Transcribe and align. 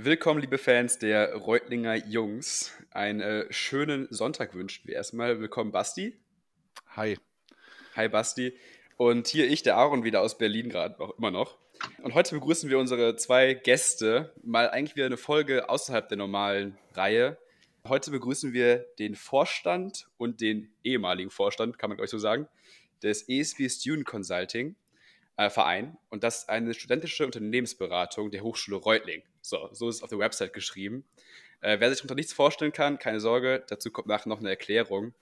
Willkommen, 0.00 0.40
liebe 0.40 0.58
Fans 0.58 1.00
der 1.00 1.34
Reutlinger 1.34 1.96
Jungs. 1.96 2.72
Einen 2.92 3.20
äh, 3.20 3.52
schönen 3.52 4.06
Sonntag 4.10 4.54
wünschen 4.54 4.86
wir 4.86 4.94
erstmal. 4.94 5.40
Willkommen, 5.40 5.72
Basti. 5.72 6.16
Hi. 6.94 7.18
Hi, 7.96 8.08
Basti. 8.08 8.56
Und 8.96 9.26
hier 9.26 9.50
ich, 9.50 9.64
der 9.64 9.76
Aaron, 9.76 10.04
wieder 10.04 10.20
aus 10.20 10.38
Berlin 10.38 10.68
gerade, 10.68 11.00
auch 11.00 11.18
immer 11.18 11.32
noch. 11.32 11.58
Und 12.00 12.14
heute 12.14 12.36
begrüßen 12.36 12.70
wir 12.70 12.78
unsere 12.78 13.16
zwei 13.16 13.54
Gäste. 13.54 14.32
Mal 14.44 14.70
eigentlich 14.70 14.94
wieder 14.94 15.06
eine 15.06 15.16
Folge 15.16 15.68
außerhalb 15.68 16.08
der 16.08 16.16
normalen 16.16 16.78
Reihe. 16.92 17.36
Heute 17.84 18.12
begrüßen 18.12 18.52
wir 18.52 18.86
den 19.00 19.16
Vorstand 19.16 20.06
und 20.16 20.40
den 20.40 20.72
ehemaligen 20.84 21.30
Vorstand, 21.30 21.76
kann 21.76 21.90
man 21.90 21.96
glaube 21.96 22.04
ich 22.04 22.12
so 22.12 22.18
sagen, 22.18 22.46
des 23.02 23.28
ESB 23.28 23.68
Student 23.68 24.06
Consulting 24.06 24.76
äh, 25.38 25.50
Verein. 25.50 25.96
Und 26.08 26.22
das 26.22 26.42
ist 26.42 26.48
eine 26.50 26.74
studentische 26.74 27.26
Unternehmensberatung 27.26 28.30
der 28.30 28.42
Hochschule 28.42 28.76
Reutling. 28.76 29.24
So, 29.48 29.68
so 29.72 29.88
ist 29.88 29.96
es 29.96 30.02
auf 30.02 30.10
der 30.10 30.18
Website 30.18 30.52
geschrieben. 30.52 31.04
Äh, 31.60 31.80
wer 31.80 31.88
sich 31.88 31.98
darunter 31.98 32.14
nichts 32.14 32.32
vorstellen 32.32 32.72
kann, 32.72 32.98
keine 32.98 33.18
Sorge, 33.18 33.64
dazu 33.66 33.90
kommt 33.90 34.06
nachher 34.06 34.28
noch 34.28 34.40
eine 34.40 34.50
Erklärung. 34.50 35.14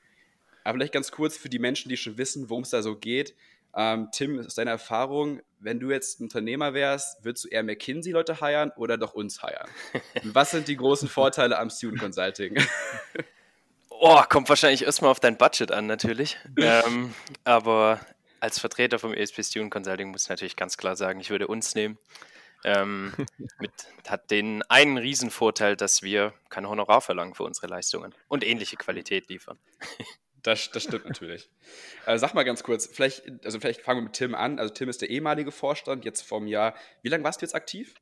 Aber 0.65 0.77
vielleicht 0.77 0.93
ganz 0.93 1.13
kurz 1.13 1.37
für 1.37 1.49
die 1.49 1.61
Menschen, 1.61 1.89
die 1.89 1.97
schon 1.97 2.19
wissen, 2.19 2.51
worum 2.51 2.65
es 2.65 2.71
da 2.71 2.83
so 2.83 2.97
geht. 2.97 3.37
Ähm, 3.77 4.09
Tim, 4.13 4.41
aus 4.41 4.57
deiner 4.57 4.73
Erfahrung, 4.73 5.41
wenn 5.61 5.79
du 5.79 5.91
jetzt 5.91 6.21
Unternehmer 6.21 6.75
wärst, 6.75 7.25
würdest 7.25 7.45
du 7.45 7.49
eher 7.49 7.63
McKinsey-Leute 7.63 8.41
heiern 8.41 8.73
oder 8.77 8.99
doch 8.99 9.15
uns 9.15 9.43
heiern? 9.43 9.69
Was 10.25 10.51
sind 10.51 10.67
die 10.67 10.77
großen 10.77 11.09
Vorteile 11.09 11.59
am 11.59 11.71
Student 11.71 12.01
Consulting? 12.01 12.57
Oh, 13.99 14.21
kommt 14.29 14.51
wahrscheinlich 14.51 14.85
erstmal 14.85 15.11
auf 15.11 15.21
dein 15.21 15.39
Budget 15.39 15.73
an, 15.73 15.87
natürlich. 15.87 16.37
ähm, 16.59 17.15
aber 17.45 17.99
als 18.41 18.59
Vertreter 18.59 18.99
vom 18.99 19.15
ESP 19.15 19.43
Student 19.43 19.71
Consulting 19.71 20.11
muss 20.11 20.25
ich 20.25 20.29
natürlich 20.29 20.55
ganz 20.55 20.77
klar 20.77 20.97
sagen, 20.97 21.19
ich 21.19 21.31
würde 21.31 21.47
uns 21.47 21.75
nehmen. 21.75 21.97
Ähm, 22.65 23.13
mit, 23.59 23.73
hat 24.09 24.31
den 24.31 24.63
einen 24.65 24.99
Riesenvorteil, 24.99 25.77
dass 25.77 26.03
wir 26.03 26.35
kein 26.49 26.69
Honorar 26.69 27.01
verlangen 27.01 27.35
für 27.35 27.45
unsere 27.45 27.67
Leistungen 27.67 28.15
und 28.29 28.45
ähnliche 28.45 28.77
Qualität 28.77 29.29
liefern. 29.29 29.59
Das, 30.43 30.71
das 30.71 30.85
stimmt 30.85 31.07
natürlich. 31.07 31.51
Äh, 32.07 32.19
sag 32.19 32.33
mal 32.35 32.45
ganz 32.45 32.63
kurz, 32.63 32.87
vielleicht, 32.87 33.25
also 33.45 33.59
vielleicht 33.59 33.81
fangen 33.81 33.99
wir 33.99 34.05
mit 34.05 34.13
Tim 34.13 34.33
an. 34.37 34.61
Also 34.61 34.73
Tim 34.73 34.89
ist 34.89 35.03
der 35.03 35.11
ehemalige 35.11 35.51
Vorstand, 35.51 36.05
jetzt 36.05 36.23
vom 36.23 36.47
Jahr. 36.47 36.77
Wie 37.03 37.09
lange 37.09 37.25
warst 37.25 37.43
du 37.43 37.47
jetzt 37.47 37.57
aktiv? 37.57 37.97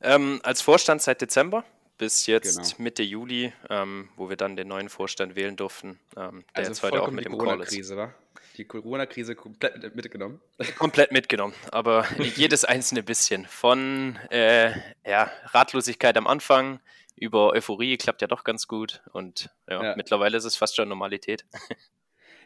Ähm, 0.00 0.40
als 0.42 0.60
Vorstand 0.60 1.02
seit 1.02 1.20
Dezember 1.20 1.64
bis 2.02 2.26
jetzt 2.26 2.56
genau. 2.56 2.82
Mitte 2.82 3.04
Juli, 3.04 3.52
ähm, 3.70 4.08
wo 4.16 4.28
wir 4.28 4.36
dann 4.36 4.56
den 4.56 4.66
neuen 4.66 4.88
Vorstand 4.88 5.36
wählen 5.36 5.54
durften, 5.54 6.00
ähm, 6.16 6.44
der 6.48 6.56
also 6.56 6.70
jetzt 6.72 6.82
heute 6.82 7.00
auch 7.00 7.12
mit 7.12 7.24
dem 7.24 7.38
Call 7.38 7.60
ist. 7.60 7.94
War? 7.94 8.12
Die 8.56 8.64
Corona-Krise 8.64 9.36
komplett 9.36 9.94
mitgenommen? 9.94 10.40
Komplett 10.78 11.12
mitgenommen, 11.12 11.54
aber 11.70 12.04
jedes 12.34 12.64
einzelne 12.64 13.04
bisschen. 13.04 13.46
Von 13.46 14.18
äh, 14.30 14.72
ja, 15.06 15.30
Ratlosigkeit 15.44 16.16
am 16.16 16.26
Anfang 16.26 16.80
über 17.14 17.50
Euphorie 17.50 17.96
klappt 17.98 18.20
ja 18.20 18.26
doch 18.26 18.42
ganz 18.42 18.66
gut 18.66 19.00
und 19.12 19.48
ja, 19.70 19.80
ja. 19.80 19.96
mittlerweile 19.96 20.36
ist 20.36 20.44
es 20.44 20.56
fast 20.56 20.74
schon 20.74 20.88
Normalität. 20.88 21.44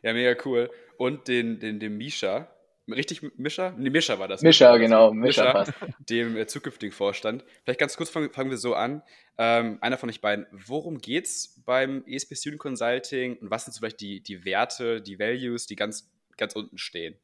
Ja, 0.03 0.13
mega 0.13 0.41
cool. 0.45 0.71
Und 0.99 1.27
den, 1.27 1.59
den, 1.59 1.81
den 1.81 1.97
Misha, 1.97 2.47
richtig 2.89 3.23
Mischa? 3.39 3.75
Nee, 3.77 3.91
Mischa 3.91 4.19
war 4.19 4.29
das. 4.29 4.43
Mischa, 4.43 4.77
genau, 4.77 5.13
Mischa, 5.13 5.61
Mischa 5.61 5.75
dem 5.99 6.37
äh, 6.37 6.47
zukünftigen 6.47 6.95
Vorstand. 6.95 7.45
Vielleicht 7.65 7.81
ganz 7.81 7.97
kurz 7.97 8.11
fangen, 8.11 8.33
fangen 8.33 8.51
wir 8.51 8.59
so 8.59 8.75
an. 8.75 9.03
Ähm, 9.39 9.79
einer 9.81 9.99
von 9.99 10.09
euch 10.09 10.21
beiden, 10.21 10.47
worum 10.51 10.99
geht 10.99 11.27
es 11.27 11.63
beim 11.65 12.05
ESP 12.07 12.37
Student 12.37 12.61
Consulting 12.61 13.37
und 13.39 13.51
was 13.51 13.65
sind 13.65 13.75
so 13.75 13.81
vielleicht 13.81 14.01
die, 14.01 14.23
die 14.23 14.45
Werte, 14.45 15.03
die 15.03 15.19
Values, 15.19 15.67
die 15.67 15.77
ganz, 15.77 16.11
ganz 16.37 16.55
unten 16.55 16.79
stehen? 16.79 17.17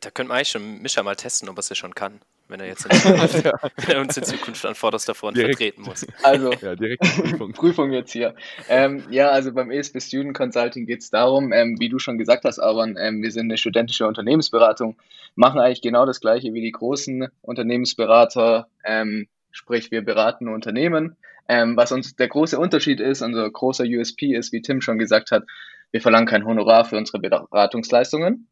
Da 0.00 0.10
könnte 0.10 0.28
man 0.28 0.38
eigentlich 0.38 0.50
schon 0.50 0.80
Mischa 0.80 1.02
mal 1.02 1.16
testen, 1.16 1.48
ob 1.48 1.56
er 1.56 1.60
es 1.60 1.76
schon 1.76 1.94
kann 1.94 2.20
wenn 2.52 2.60
er 2.60 2.66
jetzt 2.66 2.84
in 2.86 2.92
Zukunft, 2.92 3.44
ja. 3.44 3.52
wenn 3.76 3.96
er 3.96 4.00
uns 4.02 4.16
in 4.16 4.24
Zukunft 4.24 4.64
an 4.64 4.74
vorderster 4.74 5.14
Front 5.14 5.36
direkt. 5.36 5.58
vertreten 5.58 5.82
muss. 5.82 6.06
Also, 6.22 6.52
ja, 6.52 6.74
Prüfung. 6.76 7.52
Prüfung. 7.54 7.92
jetzt 7.92 8.12
hier. 8.12 8.34
Ähm, 8.68 9.04
ja, 9.10 9.30
also 9.30 9.52
beim 9.52 9.70
ESP 9.70 10.00
Student 10.00 10.36
Consulting 10.36 10.86
geht 10.86 11.00
es 11.00 11.10
darum, 11.10 11.52
ähm, 11.52 11.80
wie 11.80 11.88
du 11.88 11.98
schon 11.98 12.18
gesagt 12.18 12.44
hast, 12.44 12.58
Aaron, 12.58 12.96
ähm, 12.98 13.22
wir 13.22 13.32
sind 13.32 13.46
eine 13.46 13.56
studentische 13.56 14.06
Unternehmensberatung, 14.06 14.96
machen 15.34 15.58
eigentlich 15.58 15.82
genau 15.82 16.06
das 16.06 16.20
gleiche 16.20 16.52
wie 16.52 16.60
die 16.60 16.72
großen 16.72 17.28
Unternehmensberater, 17.40 18.68
ähm, 18.84 19.26
sprich 19.50 19.90
wir 19.90 20.02
beraten 20.02 20.48
Unternehmen. 20.48 21.16
Ähm, 21.48 21.76
was 21.76 21.90
uns 21.90 22.14
der 22.14 22.28
große 22.28 22.58
Unterschied 22.58 23.00
ist, 23.00 23.22
unser 23.22 23.50
großer 23.50 23.84
USP 23.84 24.34
ist, 24.34 24.52
wie 24.52 24.62
Tim 24.62 24.80
schon 24.80 24.98
gesagt 24.98 25.32
hat, 25.32 25.44
wir 25.90 26.00
verlangen 26.00 26.26
kein 26.26 26.46
Honorar 26.46 26.84
für 26.84 26.96
unsere 26.96 27.18
Beratungsleistungen. 27.18 28.46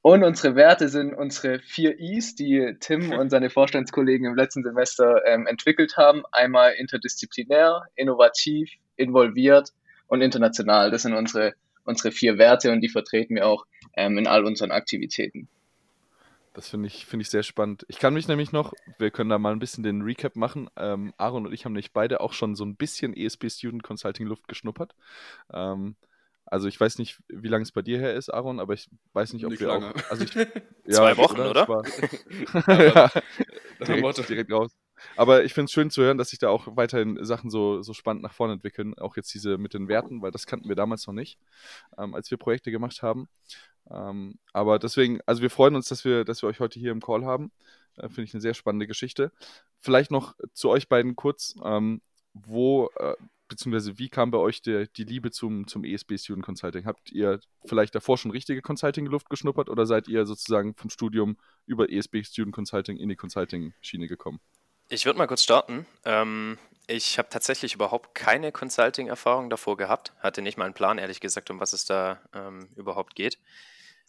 Und 0.00 0.22
unsere 0.22 0.54
Werte 0.54 0.88
sind 0.88 1.12
unsere 1.12 1.58
vier 1.58 1.98
Is, 1.98 2.34
die 2.34 2.76
Tim 2.80 3.10
und 3.18 3.30
seine 3.30 3.50
Vorstandskollegen 3.50 4.26
im 4.26 4.36
letzten 4.36 4.62
Semester 4.62 5.22
ähm, 5.26 5.46
entwickelt 5.46 5.96
haben. 5.96 6.22
Einmal 6.32 6.72
interdisziplinär, 6.72 7.82
innovativ, 7.96 8.70
involviert 8.96 9.72
und 10.06 10.22
international. 10.22 10.90
Das 10.90 11.02
sind 11.02 11.14
unsere, 11.14 11.54
unsere 11.84 12.12
vier 12.12 12.38
Werte 12.38 12.72
und 12.72 12.80
die 12.80 12.88
vertreten 12.88 13.34
wir 13.34 13.46
auch 13.46 13.66
ähm, 13.96 14.18
in 14.18 14.26
all 14.26 14.44
unseren 14.44 14.70
Aktivitäten. 14.70 15.48
Das 16.54 16.68
finde 16.70 16.88
ich, 16.88 17.06
find 17.06 17.22
ich 17.22 17.30
sehr 17.30 17.44
spannend. 17.44 17.84
Ich 17.88 17.98
kann 18.00 18.14
mich 18.14 18.26
nämlich 18.26 18.50
noch, 18.50 18.72
wir 18.98 19.12
können 19.12 19.30
da 19.30 19.38
mal 19.38 19.52
ein 19.52 19.60
bisschen 19.60 19.84
den 19.84 20.02
Recap 20.02 20.34
machen. 20.34 20.68
Ähm, 20.76 21.12
Aaron 21.16 21.46
und 21.46 21.52
ich 21.52 21.64
haben 21.64 21.72
nämlich 21.72 21.92
beide 21.92 22.20
auch 22.20 22.32
schon 22.32 22.56
so 22.56 22.64
ein 22.64 22.74
bisschen 22.74 23.16
ESP 23.16 23.48
Student 23.48 23.84
Consulting 23.84 24.26
Luft 24.26 24.48
geschnuppert. 24.48 24.96
Ähm, 25.52 25.94
also 26.50 26.68
ich 26.68 26.80
weiß 26.80 26.98
nicht, 26.98 27.20
wie 27.28 27.48
lange 27.48 27.62
es 27.62 27.72
bei 27.72 27.82
dir 27.82 27.98
her 27.98 28.14
ist, 28.14 28.30
Aaron, 28.30 28.60
aber 28.60 28.74
ich 28.74 28.88
weiß 29.12 29.32
nicht, 29.32 29.44
ob 29.44 29.50
nicht 29.50 29.60
wir 29.60 29.68
lange. 29.68 29.94
auch. 29.94 30.10
Also 30.10 30.24
ich, 30.24 30.34
ja, 30.34 30.50
Zwei 30.90 31.16
Wochen, 31.16 31.40
oder? 31.40 31.68
oder? 31.68 31.82
ja, 32.84 33.10
direkt, 33.86 34.28
direkt 34.28 34.52
raus. 34.52 34.72
Aber 35.16 35.44
ich 35.44 35.54
finde 35.54 35.66
es 35.66 35.72
schön 35.72 35.90
zu 35.90 36.02
hören, 36.02 36.18
dass 36.18 36.30
sich 36.30 36.38
da 36.38 36.48
auch 36.48 36.76
weiterhin 36.76 37.24
Sachen 37.24 37.50
so, 37.50 37.82
so 37.82 37.92
spannend 37.92 38.22
nach 38.22 38.32
vorne 38.32 38.54
entwickeln. 38.54 38.98
Auch 38.98 39.16
jetzt 39.16 39.32
diese 39.32 39.58
mit 39.58 39.74
den 39.74 39.88
Werten, 39.88 40.22
weil 40.22 40.30
das 40.30 40.46
kannten 40.46 40.68
wir 40.68 40.76
damals 40.76 41.06
noch 41.06 41.14
nicht, 41.14 41.38
ähm, 41.98 42.14
als 42.14 42.30
wir 42.30 42.38
Projekte 42.38 42.70
gemacht 42.70 43.02
haben. 43.02 43.28
Ähm, 43.90 44.38
aber 44.52 44.78
deswegen, 44.78 45.20
also 45.26 45.42
wir 45.42 45.50
freuen 45.50 45.76
uns, 45.76 45.88
dass 45.88 46.04
wir, 46.04 46.24
dass 46.24 46.42
wir 46.42 46.48
euch 46.48 46.60
heute 46.60 46.80
hier 46.80 46.92
im 46.92 47.00
Call 47.00 47.24
haben. 47.24 47.52
Äh, 47.96 48.08
finde 48.08 48.24
ich 48.24 48.34
eine 48.34 48.40
sehr 48.40 48.54
spannende 48.54 48.86
Geschichte. 48.86 49.32
Vielleicht 49.80 50.10
noch 50.10 50.34
zu 50.52 50.70
euch 50.70 50.88
beiden 50.88 51.14
kurz. 51.14 51.54
Ähm, 51.64 52.00
wo 52.34 52.90
äh, 52.96 53.14
beziehungsweise 53.48 53.98
wie 53.98 54.08
kam 54.08 54.30
bei 54.30 54.38
euch 54.38 54.62
der, 54.62 54.86
die 54.86 55.04
Liebe 55.04 55.30
zum, 55.30 55.66
zum 55.66 55.84
ESB 55.84 56.18
Student 56.18 56.44
Consulting? 56.44 56.84
Habt 56.84 57.10
ihr 57.10 57.40
vielleicht 57.64 57.94
davor 57.94 58.18
schon 58.18 58.30
richtige 58.30 58.62
Consulting-Luft 58.62 59.30
geschnuppert 59.30 59.68
oder 59.68 59.86
seid 59.86 60.08
ihr 60.08 60.26
sozusagen 60.26 60.74
vom 60.74 60.90
Studium 60.90 61.36
über 61.66 61.90
ESB 61.90 62.24
Student 62.24 62.54
Consulting 62.54 62.96
in 62.96 63.08
die 63.08 63.16
Consulting-Schiene 63.16 64.06
gekommen? 64.06 64.40
Ich 64.88 65.04
würde 65.04 65.18
mal 65.18 65.26
kurz 65.26 65.42
starten. 65.42 65.86
Ähm, 66.04 66.58
ich 66.86 67.18
habe 67.18 67.28
tatsächlich 67.28 67.74
überhaupt 67.74 68.14
keine 68.14 68.52
Consulting-Erfahrung 68.52 69.50
davor 69.50 69.76
gehabt. 69.76 70.12
Hatte 70.20 70.40
nicht 70.40 70.56
mal 70.56 70.64
einen 70.64 70.74
Plan, 70.74 70.96
ehrlich 70.98 71.20
gesagt, 71.20 71.50
um 71.50 71.60
was 71.60 71.74
es 71.74 71.84
da 71.84 72.20
ähm, 72.32 72.68
überhaupt 72.76 73.14
geht. 73.14 73.38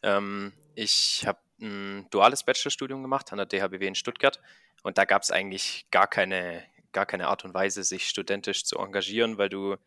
Ähm, 0.01 0.53
ich 0.75 1.25
habe 1.27 1.39
ein 1.61 2.07
duales 2.09 2.43
Bachelorstudium 2.43 3.01
gemacht 3.01 3.33
an 3.33 3.37
der 3.37 3.47
DHBW 3.47 3.85
in 3.85 3.95
Stuttgart 3.95 4.39
und 4.83 4.97
da 4.97 5.05
gab 5.05 5.23
es 5.23 5.31
eigentlich 5.31 5.87
gar 5.91 6.07
keine, 6.07 6.63
gar 6.91 7.05
keine 7.05 7.27
Art 7.27 7.45
und 7.45 7.53
Weise, 7.53 7.83
sich 7.83 8.07
studentisch 8.07 8.65
zu 8.65 8.77
engagieren, 8.77 9.37
weil 9.37 9.49
du 9.49 9.77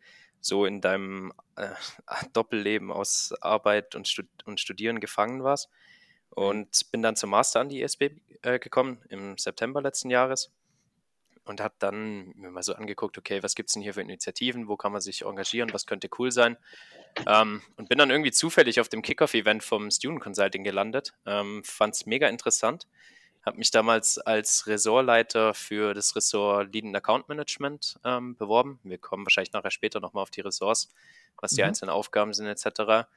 so 0.41 0.65
in 0.65 0.81
deinem 0.81 1.33
äh, 1.55 1.69
Doppelleben 2.33 2.91
aus 2.91 3.33
Arbeit 3.41 3.95
und, 3.95 4.07
Stud 4.07 4.27
und 4.45 4.59
Studieren 4.59 4.99
gefangen 4.99 5.43
warst. 5.43 5.69
Mhm. 5.69 6.43
Und 6.43 6.91
bin 6.91 7.01
dann 7.01 7.15
zum 7.15 7.29
Master 7.29 7.59
an 7.59 7.69
die 7.69 7.81
ISB 7.81 8.11
äh, 8.41 8.59
gekommen 8.59 9.01
im 9.09 9.37
September 9.37 9.81
letzten 9.81 10.09
Jahres 10.09 10.51
und 11.45 11.61
habe 11.61 11.75
dann 11.79 12.33
mir 12.35 12.51
mal 12.51 12.63
so 12.63 12.73
angeguckt, 12.73 13.17
okay, 13.17 13.43
was 13.43 13.55
gibt 13.55 13.69
es 13.69 13.73
denn 13.73 13.83
hier 13.83 13.93
für 13.93 14.01
Initiativen, 14.01 14.67
wo 14.67 14.77
kann 14.77 14.91
man 14.91 15.01
sich 15.01 15.23
engagieren, 15.23 15.73
was 15.73 15.85
könnte 15.85 16.09
cool 16.17 16.31
sein. 16.31 16.57
Ähm, 17.27 17.61
und 17.75 17.89
bin 17.89 17.97
dann 17.97 18.09
irgendwie 18.09 18.31
zufällig 18.31 18.79
auf 18.79 18.89
dem 18.89 19.01
Kickoff-Event 19.01 19.63
vom 19.63 19.91
Student 19.91 20.21
Consulting 20.21 20.63
gelandet, 20.63 21.13
ähm, 21.25 21.63
fand 21.63 21.95
es 21.95 22.05
mega 22.05 22.27
interessant 22.27 22.87
habe 23.45 23.57
mich 23.57 23.71
damals 23.71 24.17
als 24.19 24.67
Ressortleiter 24.67 25.53
für 25.53 25.93
das 25.93 26.15
Ressort 26.15 26.73
Lead 26.73 26.85
and 26.85 26.95
Account 26.95 27.27
Management 27.27 27.99
ähm, 28.05 28.35
beworben. 28.35 28.79
Wir 28.83 28.97
kommen 28.97 29.25
wahrscheinlich 29.25 29.53
nachher 29.53 29.71
später 29.71 29.99
nochmal 29.99 30.23
auf 30.23 30.31
die 30.31 30.41
Ressorts, 30.41 30.89
was 31.39 31.51
die 31.51 31.61
mhm. 31.61 31.69
einzelnen 31.69 31.89
Aufgaben 31.89 32.33
sind 32.33 32.47
etc. 32.47 33.07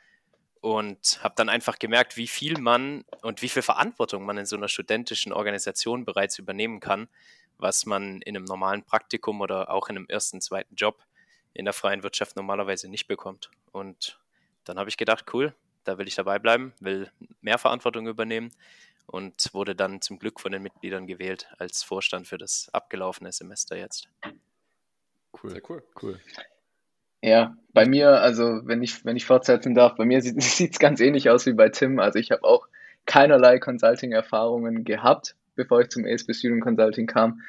Und 0.61 1.23
habe 1.23 1.35
dann 1.37 1.49
einfach 1.49 1.79
gemerkt, 1.79 2.17
wie 2.17 2.27
viel 2.27 2.59
man 2.59 3.05
und 3.23 3.41
wie 3.43 3.49
viel 3.49 3.63
Verantwortung 3.63 4.25
man 4.25 4.39
in 4.39 4.47
so 4.47 4.57
einer 4.57 4.69
studentischen 4.69 5.33
Organisation 5.33 6.05
bereits 6.05 6.39
übernehmen 6.39 6.81
kann, 6.81 7.09
was 7.59 7.87
man 7.87 8.21
in 8.23 8.37
einem 8.37 8.45
normalen 8.45 8.83
Praktikum 8.83 9.41
oder 9.41 9.71
auch 9.71 9.89
in 9.89 9.97
einem 9.97 10.07
ersten, 10.09 10.41
zweiten 10.41 10.75
Job 10.75 11.05
in 11.55 11.65
der 11.65 11.73
freien 11.73 12.03
Wirtschaft 12.03 12.35
normalerweise 12.37 12.89
nicht 12.89 13.07
bekommt. 13.07 13.51
Und 13.71 14.19
dann 14.65 14.79
habe 14.79 14.91
ich 14.91 14.97
gedacht, 14.97 15.27
cool, 15.33 15.55
da 15.85 15.99
will 15.99 16.09
ich 16.09 16.17
dabei 16.17 16.41
bleiben, 16.41 16.75
will 16.81 17.11
mehr 17.41 17.59
Verantwortung 17.59 18.09
übernehmen 18.09 18.51
und 19.07 19.51
wurde 19.53 19.75
dann 19.75 20.01
zum 20.01 20.19
Glück 20.19 20.41
von 20.41 20.53
den 20.53 20.63
Mitgliedern 20.63 21.07
gewählt 21.07 21.49
als 21.59 21.83
Vorstand 21.83 22.27
für 22.27 22.39
das 22.39 22.69
abgelaufene 22.73 23.33
Semester 23.33 23.77
jetzt. 23.77 24.09
Cool. 25.43 25.51
Sehr 25.51 25.63
cool. 25.69 25.83
Cool. 26.03 26.21
Ja, 27.23 27.57
bei 27.73 27.87
mir, 27.87 28.21
also 28.21 28.61
wenn 28.65 28.83
ich, 28.83 29.05
wenn 29.05 29.17
ich 29.17 29.27
fortsetzen 29.27 29.75
darf, 29.75 29.97
bei 29.97 30.05
mir 30.05 30.23
sieht 30.23 30.37
es 30.73 30.79
ganz 30.79 31.01
ähnlich 31.01 31.31
aus 31.31 31.47
wie 31.47 31.53
bei 31.53 31.69
Tim. 31.69 31.99
Also 31.99 32.19
ich 32.19 32.31
habe 32.31 32.45
auch 32.45 32.69
keinerlei 33.07 33.59
Consulting-Erfahrungen 33.59 34.85
gehabt, 34.85 35.37
bevor 35.55 35.81
ich 35.81 35.89
zum 35.89 36.05
ASP 36.05 36.35
Student 36.35 36.63
Consulting 36.63 37.07
kam. 37.07 37.41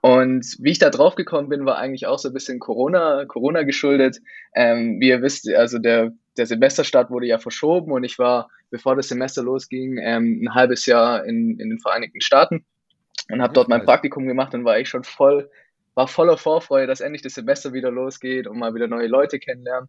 Und 0.00 0.56
wie 0.60 0.70
ich 0.70 0.78
da 0.78 0.90
drauf 0.90 1.14
gekommen 1.14 1.48
bin, 1.48 1.64
war 1.64 1.78
eigentlich 1.78 2.06
auch 2.06 2.18
so 2.18 2.28
ein 2.28 2.34
bisschen 2.34 2.60
Corona, 2.60 3.24
Corona 3.24 3.62
geschuldet. 3.62 4.20
Ähm, 4.54 5.00
wie 5.00 5.08
ihr 5.08 5.22
wisst, 5.22 5.48
also 5.48 5.78
der, 5.78 6.12
der 6.36 6.46
Semesterstart 6.46 7.10
wurde 7.10 7.26
ja 7.26 7.38
verschoben 7.38 7.92
und 7.92 8.04
ich 8.04 8.18
war, 8.18 8.48
bevor 8.70 8.96
das 8.96 9.08
Semester 9.08 9.42
losging, 9.42 9.98
ähm, 9.98 10.42
ein 10.42 10.54
halbes 10.54 10.86
Jahr 10.86 11.24
in, 11.24 11.58
in 11.58 11.70
den 11.70 11.78
Vereinigten 11.78 12.20
Staaten 12.20 12.64
und 13.30 13.42
habe 13.42 13.54
dort 13.54 13.68
mein 13.68 13.84
Praktikum 13.84 14.26
gemacht 14.26 14.54
und 14.54 14.64
war 14.64 14.78
ich 14.78 14.88
schon 14.88 15.04
voll, 15.04 15.50
war 15.94 16.08
voller 16.08 16.36
Vorfreude, 16.36 16.86
dass 16.86 17.00
endlich 17.00 17.22
das 17.22 17.34
Semester 17.34 17.72
wieder 17.72 17.90
losgeht 17.90 18.46
und 18.46 18.58
mal 18.58 18.74
wieder 18.74 18.88
neue 18.88 19.06
Leute 19.06 19.38
kennenlernen. 19.38 19.88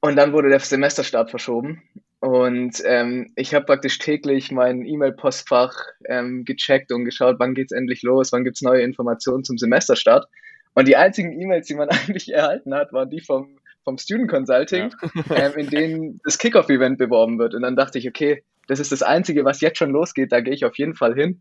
Und 0.00 0.16
dann 0.16 0.32
wurde 0.32 0.48
der 0.48 0.60
Semesterstart 0.60 1.30
verschoben 1.30 1.82
und 2.20 2.82
ähm, 2.84 3.32
ich 3.34 3.54
habe 3.54 3.64
praktisch 3.64 3.98
täglich 3.98 4.52
mein 4.52 4.84
E-Mail-Postfach 4.84 5.74
ähm, 6.06 6.44
gecheckt 6.44 6.92
und 6.92 7.06
geschaut, 7.06 7.36
wann 7.38 7.54
geht's 7.54 7.72
endlich 7.72 8.02
los, 8.02 8.30
wann 8.32 8.44
gibt's 8.44 8.60
neue 8.60 8.82
Informationen 8.82 9.42
zum 9.42 9.56
Semesterstart. 9.56 10.26
Und 10.74 10.86
die 10.86 10.96
einzigen 10.96 11.32
E-Mails, 11.40 11.66
die 11.66 11.74
man 11.74 11.88
eigentlich 11.88 12.32
erhalten 12.32 12.74
hat, 12.74 12.92
waren 12.92 13.08
die 13.08 13.20
vom, 13.20 13.58
vom 13.84 13.98
Student 13.98 14.30
Consulting, 14.30 14.90
ja. 15.02 15.36
ähm, 15.36 15.52
in 15.56 15.70
denen 15.70 16.20
das 16.24 16.38
Kickoff-Event 16.38 16.98
beworben 16.98 17.38
wird. 17.38 17.54
Und 17.54 17.62
dann 17.62 17.76
dachte 17.76 17.98
ich, 17.98 18.08
okay, 18.08 18.42
das 18.68 18.78
ist 18.78 18.92
das 18.92 19.02
Einzige, 19.02 19.44
was 19.44 19.60
jetzt 19.60 19.78
schon 19.78 19.90
losgeht, 19.90 20.32
da 20.32 20.40
gehe 20.40 20.54
ich 20.54 20.64
auf 20.64 20.78
jeden 20.78 20.94
Fall 20.94 21.14
hin 21.14 21.40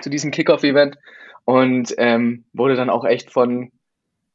zu 0.00 0.10
diesem 0.10 0.30
Kickoff-Event 0.30 0.96
und 1.44 1.94
ähm, 1.98 2.44
wurde 2.52 2.76
dann 2.76 2.90
auch 2.90 3.04
echt 3.04 3.30
von, 3.30 3.70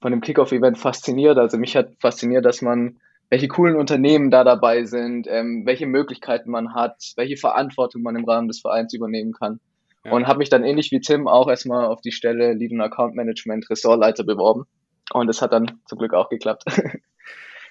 von 0.01 0.11
dem 0.11 0.21
Kickoff-Event 0.21 0.77
fasziniert. 0.77 1.37
Also 1.37 1.57
mich 1.57 1.75
hat 1.75 1.91
fasziniert, 1.99 2.45
dass 2.45 2.61
man 2.61 2.99
welche 3.29 3.47
coolen 3.47 3.75
Unternehmen 3.75 4.31
da 4.31 4.43
dabei 4.43 4.85
sind, 4.85 5.27
ähm, 5.29 5.65
welche 5.65 5.85
Möglichkeiten 5.85 6.49
man 6.49 6.73
hat, 6.73 6.95
welche 7.17 7.37
Verantwortung 7.37 8.01
man 8.01 8.15
im 8.15 8.25
Rahmen 8.25 8.47
des 8.47 8.61
Vereins 8.61 8.93
übernehmen 8.93 9.33
kann. 9.33 9.59
Ja. 10.05 10.13
Und 10.13 10.27
habe 10.27 10.39
mich 10.39 10.49
dann 10.49 10.63
ähnlich 10.63 10.91
wie 10.91 11.01
Tim 11.01 11.27
auch 11.27 11.49
erstmal 11.49 11.85
auf 11.85 12.01
die 12.01 12.11
Stelle 12.11 12.53
Lead 12.53 12.71
und 12.71 12.81
Account 12.81 13.15
Management 13.15 13.69
Ressortleiter 13.69 14.23
beworben. 14.23 14.65
Und 15.11 15.29
es 15.29 15.41
hat 15.41 15.53
dann 15.53 15.79
zum 15.85 15.99
Glück 15.99 16.13
auch 16.13 16.29
geklappt. 16.29 16.63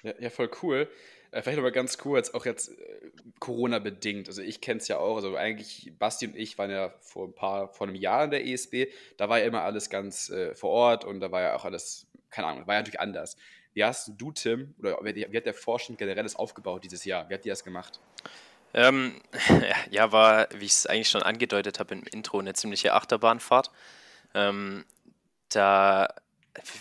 ja, 0.07 0.15
ja, 0.21 0.31
voll 0.31 0.51
cool. 0.63 0.89
Äh, 1.33 1.43
vielleicht 1.43 1.59
aber 1.59 1.73
ganz 1.73 1.99
kurz, 1.99 2.31
auch 2.31 2.47
jetzt 2.47 2.71
äh, 2.71 3.11
Corona-bedingt. 3.41 4.29
Also 4.29 4.43
ich 4.43 4.61
kenne 4.61 4.81
es 4.81 4.89
ja 4.89 4.99
auch. 4.99 5.17
Also 5.17 5.37
eigentlich, 5.37 5.93
Basti 5.99 6.27
und 6.29 6.37
ich 6.37 6.57
waren 6.59 6.71
ja 6.71 6.95
vor 7.01 7.27
ein 7.27 7.35
paar, 7.35 7.69
vor 7.73 7.87
einem 7.87 7.97
Jahr 7.97 8.25
in 8.25 8.31
der 8.31 8.47
ESB. 8.47 8.87
Da 9.17 9.29
war 9.29 9.39
ja 9.39 9.47
immer 9.47 9.63
alles 9.63 9.91
ganz 9.91 10.31
äh, 10.31 10.55
vor 10.55 10.71
Ort 10.71 11.05
und 11.05 11.21
da 11.21 11.33
war 11.33 11.43
ja 11.43 11.57
auch 11.57 11.65
alles, 11.65 12.07
keine 12.31 12.49
Ahnung, 12.49 12.67
war 12.67 12.75
ja 12.75 12.81
natürlich 12.81 13.01
anders. 13.01 13.37
Wie 13.75 13.85
hast 13.85 14.13
du, 14.17 14.33
Tim, 14.33 14.75
oder 14.79 14.99
wie 15.03 15.37
hat 15.37 15.45
der 15.45 15.53
Vorstand 15.53 15.99
generell 15.99 16.23
das 16.23 16.37
aufgebaut 16.37 16.85
dieses 16.85 17.05
Jahr? 17.05 17.29
Wie 17.29 17.35
hat 17.35 17.45
ihr 17.45 17.53
das 17.53 17.63
gemacht? 17.63 18.01
Ähm, 18.73 19.21
ja, 19.91 20.13
war, 20.13 20.49
wie 20.55 20.65
ich 20.65 20.73
es 20.73 20.87
eigentlich 20.87 21.11
schon 21.11 21.23
angedeutet 21.23 21.79
habe 21.81 21.95
im 21.95 22.05
Intro, 22.05 22.39
eine 22.39 22.55
ziemliche 22.55 22.95
Achterbahnfahrt. 22.95 23.71
Ähm, 24.35 24.85
da, 25.51 26.09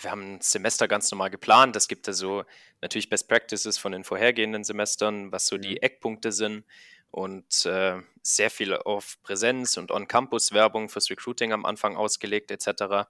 wir 0.02 0.12
haben 0.12 0.36
ein 0.36 0.42
Semester 0.42 0.88
ganz 0.88 1.12
normal 1.12 1.30
geplant. 1.30 1.76
Es 1.76 1.88
gibt 1.88 2.08
ja 2.08 2.14
so 2.14 2.44
natürlich 2.82 3.10
Best 3.10 3.28
Practices 3.28 3.78
von 3.78 3.92
den 3.92 4.04
vorhergehenden 4.04 4.64
Semestern, 4.64 5.32
was 5.32 5.48
so 5.48 5.58
die 5.58 5.72
mhm. 5.72 5.82
Eckpunkte 5.82 6.32
sind 6.32 6.66
und 7.12 7.66
äh, 7.66 8.02
sehr 8.22 8.50
viel 8.50 8.76
auf 8.76 9.18
Präsenz 9.24 9.78
und 9.78 9.92
On-Campus-Werbung 9.92 10.90
fürs 10.90 11.10
Recruiting 11.10 11.54
am 11.54 11.66
Anfang 11.66 11.96
ausgelegt 11.96 12.52
etc. 12.52 13.08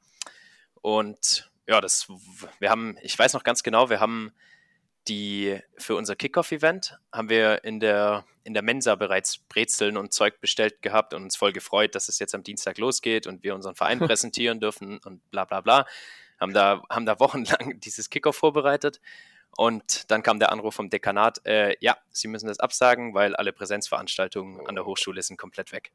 Und 0.82 1.50
ja, 1.68 1.82
das, 1.82 2.08
wir 2.60 2.70
haben, 2.70 2.98
ich 3.02 3.18
weiß 3.18 3.34
noch 3.34 3.44
ganz 3.44 3.64
genau, 3.64 3.90
wir 3.90 4.00
haben 4.00 4.32
die, 5.08 5.60
für 5.78 5.96
unser 5.96 6.16
Kickoff-Event 6.16 6.98
haben 7.12 7.30
wir 7.30 7.64
in 7.64 7.80
der, 7.80 8.26
in 8.44 8.54
der 8.54 8.64
Mensa 8.64 8.96
bereits 8.96 9.38
Brezeln 9.38 9.98
und 9.98 10.14
Zeug 10.14 10.40
bestellt 10.42 10.82
gehabt 10.82 11.14
und 11.14 11.24
uns 11.24 11.36
voll 11.36 11.54
gefreut, 11.54 11.96
dass 11.96 12.08
es 12.08 12.20
jetzt 12.20 12.36
am 12.36 12.44
Dienstag 12.44 12.78
losgeht 12.78 13.28
und 13.28 13.44
wir 13.44 13.56
unseren 13.56 13.76
Verein 13.76 14.00
präsentieren 14.08 14.60
dürfen 14.60 15.00
und 15.00 15.30
bla 15.32 15.46
bla 15.46 15.62
bla. 15.62 15.86
Haben 16.40 16.54
da, 16.54 16.84
haben 16.90 17.06
da 17.06 17.20
wochenlang 17.20 17.80
dieses 17.80 18.10
Kickoff 18.10 18.36
vorbereitet 18.36 19.00
und 19.58 20.12
dann 20.12 20.22
kam 20.22 20.40
der 20.40 20.52
Anruf 20.52 20.76
vom 20.76 20.90
Dekanat, 20.90 21.46
äh, 21.46 21.78
ja, 21.80 21.98
Sie 22.12 22.28
müssen 22.28 22.48
das 22.48 22.60
absagen, 22.60 23.14
weil 23.14 23.36
alle 23.36 23.54
Präsenzveranstaltungen 23.54 24.68
an 24.68 24.76
der 24.76 24.86
Hochschule 24.86 25.22
sind 25.22 25.38
komplett 25.38 25.72
weg. 25.72 25.92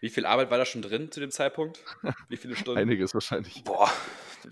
Wie 0.00 0.10
viel 0.10 0.26
Arbeit 0.26 0.50
war 0.50 0.58
da 0.58 0.64
schon 0.64 0.82
drin 0.82 1.12
zu 1.12 1.20
dem 1.20 1.30
Zeitpunkt? 1.30 1.84
Wie 2.28 2.36
viele 2.36 2.56
Stunden? 2.56 2.80
Einiges 2.80 3.14
wahrscheinlich. 3.14 3.62
Boah, 3.62 3.92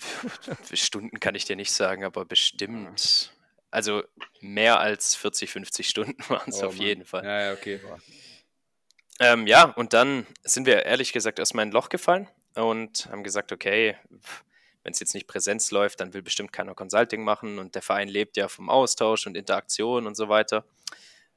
Stunden 0.73 1.19
kann 1.19 1.35
ich 1.35 1.45
dir 1.47 1.57
nicht 1.57 1.73
sagen, 1.73 2.05
aber 2.05 2.25
bestimmt. 2.25 3.33
Also 3.73 4.05
mehr 4.41 4.79
als 4.79 5.17
40, 5.17 5.51
50 5.51 5.89
Stunden 5.89 6.23
waren 6.29 6.49
es 6.49 6.63
oh, 6.63 6.67
auf 6.67 6.77
Mann. 6.77 6.87
jeden 6.87 7.05
Fall. 7.05 7.25
Ja, 7.25 7.41
ja, 7.47 7.53
okay. 7.55 7.81
Ähm, 9.19 9.49
ja, 9.49 9.65
und 9.65 9.93
dann 9.93 10.27
sind 10.45 10.67
wir 10.67 10.85
ehrlich 10.87 11.13
gesagt 11.13 11.41
erstmal 11.41 11.65
in 11.65 11.71
ein 11.71 11.73
Loch 11.73 11.89
gefallen 11.89 12.29
und 12.55 13.09
haben 13.11 13.25
gesagt, 13.25 13.51
okay, 13.51 13.97
pff, 14.23 14.45
wenn 14.85 14.93
es 14.93 15.01
jetzt 15.01 15.15
nicht 15.15 15.27
Präsenz 15.27 15.71
läuft, 15.71 16.01
dann 16.01 16.13
will 16.13 16.23
bestimmt 16.23 16.53
keiner 16.53 16.75
Consulting 16.75 17.25
machen 17.25 17.59
und 17.59 17.75
der 17.75 17.83
Verein 17.83 18.07
lebt 18.07 18.37
ja 18.37 18.49
vom 18.49 18.69
Austausch 18.69 19.27
und 19.27 19.37
Interaktion 19.37 20.07
und 20.07 20.15
so 20.15 20.29
weiter. 20.29 20.65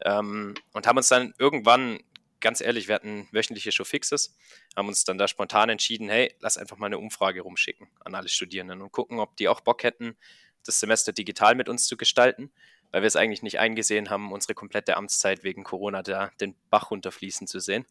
Ähm, 0.02 0.54
und 0.74 0.86
haben 0.86 0.98
uns 0.98 1.08
dann 1.08 1.34
irgendwann, 1.40 2.00
ganz 2.42 2.60
ehrlich, 2.60 2.90
wir 2.90 2.96
hatten 2.96 3.28
wöchentliche 3.32 3.72
Showfixes, 3.72 4.36
haben 4.76 4.90
uns 4.90 5.06
dann 5.06 5.18
da 5.18 5.28
spontan 5.30 5.70
entschieden, 5.70 6.10
hey, 6.10 6.36
lass 6.42 6.58
einfach 6.58 6.78
mal 6.78 6.88
eine 6.88 7.00
Umfrage 7.00 7.42
rumschicken 7.42 7.88
an 8.04 8.16
alle 8.16 8.28
Studierenden 8.28 8.82
und 8.82 8.92
gucken, 8.92 9.20
ob 9.20 9.38
die 9.38 9.48
auch 9.48 9.62
Bock 9.62 9.84
hätten, 9.84 10.18
das 10.66 10.82
Semester 10.82 11.14
digital 11.14 11.56
mit 11.56 11.70
uns 11.70 11.88
zu 11.88 11.96
gestalten, 11.96 12.52
weil 12.92 13.02
wir 13.02 13.08
es 13.08 13.16
eigentlich 13.16 13.44
nicht 13.44 13.60
eingesehen 13.60 14.10
haben, 14.10 14.34
unsere 14.34 14.56
komplette 14.56 14.98
Amtszeit 14.98 15.44
wegen 15.44 15.64
Corona 15.64 16.04
da 16.04 16.32
den 16.42 16.54
Bach 16.70 16.92
runterfließen 16.92 17.48
zu 17.48 17.62
sehen. 17.62 17.86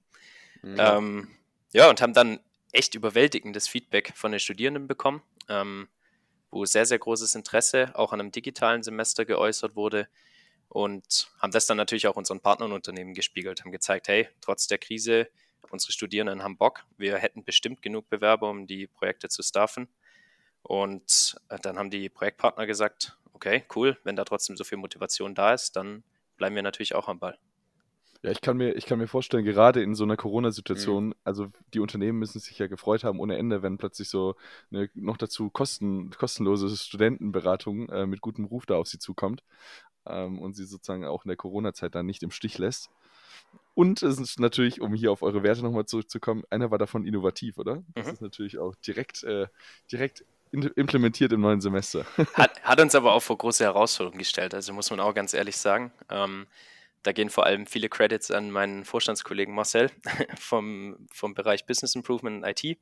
Ja. 0.63 0.99
Ähm, 0.99 1.29
ja, 1.73 1.89
und 1.89 2.03
haben 2.03 2.13
dann 2.13 2.41
echt 2.73 2.95
überwältigendes 2.95 3.69
Feedback 3.69 4.13
von 4.15 4.33
den 4.33 4.41
Studierenden 4.41 4.87
bekommen 4.87 5.23
ähm, 5.49 5.89
wo 6.51 6.65
sehr, 6.65 6.87
sehr 6.87 6.99
großes 6.99 7.35
Interesse 7.35 7.91
auch 7.95 8.13
an 8.13 8.21
einem 8.21 8.33
digitalen 8.33 8.83
Semester 8.83 9.25
geäußert 9.25 9.77
wurde 9.77 10.09
und 10.69 11.31
haben 11.41 11.53
das 11.53 11.67
dann 11.67 11.77
natürlich 11.77 12.07
auch 12.07 12.17
unseren 12.17 12.41
Partnernunternehmen 12.41 13.15
gespiegelt, 13.15 13.61
haben 13.61 13.73
gezeigt, 13.73 14.09
hey, 14.09 14.29
trotz 14.41 14.67
der 14.67 14.79
Krise, 14.79 15.29
unsere 15.71 15.93
Studierenden 15.93 16.43
haben 16.43 16.57
Bock, 16.57 16.85
wir 16.97 17.19
hätten 17.19 17.45
bestimmt 17.45 17.83
genug 17.83 18.09
Bewerber, 18.09 18.49
um 18.51 18.67
die 18.67 18.87
Projekte 18.87 19.29
zu 19.29 19.43
staffen. 19.43 19.89
Und 20.63 21.37
äh, 21.49 21.59
dann 21.61 21.79
haben 21.79 21.91
die 21.91 22.09
Projektpartner 22.09 22.67
gesagt, 22.67 23.17
okay, 23.33 23.65
cool, 23.75 23.99
wenn 24.03 24.17
da 24.17 24.25
trotzdem 24.25 24.57
so 24.57 24.65
viel 24.65 24.79
Motivation 24.79 25.35
da 25.35 25.55
ist, 25.55 25.77
dann 25.77 26.03
bleiben 26.37 26.57
wir 26.57 26.63
natürlich 26.63 26.95
auch 26.95 27.09
am 27.09 27.19
Ball. 27.19 27.39
Ja, 28.23 28.31
ich 28.31 28.41
kann 28.41 28.57
mir, 28.57 28.75
ich 28.75 28.87
kann 28.87 28.99
mir 28.99 29.07
vorstellen, 29.07 29.45
gerade 29.45 29.83
in 29.83 29.95
so 29.95 30.05
einer 30.05 30.17
Corona-Situation, 30.17 31.09
mhm. 31.09 31.15
also 31.25 31.49
die 31.75 31.81
Unternehmen 31.81 32.19
müssen 32.19 32.41
sich 32.41 32.59
ja 32.59 32.67
gefreut 32.67 33.05
haben 33.05 33.21
ohne 33.21 33.37
Ende, 33.37 33.63
wenn 33.63 33.79
plötzlich 33.79 34.09
so 34.09 34.35
eine 34.71 34.89
noch 34.95 35.17
dazu 35.17 35.51
kosten, 35.51 36.11
kostenlose 36.11 36.75
Studentenberatung 36.77 37.89
äh, 37.89 38.07
mit 38.07 38.21
gutem 38.21 38.45
Ruf 38.45 38.67
da 38.67 38.77
auf 38.77 38.89
sie 38.89 38.99
zukommt 38.99 39.43
ähm, 40.07 40.39
und 40.39 40.55
sie 40.55 40.65
sozusagen 40.65 41.05
auch 41.05 41.25
in 41.25 41.29
der 41.29 41.37
Corona-Zeit 41.37 41.95
dann 41.95 42.07
nicht 42.07 42.23
im 42.23 42.31
Stich 42.31 42.59
lässt. 42.59 42.91
Und 43.75 44.03
es 44.03 44.19
ist 44.19 44.41
natürlich, 44.41 44.81
um 44.81 44.95
hier 44.95 45.13
auf 45.13 45.23
eure 45.23 45.43
Werte 45.43 45.63
nochmal 45.63 45.85
zurückzukommen, 45.85 46.45
einer 46.49 46.71
war 46.71 46.79
davon 46.79 47.07
innovativ, 47.07 47.59
oder? 47.59 47.83
Das 47.95 48.07
mhm. 48.07 48.13
ist 48.15 48.23
natürlich 48.23 48.59
auch 48.59 48.75
direkt, 48.77 49.23
äh, 49.25 49.49
direkt 49.93 50.25
implementiert 50.51 51.33
im 51.33 51.41
neuen 51.41 51.61
Semester. 51.61 52.07
Hat, 52.35 52.63
hat, 52.63 52.81
uns 52.81 52.95
aber 52.95 53.13
auch 53.13 53.23
vor 53.23 53.37
große 53.37 53.65
Herausforderungen 53.65 54.19
gestellt, 54.19 54.55
also 54.55 54.73
muss 54.73 54.91
man 54.91 55.01
auch 55.01 55.13
ganz 55.13 55.35
ehrlich 55.35 55.57
sagen. 55.57 55.93
Ähm, 56.09 56.47
da 57.07 57.13
gehen 57.13 57.31
vor 57.31 57.47
allem 57.47 57.67
viele 57.67 57.89
Credits 57.89 58.33
an 58.33 58.51
meinen 58.51 58.85
Vorstandskollegen 58.85 59.55
Marcel 59.55 59.91
vom, 60.39 61.07
vom 61.13 61.35
Bereich 61.35 61.65
Business 61.65 61.95
Improvement 61.95 62.45
und 62.45 62.51
IT, 62.51 62.79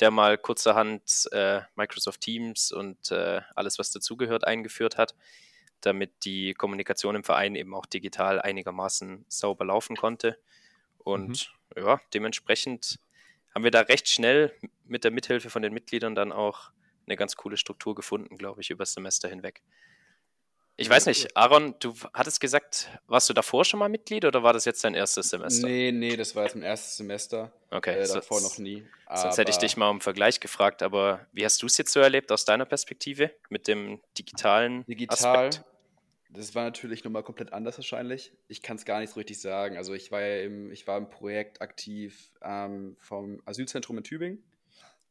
der 0.00 0.10
mal 0.10 0.38
kurzerhand 0.38 1.28
äh, 1.32 1.60
Microsoft 1.76 2.22
Teams 2.22 2.72
und 2.72 3.10
äh, 3.10 3.42
alles, 3.54 3.78
was 3.78 3.90
dazugehört, 3.90 4.46
eingeführt 4.46 4.96
hat, 4.96 5.14
damit 5.82 6.24
die 6.24 6.54
Kommunikation 6.54 7.16
im 7.16 7.24
Verein 7.24 7.54
eben 7.54 7.74
auch 7.74 7.84
digital 7.84 8.40
einigermaßen 8.40 9.26
sauber 9.28 9.66
laufen 9.66 9.94
konnte. 9.94 10.38
Und 10.96 11.52
mhm. 11.76 11.82
ja, 11.82 12.00
dementsprechend 12.14 12.98
haben 13.54 13.64
wir 13.64 13.70
da 13.70 13.80
recht 13.80 14.08
schnell 14.08 14.54
mit 14.86 15.04
der 15.04 15.10
Mithilfe 15.10 15.50
von 15.50 15.60
den 15.60 15.74
Mitgliedern 15.74 16.14
dann 16.14 16.32
auch 16.32 16.70
eine 17.06 17.16
ganz 17.16 17.36
coole 17.36 17.58
Struktur 17.58 17.94
gefunden, 17.94 18.38
glaube 18.38 18.62
ich, 18.62 18.70
über 18.70 18.82
das 18.82 18.94
Semester 18.94 19.28
hinweg. 19.28 19.60
Ich 20.80 20.88
weiß 20.88 21.04
nicht, 21.06 21.36
Aaron, 21.36 21.74
du 21.78 21.92
hattest 22.14 22.40
gesagt, 22.40 22.88
warst 23.06 23.28
du 23.28 23.34
davor 23.34 23.66
schon 23.66 23.78
mal 23.78 23.90
Mitglied 23.90 24.24
oder 24.24 24.42
war 24.42 24.54
das 24.54 24.64
jetzt 24.64 24.82
dein 24.82 24.94
erstes 24.94 25.28
Semester? 25.28 25.68
Nee, 25.68 25.92
nee, 25.92 26.16
das 26.16 26.34
war 26.34 26.44
jetzt 26.44 26.54
mein 26.54 26.64
erstes 26.64 26.96
Semester. 26.96 27.52
Okay. 27.70 27.98
Äh, 27.98 28.08
davor 28.08 28.40
so, 28.40 28.48
noch 28.48 28.56
nie. 28.56 28.86
Sonst 29.14 29.36
hätte 29.36 29.50
ich 29.50 29.58
dich 29.58 29.76
mal 29.76 29.90
um 29.90 30.00
Vergleich 30.00 30.40
gefragt, 30.40 30.82
aber 30.82 31.26
wie 31.32 31.44
hast 31.44 31.60
du 31.60 31.66
es 31.66 31.76
jetzt 31.76 31.92
so 31.92 32.00
erlebt 32.00 32.32
aus 32.32 32.46
deiner 32.46 32.64
Perspektive 32.64 33.30
mit 33.50 33.68
dem 33.68 34.00
digitalen 34.16 34.86
Digital, 34.86 35.48
Aspekt? 35.48 35.64
Das 36.30 36.54
war 36.54 36.64
natürlich 36.64 37.04
nochmal 37.04 37.24
komplett 37.24 37.52
anders 37.52 37.76
wahrscheinlich. 37.76 38.32
Ich 38.48 38.62
kann 38.62 38.78
es 38.78 38.86
gar 38.86 39.00
nicht 39.00 39.10
so 39.10 39.20
richtig 39.20 39.38
sagen. 39.38 39.76
Also 39.76 39.92
ich 39.92 40.10
war 40.10 40.22
ja 40.22 40.44
im, 40.44 40.72
ich 40.72 40.86
war 40.86 40.96
im 40.96 41.10
Projekt 41.10 41.60
aktiv 41.60 42.32
ähm, 42.40 42.96
vom 43.00 43.42
Asylzentrum 43.44 43.98
in 43.98 44.04
Tübingen. 44.04 44.42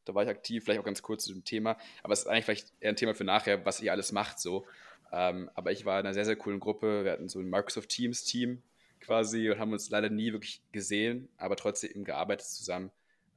Da 0.04 0.16
war 0.16 0.24
ich 0.24 0.28
aktiv, 0.28 0.64
vielleicht 0.64 0.80
auch 0.80 0.84
ganz 0.84 1.02
kurz 1.02 1.24
zu 1.24 1.32
dem 1.32 1.44
Thema. 1.44 1.76
Aber 2.02 2.12
es 2.12 2.20
ist 2.20 2.26
eigentlich 2.26 2.46
vielleicht 2.46 2.72
eher 2.80 2.88
ein 2.90 2.96
Thema 2.96 3.14
für 3.14 3.22
nachher, 3.22 3.64
was 3.64 3.80
ihr 3.80 3.92
alles 3.92 4.10
macht 4.10 4.40
so. 4.40 4.66
Ähm, 5.12 5.50
aber 5.54 5.72
ich 5.72 5.84
war 5.84 6.00
in 6.00 6.06
einer 6.06 6.14
sehr, 6.14 6.24
sehr 6.24 6.36
coolen 6.36 6.60
Gruppe. 6.60 7.04
Wir 7.04 7.12
hatten 7.12 7.28
so 7.28 7.40
ein 7.40 7.48
Microsoft 7.48 7.88
Teams 7.88 8.24
Team 8.24 8.62
quasi 9.00 9.50
und 9.50 9.58
haben 9.58 9.72
uns 9.72 9.90
leider 9.90 10.10
nie 10.10 10.32
wirklich 10.32 10.62
gesehen, 10.72 11.28
aber 11.36 11.56
trotzdem 11.56 12.04
gearbeitet 12.04 12.46
zusammen. 12.46 12.90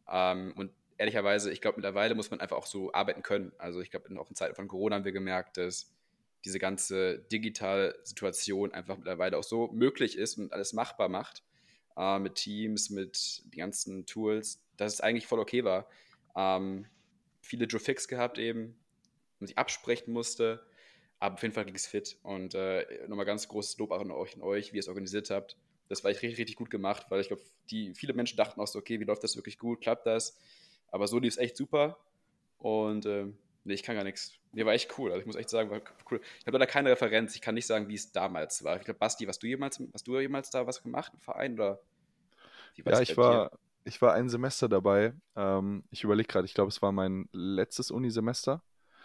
Ähm, 0.09 0.53
und 0.55 0.71
ehrlicherweise, 0.97 1.51
ich 1.51 1.61
glaube, 1.61 1.77
mittlerweile 1.77 2.15
muss 2.15 2.31
man 2.31 2.39
einfach 2.39 2.57
auch 2.57 2.65
so 2.65 2.93
arbeiten 2.93 3.23
können. 3.23 3.51
Also 3.57 3.81
ich 3.81 3.91
glaube, 3.91 4.09
auch 4.19 4.29
in 4.29 4.35
Zeiten 4.35 4.55
von 4.55 4.67
Corona 4.67 4.97
haben 4.97 5.05
wir 5.05 5.11
gemerkt, 5.11 5.57
dass 5.57 5.91
diese 6.45 6.59
ganze 6.59 7.19
digitale 7.19 7.95
Situation 8.03 8.73
einfach 8.73 8.97
mittlerweile 8.97 9.37
auch 9.37 9.43
so 9.43 9.69
möglich 9.71 10.17
ist 10.17 10.37
und 10.37 10.51
alles 10.51 10.73
machbar 10.73 11.09
macht. 11.09 11.43
Äh, 11.95 12.19
mit 12.19 12.35
Teams, 12.35 12.89
mit 12.89 13.43
den 13.45 13.59
ganzen 13.59 14.05
Tools, 14.05 14.61
dass 14.77 14.93
es 14.93 15.01
eigentlich 15.01 15.27
voll 15.27 15.39
okay 15.39 15.63
war. 15.63 15.87
Ähm, 16.35 16.85
viele 17.41 17.65
Joe 17.65 17.79
Fix 17.79 18.07
gehabt 18.07 18.37
eben, 18.37 18.75
man 19.39 19.47
sich 19.47 19.57
absprechen 19.57 20.11
musste, 20.13 20.65
aber 21.23 21.35
auf 21.35 21.41
jeden 21.41 21.53
Fall 21.53 21.63
ging 21.63 21.75
es 21.75 21.87
fit. 21.87 22.17
Und 22.21 22.53
äh, 22.53 22.85
nochmal 23.07 23.25
ganz 23.25 23.47
großes 23.47 23.77
Lob 23.77 23.91
auch 23.91 24.01
an 24.01 24.11
euch, 24.11 24.35
an 24.35 24.41
euch, 24.41 24.73
wie 24.73 24.77
ihr 24.77 24.81
es 24.81 24.89
organisiert 24.89 25.29
habt. 25.29 25.55
Das 25.87 26.03
war 26.03 26.11
echt 26.11 26.21
richtig, 26.21 26.37
richtig 26.37 26.57
gut 26.57 26.69
gemacht, 26.69 27.05
weil 27.09 27.21
ich 27.21 27.29
glaube, 27.29 27.41
viele 27.65 28.13
Menschen 28.13 28.35
dachten 28.35 28.59
auch 28.59 28.67
so, 28.67 28.77
okay, 28.77 28.99
wie 28.99 29.05
läuft 29.05 29.23
das 29.23 29.37
wirklich 29.37 29.57
gut, 29.57 29.79
klappt 29.79 30.05
das? 30.05 30.37
Aber 30.91 31.07
so 31.07 31.19
lief 31.19 31.35
es 31.35 31.37
echt 31.37 31.55
super. 31.55 31.97
Und 32.57 33.05
äh, 33.05 33.27
nee, 33.63 33.73
ich 33.73 33.83
kann 33.83 33.95
gar 33.95 34.03
nichts. 34.03 34.33
Nee, 34.51 34.65
war 34.65 34.73
echt 34.73 34.97
cool. 34.97 35.11
Also 35.11 35.21
ich 35.21 35.25
muss 35.25 35.37
echt 35.37 35.49
sagen, 35.49 35.69
war 35.69 35.81
cool. 36.11 36.19
Ich 36.41 36.45
habe 36.45 36.57
leider 36.57 36.69
keine 36.69 36.89
Referenz. 36.89 37.35
Ich 37.35 37.41
kann 37.41 37.55
nicht 37.55 37.67
sagen, 37.67 37.87
wie 37.87 37.95
es 37.95 38.11
damals 38.11 38.61
war. 38.65 38.75
Ich 38.75 38.83
glaube, 38.83 38.99
Basti, 38.99 39.25
hast 39.25 39.41
du 39.41 39.47
jemals, 39.47 39.81
hast 39.93 40.05
du 40.05 40.19
jemals 40.19 40.49
da 40.49 40.67
was 40.67 40.83
gemacht 40.83 41.13
im 41.13 41.21
Verein? 41.21 41.53
Oder 41.53 41.79
ja, 42.83 42.99
ich 42.99 43.15
war, 43.15 43.49
ich 43.85 44.01
war 44.01 44.13
ein 44.13 44.27
Semester 44.27 44.67
dabei. 44.67 45.13
Ähm, 45.37 45.85
ich 45.89 46.03
überlege 46.03 46.27
gerade, 46.27 46.45
ich 46.45 46.53
glaube, 46.53 46.67
es 46.67 46.81
war 46.81 46.91
mein 46.91 47.29
letztes 47.31 47.91
Unisemester. 47.91 48.61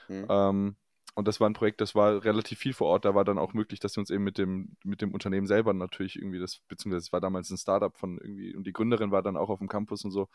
Mhm. 0.09 0.27
Ähm, 0.29 0.77
und 1.19 1.27
das 1.27 1.41
war 1.41 1.51
ein 1.51 1.53
Projekt, 1.53 1.81
das 1.81 1.97
war 1.97 2.25
relativ 2.25 2.61
viel 2.61 2.73
vor 2.73 2.87
Ort. 2.87 3.05
Da 3.05 3.13
war 3.13 3.25
dann 3.25 3.39
auch 3.39 3.53
möglich, 3.53 3.81
dass 3.81 3.97
wir 3.97 4.03
uns 4.03 4.11
eben 4.11 4.23
mit 4.23 4.39
dem, 4.39 4.77
mit 4.85 5.03
dem 5.03 5.13
Unternehmen 5.13 5.49
selber 5.49 5.75
natürlich 5.75 6.15
irgendwie 6.15 6.39
das, 6.39 6.61
beziehungsweise 6.69 7.07
es 7.07 7.13
war 7.13 7.21
damals 7.21 7.51
ein 7.51 7.57
Startup 7.57 7.93
von 7.97 8.19
irgendwie, 8.19 8.55
und 8.55 8.65
die 8.69 8.73
Gründerin 8.73 9.11
war 9.11 9.21
dann 9.21 9.37
auch 9.37 9.51
auf 9.51 9.59
dem 9.59 9.67
Campus 9.67 10.05
und 10.05 10.13
so. 10.13 10.29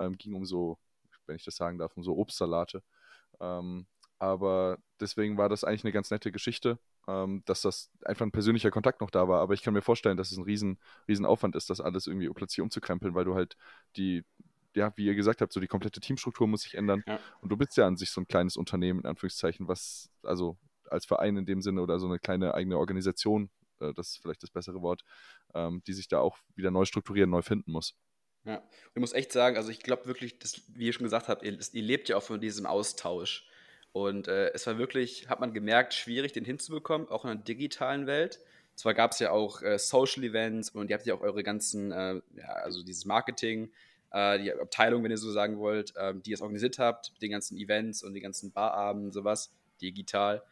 Ähm, 0.00 0.16
ging 0.18 0.34
um 0.34 0.44
so, 0.44 0.78
wenn 1.26 1.36
ich 1.36 1.44
das 1.44 1.54
sagen 1.54 1.78
darf, 1.78 1.96
um 1.96 2.02
so 2.02 2.16
Obstsalate. 2.16 2.82
Ähm, 3.38 3.86
aber 4.18 4.78
deswegen 4.98 5.38
war 5.38 5.48
das 5.48 5.62
eigentlich 5.62 5.84
eine 5.84 5.92
ganz 5.92 6.10
nette 6.10 6.32
Geschichte, 6.32 6.80
ähm, 7.06 7.44
dass 7.46 7.62
das 7.62 7.92
einfach 8.04 8.26
ein 8.26 8.32
persönlicher 8.32 8.72
Kontakt 8.72 9.02
noch 9.02 9.10
da 9.10 9.28
war. 9.28 9.40
Aber 9.40 9.54
ich 9.54 9.62
kann 9.62 9.74
mir 9.74 9.82
vorstellen, 9.82 10.16
dass 10.16 10.32
es 10.32 10.38
ein 10.38 10.44
riesen, 10.44 10.80
riesen 11.06 11.24
Aufwand 11.24 11.54
ist, 11.54 11.70
das 11.70 11.80
alles 11.80 12.08
irgendwie 12.08 12.28
plötzlich 12.30 12.62
umzukrempeln, 12.62 13.14
weil 13.14 13.26
du 13.26 13.36
halt 13.36 13.56
die, 13.96 14.24
ja, 14.76 14.92
wie 14.96 15.06
ihr 15.06 15.14
gesagt 15.14 15.40
habt, 15.40 15.52
so 15.52 15.60
die 15.60 15.66
komplette 15.66 16.00
Teamstruktur 16.00 16.46
muss 16.46 16.62
sich 16.62 16.74
ändern. 16.74 17.02
Ja. 17.06 17.18
Und 17.40 17.50
du 17.50 17.56
bist 17.56 17.76
ja 17.76 17.86
an 17.86 17.96
sich 17.96 18.10
so 18.10 18.20
ein 18.20 18.28
kleines 18.28 18.56
Unternehmen, 18.56 19.00
in 19.00 19.06
Anführungszeichen, 19.06 19.66
was, 19.68 20.10
also 20.22 20.58
als 20.88 21.06
Verein 21.06 21.36
in 21.36 21.46
dem 21.46 21.62
Sinne 21.62 21.80
oder 21.80 21.98
so 21.98 22.06
eine 22.06 22.18
kleine 22.18 22.54
eigene 22.54 22.78
Organisation, 22.78 23.50
äh, 23.80 23.92
das 23.94 24.10
ist 24.10 24.22
vielleicht 24.22 24.42
das 24.42 24.50
bessere 24.50 24.82
Wort, 24.82 25.02
ähm, 25.54 25.82
die 25.86 25.94
sich 25.94 26.08
da 26.08 26.20
auch 26.20 26.38
wieder 26.54 26.70
neu 26.70 26.84
strukturieren, 26.84 27.30
neu 27.30 27.42
finden 27.42 27.72
muss. 27.72 27.94
Ja, 28.44 28.62
ich 28.94 29.00
muss 29.00 29.12
echt 29.12 29.32
sagen, 29.32 29.56
also 29.56 29.70
ich 29.70 29.80
glaube 29.80 30.06
wirklich, 30.06 30.38
dass, 30.38 30.62
wie 30.76 30.86
ihr 30.86 30.92
schon 30.92 31.04
gesagt 31.04 31.28
habt, 31.28 31.42
ihr, 31.42 31.58
ihr 31.72 31.82
lebt 31.82 32.08
ja 32.08 32.16
auch 32.16 32.22
von 32.22 32.40
diesem 32.40 32.66
Austausch. 32.66 33.48
Und 33.92 34.28
äh, 34.28 34.52
es 34.52 34.66
war 34.66 34.78
wirklich, 34.78 35.28
hat 35.28 35.40
man 35.40 35.54
gemerkt, 35.54 35.94
schwierig, 35.94 36.32
den 36.32 36.44
hinzubekommen, 36.44 37.08
auch 37.08 37.24
in 37.24 37.30
der 37.30 37.44
digitalen 37.44 38.06
Welt. 38.06 38.40
Zwar 38.74 38.92
gab 38.92 39.12
es 39.12 39.20
ja 39.20 39.30
auch 39.30 39.62
äh, 39.62 39.78
Social 39.78 40.22
Events 40.22 40.68
und 40.68 40.90
ihr 40.90 40.96
habt 40.96 41.06
ja 41.06 41.14
auch 41.14 41.22
eure 41.22 41.42
ganzen, 41.42 41.92
äh, 41.92 42.20
ja, 42.36 42.46
also 42.62 42.84
dieses 42.84 43.06
Marketing, 43.06 43.72
äh, 44.12 44.38
die 44.38 44.52
Abteilung, 44.52 45.02
wenn 45.04 45.10
ihr 45.10 45.18
so 45.18 45.30
sagen 45.30 45.58
wollt, 45.58 45.94
ähm, 45.96 46.22
die 46.22 46.30
ihr 46.30 46.34
es 46.34 46.40
organisiert 46.40 46.78
habt, 46.78 47.12
mit 47.12 47.22
den 47.22 47.30
ganzen 47.30 47.56
Events 47.58 48.02
und 48.02 48.14
den 48.14 48.22
ganzen 48.22 48.52
Barabenden 48.52 49.12
sowas, 49.12 49.52
digital. 49.80 50.42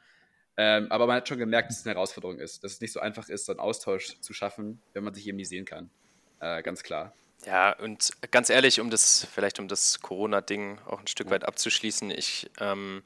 Ähm, 0.57 0.87
aber 0.91 1.07
man 1.07 1.17
hat 1.17 1.29
schon 1.29 1.39
gemerkt, 1.39 1.71
dass 1.71 1.81
es 1.81 1.87
eine 1.87 1.95
Herausforderung 1.95 2.39
ist, 2.39 2.63
dass 2.63 2.73
es 2.73 2.81
nicht 2.81 2.93
so 2.93 3.01
einfach 3.01 3.29
ist, 3.29 3.47
so 3.47 3.53
einen 3.53 3.61
Austausch 3.61 4.21
zu 4.21 4.33
schaffen, 4.33 4.81
wenn 4.93 5.03
man 5.03 5.15
sich 5.15 5.27
eben 5.27 5.37
nicht 5.37 5.49
sehen 5.49 5.65
kann. 5.65 5.91
Äh, 6.41 6.63
ganz 6.63 6.83
klar. 6.83 7.13
Ja, 7.47 7.73
und 7.79 8.11
ganz 8.31 8.51
ehrlich, 8.51 8.81
um 8.81 8.91
das, 8.91 9.27
vielleicht 9.33 9.59
um 9.59 9.69
das 9.69 10.01
Corona-Ding 10.01 10.79
auch 10.87 11.01
ein 11.01 11.07
Stück 11.07 11.31
weit 11.31 11.45
abzuschließen, 11.45 12.11
ich, 12.11 12.51
ähm, 12.59 13.03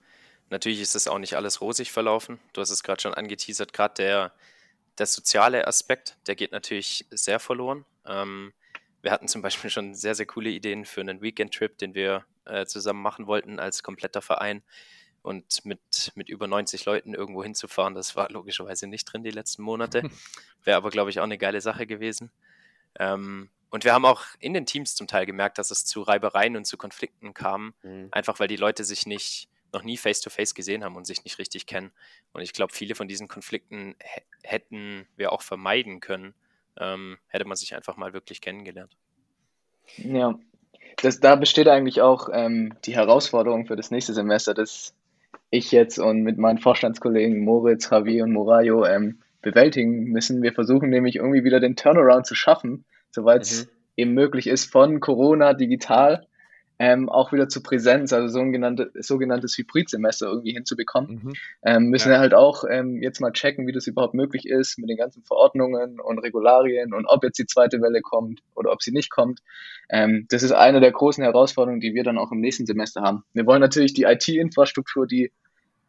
natürlich 0.50 0.80
ist 0.80 0.94
das 0.94 1.08
auch 1.08 1.18
nicht 1.18 1.34
alles 1.34 1.60
rosig 1.60 1.90
verlaufen. 1.90 2.38
Du 2.52 2.60
hast 2.60 2.70
es 2.70 2.82
gerade 2.82 3.00
schon 3.00 3.14
angeteasert, 3.14 3.72
gerade 3.72 3.94
der, 3.94 4.32
der 4.98 5.06
soziale 5.06 5.66
Aspekt, 5.66 6.16
der 6.26 6.36
geht 6.36 6.52
natürlich 6.52 7.06
sehr 7.10 7.40
verloren. 7.40 7.84
Ähm, 8.06 8.52
wir 9.02 9.10
hatten 9.10 9.28
zum 9.28 9.42
Beispiel 9.42 9.70
schon 9.70 9.94
sehr, 9.94 10.14
sehr 10.14 10.26
coole 10.26 10.50
Ideen 10.50 10.84
für 10.84 11.00
einen 11.00 11.20
Weekend-Trip, 11.20 11.76
den 11.78 11.94
wir 11.94 12.24
äh, 12.44 12.66
zusammen 12.66 13.02
machen 13.02 13.26
wollten 13.26 13.58
als 13.60 13.82
kompletter 13.82 14.22
Verein. 14.22 14.62
Und 15.22 15.64
mit, 15.64 16.12
mit 16.14 16.28
über 16.28 16.46
90 16.46 16.84
Leuten 16.84 17.14
irgendwo 17.14 17.42
hinzufahren, 17.42 17.94
das 17.94 18.16
war 18.16 18.30
logischerweise 18.30 18.86
nicht 18.86 19.04
drin 19.04 19.24
die 19.24 19.30
letzten 19.30 19.62
Monate. 19.62 20.02
Wäre 20.64 20.76
aber, 20.76 20.90
glaube 20.90 21.10
ich, 21.10 21.20
auch 21.20 21.24
eine 21.24 21.38
geile 21.38 21.60
Sache 21.60 21.86
gewesen. 21.86 22.30
Ähm, 22.98 23.50
und 23.70 23.84
wir 23.84 23.92
haben 23.92 24.04
auch 24.04 24.24
in 24.38 24.54
den 24.54 24.64
Teams 24.64 24.94
zum 24.94 25.06
Teil 25.06 25.26
gemerkt, 25.26 25.58
dass 25.58 25.70
es 25.70 25.84
zu 25.84 26.02
Reibereien 26.02 26.56
und 26.56 26.64
zu 26.64 26.78
Konflikten 26.78 27.34
kam, 27.34 27.74
mhm. 27.82 28.08
einfach 28.10 28.40
weil 28.40 28.48
die 28.48 28.56
Leute 28.56 28.84
sich 28.84 29.06
nicht 29.06 29.48
noch 29.72 29.82
nie 29.82 29.98
face-to-face 29.98 30.52
-face 30.52 30.54
gesehen 30.54 30.82
haben 30.82 30.96
und 30.96 31.06
sich 31.06 31.24
nicht 31.24 31.38
richtig 31.38 31.66
kennen. 31.66 31.92
Und 32.32 32.40
ich 32.40 32.54
glaube, 32.54 32.72
viele 32.72 32.94
von 32.94 33.06
diesen 33.06 33.28
Konflikten 33.28 33.96
hätten 34.42 35.06
wir 35.16 35.32
auch 35.32 35.42
vermeiden 35.42 36.00
können, 36.00 36.34
ähm, 36.80 37.18
hätte 37.28 37.46
man 37.46 37.56
sich 37.56 37.74
einfach 37.74 37.96
mal 37.96 38.12
wirklich 38.12 38.40
kennengelernt. 38.40 38.96
Ja, 39.96 40.38
das, 41.02 41.20
da 41.20 41.36
besteht 41.36 41.68
eigentlich 41.68 42.00
auch 42.00 42.28
ähm, 42.32 42.74
die 42.84 42.94
Herausforderung 42.94 43.66
für 43.66 43.76
das 43.76 43.90
nächste 43.90 44.14
Semester, 44.14 44.54
dass 44.54 44.94
ich 45.50 45.72
jetzt 45.72 45.98
und 45.98 46.22
mit 46.22 46.38
meinen 46.38 46.58
Vorstandskollegen 46.58 47.44
Moritz, 47.44 47.90
Javi 47.90 48.22
und 48.22 48.32
Morayo 48.32 48.84
ähm, 48.84 49.20
bewältigen 49.40 50.04
müssen. 50.04 50.42
Wir 50.42 50.52
versuchen 50.52 50.90
nämlich 50.90 51.16
irgendwie 51.16 51.44
wieder 51.44 51.60
den 51.60 51.76
Turnaround 51.76 52.26
zu 52.26 52.34
schaffen 52.34 52.84
soweit 53.10 53.42
es 53.42 53.64
mhm. 53.64 53.70
eben 53.96 54.14
möglich 54.14 54.46
ist, 54.46 54.70
von 54.70 55.00
Corona 55.00 55.54
digital 55.54 56.26
ähm, 56.78 57.08
auch 57.08 57.32
wieder 57.32 57.48
zu 57.48 57.62
Präsenz, 57.62 58.12
also 58.12 58.28
sogenannte, 58.28 58.90
sogenanntes 58.94 59.58
Hybridsemester 59.58 60.26
irgendwie 60.26 60.52
hinzubekommen. 60.52 61.20
Mhm. 61.24 61.32
Ähm, 61.62 61.84
müssen 61.86 62.08
ja. 62.08 62.14
wir 62.14 62.20
halt 62.20 62.34
auch 62.34 62.64
ähm, 62.68 63.02
jetzt 63.02 63.20
mal 63.20 63.32
checken, 63.32 63.66
wie 63.66 63.72
das 63.72 63.86
überhaupt 63.86 64.14
möglich 64.14 64.46
ist 64.46 64.78
mit 64.78 64.88
den 64.88 64.96
ganzen 64.96 65.24
Verordnungen 65.24 65.98
und 65.98 66.18
Regularien 66.18 66.94
und 66.94 67.06
ob 67.06 67.24
jetzt 67.24 67.38
die 67.38 67.46
zweite 67.46 67.80
Welle 67.80 68.00
kommt 68.00 68.42
oder 68.54 68.72
ob 68.72 68.82
sie 68.82 68.92
nicht 68.92 69.10
kommt. 69.10 69.40
Ähm, 69.90 70.26
das 70.30 70.42
ist 70.42 70.52
eine 70.52 70.80
der 70.80 70.92
großen 70.92 71.22
Herausforderungen, 71.24 71.80
die 71.80 71.94
wir 71.94 72.04
dann 72.04 72.18
auch 72.18 72.30
im 72.30 72.40
nächsten 72.40 72.66
Semester 72.66 73.02
haben. 73.02 73.24
Wir 73.32 73.46
wollen 73.46 73.60
natürlich 73.60 73.94
die 73.94 74.04
IT-Infrastruktur, 74.04 75.06
die 75.06 75.32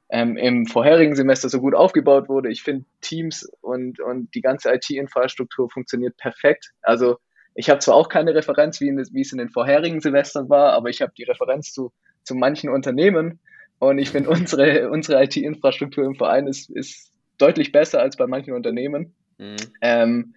ähm, 0.09 0.37
im 0.37 0.65
vorherigen 0.65 1.15
Semester 1.15 1.49
so 1.49 1.59
gut 1.59 1.75
aufgebaut 1.75 2.29
wurde. 2.29 2.49
Ich 2.49 2.63
finde 2.63 2.85
Teams 3.01 3.47
und, 3.61 3.99
und 3.99 4.33
die 4.33 4.41
ganze 4.41 4.73
IT-Infrastruktur 4.73 5.69
funktioniert 5.69 6.17
perfekt. 6.17 6.71
Also 6.81 7.17
ich 7.55 7.69
habe 7.69 7.79
zwar 7.79 7.95
auch 7.95 8.09
keine 8.09 8.33
Referenz, 8.33 8.79
wie, 8.79 8.87
in, 8.87 8.97
wie 8.97 9.21
es 9.21 9.31
in 9.31 9.37
den 9.37 9.49
vorherigen 9.49 10.01
Semestern 10.01 10.49
war, 10.49 10.73
aber 10.73 10.89
ich 10.89 11.01
habe 11.01 11.13
die 11.17 11.23
Referenz 11.23 11.73
zu, 11.73 11.91
zu 12.23 12.35
manchen 12.35 12.69
Unternehmen 12.69 13.39
und 13.79 13.97
ich 13.97 14.11
finde 14.11 14.29
unsere, 14.29 14.89
unsere 14.89 15.23
IT-Infrastruktur 15.23 16.05
im 16.05 16.15
Verein 16.15 16.47
ist, 16.47 16.69
ist 16.69 17.11
deutlich 17.37 17.71
besser 17.71 18.01
als 18.01 18.17
bei 18.17 18.27
manchen 18.27 18.53
Unternehmen. 18.53 19.15
Mhm. 19.37 19.55
Ähm, 19.81 20.35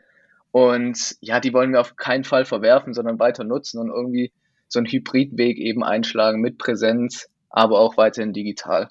und 0.53 1.17
ja, 1.21 1.41
die 1.41 1.53
wollen 1.53 1.73
wir 1.73 1.81
auf 1.81 1.97
keinen 1.97 2.25
Fall 2.25 2.45
verwerfen, 2.45 2.93
sondern 2.95 3.19
weiter 3.19 3.45
nutzen 3.45 3.81
und 3.81 3.89
irgendwie 3.89 4.33
so 4.69 4.79
einen 4.79 4.87
Hybridweg 4.87 5.59
eben 5.59 5.83
einschlagen 5.83 6.41
mit 6.41 6.59
Präsenz, 6.59 7.29
aber 7.51 7.81
auch 7.81 7.97
weiterhin 7.97 8.33
digital. 8.33 8.89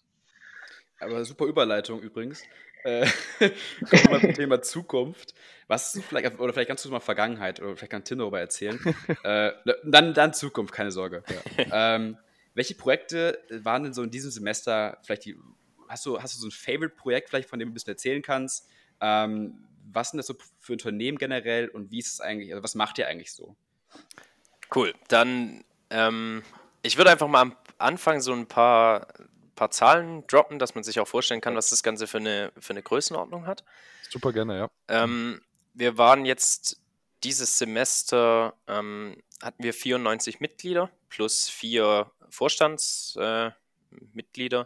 Aber 0.99 1.23
super 1.25 1.45
Überleitung 1.45 2.01
übrigens. 2.01 2.43
Äh, 2.83 3.07
kommen 3.39 4.11
wir 4.11 4.19
zum 4.21 4.33
Thema 4.33 4.61
Zukunft. 4.61 5.33
Was 5.67 5.99
vielleicht, 6.07 6.39
oder 6.39 6.53
vielleicht 6.53 6.67
kannst 6.67 6.83
du 6.85 6.89
mal 6.89 6.99
Vergangenheit, 6.99 7.61
oder 7.61 7.75
vielleicht 7.75 7.91
kann 7.91 8.03
Tim 8.03 8.19
darüber 8.19 8.39
erzählen. 8.39 8.79
äh, 9.23 9.51
dann, 9.85 10.13
dann 10.13 10.33
Zukunft, 10.33 10.73
keine 10.73 10.91
Sorge. 10.91 11.23
Ja. 11.57 11.95
Ähm, 11.95 12.17
welche 12.53 12.75
Projekte 12.75 13.39
waren 13.49 13.83
denn 13.83 13.93
so 13.93 14.03
in 14.03 14.11
diesem 14.11 14.31
Semester, 14.31 14.97
vielleicht 15.03 15.25
die, 15.25 15.37
hast 15.87 16.05
du, 16.05 16.21
hast 16.21 16.35
du 16.35 16.41
so 16.41 16.47
ein 16.47 16.51
Favorite-Projekt 16.51 17.29
vielleicht, 17.29 17.49
von 17.49 17.59
dem 17.59 17.69
du 17.69 17.71
ein 17.71 17.73
bisschen 17.73 17.93
erzählen 17.93 18.21
kannst? 18.21 18.67
Ähm, 18.99 19.67
was 19.91 20.11
sind 20.11 20.17
das 20.17 20.27
so 20.27 20.35
für 20.59 20.73
Unternehmen 20.73 21.17
generell 21.17 21.69
und 21.69 21.91
wie 21.91 21.99
ist 21.99 22.13
es 22.13 22.21
eigentlich, 22.21 22.51
also 22.51 22.63
was 22.63 22.75
macht 22.75 22.97
ihr 22.97 23.07
eigentlich 23.07 23.33
so? 23.33 23.55
Cool, 24.73 24.93
dann 25.07 25.63
ähm, 25.89 26.43
ich 26.81 26.97
würde 26.97 27.11
einfach 27.11 27.27
mal 27.27 27.41
am 27.41 27.55
Anfang 27.77 28.21
so 28.21 28.33
ein 28.33 28.47
paar 28.47 29.07
paar 29.55 29.71
Zahlen 29.71 30.25
droppen, 30.27 30.59
dass 30.59 30.75
man 30.75 30.83
sich 30.83 30.99
auch 30.99 31.07
vorstellen 31.07 31.41
kann, 31.41 31.55
was 31.55 31.69
das 31.69 31.83
Ganze 31.83 32.07
für 32.07 32.17
eine, 32.17 32.51
für 32.59 32.71
eine 32.71 32.81
Größenordnung 32.81 33.45
hat. 33.45 33.63
Super 34.09 34.33
gerne, 34.33 34.57
ja. 34.57 34.69
Ähm, 34.87 35.41
wir 35.73 35.97
waren 35.97 36.25
jetzt 36.25 36.81
dieses 37.23 37.57
Semester, 37.57 38.55
ähm, 38.67 39.15
hatten 39.41 39.63
wir 39.63 39.73
94 39.73 40.39
Mitglieder 40.39 40.89
plus 41.09 41.49
vier 41.49 42.11
Vorstandsmitglieder. 42.29 44.61
Äh, 44.61 44.65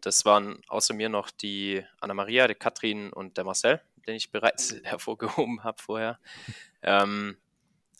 das 0.00 0.24
waren 0.24 0.62
außer 0.68 0.94
mir 0.94 1.08
noch 1.08 1.30
die 1.30 1.84
Anna-Maria, 2.00 2.46
die 2.46 2.54
Katrin 2.54 3.12
und 3.12 3.36
der 3.36 3.44
Marcel, 3.44 3.80
den 4.06 4.14
ich 4.14 4.30
bereits 4.30 4.76
hervorgehoben 4.84 5.64
habe 5.64 5.82
vorher. 5.82 6.18
Ähm, 6.82 7.36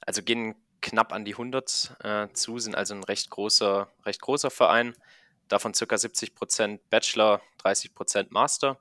also 0.00 0.22
gehen 0.22 0.54
knapp 0.80 1.12
an 1.12 1.24
die 1.24 1.32
100 1.32 1.96
äh, 2.04 2.28
zu, 2.32 2.58
sind 2.58 2.76
also 2.76 2.94
ein 2.94 3.04
recht 3.04 3.30
großer, 3.30 3.88
recht 4.04 4.20
großer 4.20 4.50
Verein 4.50 4.94
davon 5.48 5.74
circa 5.74 5.96
70% 5.96 6.80
Bachelor, 6.90 7.40
30% 7.62 8.28
Master 8.30 8.78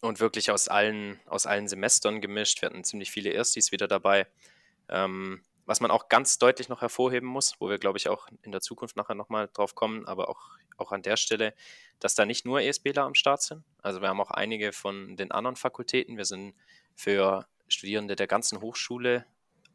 und 0.00 0.20
wirklich 0.20 0.50
aus 0.50 0.68
allen, 0.68 1.20
aus 1.26 1.46
allen 1.46 1.68
Semestern 1.68 2.20
gemischt. 2.20 2.62
Wir 2.62 2.70
hatten 2.70 2.84
ziemlich 2.84 3.10
viele 3.10 3.30
Erstis 3.30 3.72
wieder 3.72 3.88
dabei. 3.88 4.26
Ähm, 4.88 5.42
was 5.64 5.80
man 5.80 5.90
auch 5.90 6.08
ganz 6.08 6.38
deutlich 6.38 6.68
noch 6.68 6.80
hervorheben 6.80 7.28
muss, 7.28 7.54
wo 7.60 7.68
wir, 7.70 7.78
glaube 7.78 7.98
ich, 7.98 8.08
auch 8.08 8.26
in 8.42 8.50
der 8.50 8.60
Zukunft 8.60 8.96
nachher 8.96 9.14
nochmal 9.14 9.48
drauf 9.52 9.74
kommen, 9.74 10.06
aber 10.06 10.28
auch, 10.28 10.50
auch 10.76 10.90
an 10.90 11.02
der 11.02 11.16
Stelle, 11.16 11.54
dass 12.00 12.14
da 12.16 12.26
nicht 12.26 12.44
nur 12.44 12.60
ESBler 12.60 13.02
am 13.02 13.14
Start 13.14 13.42
sind. 13.42 13.62
Also 13.80 14.00
wir 14.00 14.08
haben 14.08 14.20
auch 14.20 14.32
einige 14.32 14.72
von 14.72 15.16
den 15.16 15.30
anderen 15.30 15.56
Fakultäten. 15.56 16.16
Wir 16.16 16.24
sind 16.24 16.54
für 16.96 17.46
Studierende 17.68 18.16
der 18.16 18.26
ganzen 18.26 18.60
Hochschule 18.60 19.24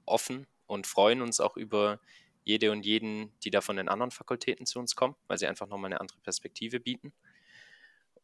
offen 0.05 0.45
und 0.67 0.87
freuen 0.87 1.21
uns 1.21 1.39
auch 1.39 1.55
über 1.55 1.99
jede 2.47 2.71
und 2.71 2.85
jeden, 2.85 3.37
die 3.41 3.51
da 3.51 3.61
von 3.61 3.75
den 3.75 3.89
anderen 3.89 4.11
Fakultäten 4.11 4.65
zu 4.65 4.79
uns 4.79 4.95
kommen, 4.95 5.15
weil 5.27 5.37
sie 5.37 5.47
einfach 5.47 5.67
nochmal 5.67 5.91
eine 5.91 5.99
andere 5.99 6.19
Perspektive 6.19 6.79
bieten. 6.79 7.13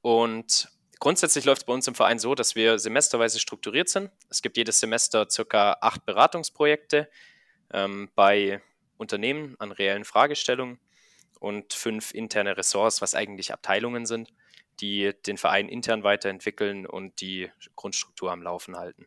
Und 0.01 0.69
grundsätzlich 0.99 1.45
läuft 1.45 1.63
es 1.63 1.65
bei 1.65 1.73
uns 1.73 1.87
im 1.87 1.95
Verein 1.95 2.19
so, 2.19 2.33
dass 2.33 2.55
wir 2.55 2.79
semesterweise 2.79 3.39
strukturiert 3.39 3.89
sind. 3.89 4.09
Es 4.29 4.41
gibt 4.41 4.57
jedes 4.57 4.79
Semester 4.79 5.29
circa 5.29 5.77
acht 5.81 6.05
Beratungsprojekte 6.05 7.09
ähm, 7.71 8.09
bei 8.15 8.61
Unternehmen 8.97 9.55
an 9.59 9.71
reellen 9.71 10.05
Fragestellungen 10.05 10.79
und 11.39 11.73
fünf 11.73 12.13
interne 12.13 12.55
Ressorts, 12.55 13.01
was 13.01 13.15
eigentlich 13.15 13.51
Abteilungen 13.51 14.05
sind, 14.05 14.33
die 14.79 15.11
den 15.25 15.37
Verein 15.37 15.67
intern 15.67 16.03
weiterentwickeln 16.03 16.85
und 16.85 17.19
die 17.19 17.51
Grundstruktur 17.75 18.31
am 18.31 18.41
Laufen 18.41 18.77
halten. 18.77 19.05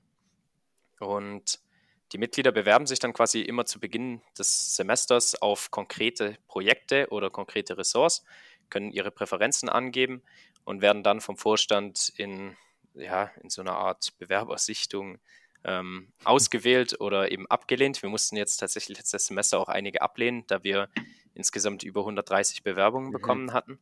Und 1.00 1.60
die 2.16 2.20
Mitglieder 2.20 2.50
bewerben 2.50 2.86
sich 2.86 2.98
dann 2.98 3.12
quasi 3.12 3.42
immer 3.42 3.66
zu 3.66 3.78
Beginn 3.78 4.22
des 4.38 4.74
Semesters 4.74 5.34
auf 5.42 5.70
konkrete 5.70 6.38
Projekte 6.48 7.08
oder 7.10 7.28
konkrete 7.28 7.76
Ressorts, 7.76 8.24
können 8.70 8.90
ihre 8.90 9.10
Präferenzen 9.10 9.68
angeben 9.68 10.22
und 10.64 10.80
werden 10.80 11.02
dann 11.02 11.20
vom 11.20 11.36
Vorstand 11.36 12.14
in, 12.16 12.56
ja, 12.94 13.30
in 13.42 13.50
so 13.50 13.60
einer 13.60 13.76
Art 13.76 14.16
Bewerbersichtung 14.16 15.18
ähm, 15.62 16.10
ausgewählt 16.24 17.02
oder 17.02 17.30
eben 17.30 17.46
abgelehnt. 17.48 18.00
Wir 18.02 18.08
mussten 18.08 18.36
jetzt 18.38 18.56
tatsächlich 18.56 18.96
letztes 18.96 19.26
Semester 19.26 19.60
auch 19.60 19.68
einige 19.68 20.00
ablehnen, 20.00 20.44
da 20.46 20.64
wir 20.64 20.88
insgesamt 21.34 21.82
über 21.82 22.00
130 22.00 22.62
Bewerbungen 22.62 23.08
mhm. 23.08 23.12
bekommen 23.12 23.52
hatten. 23.52 23.78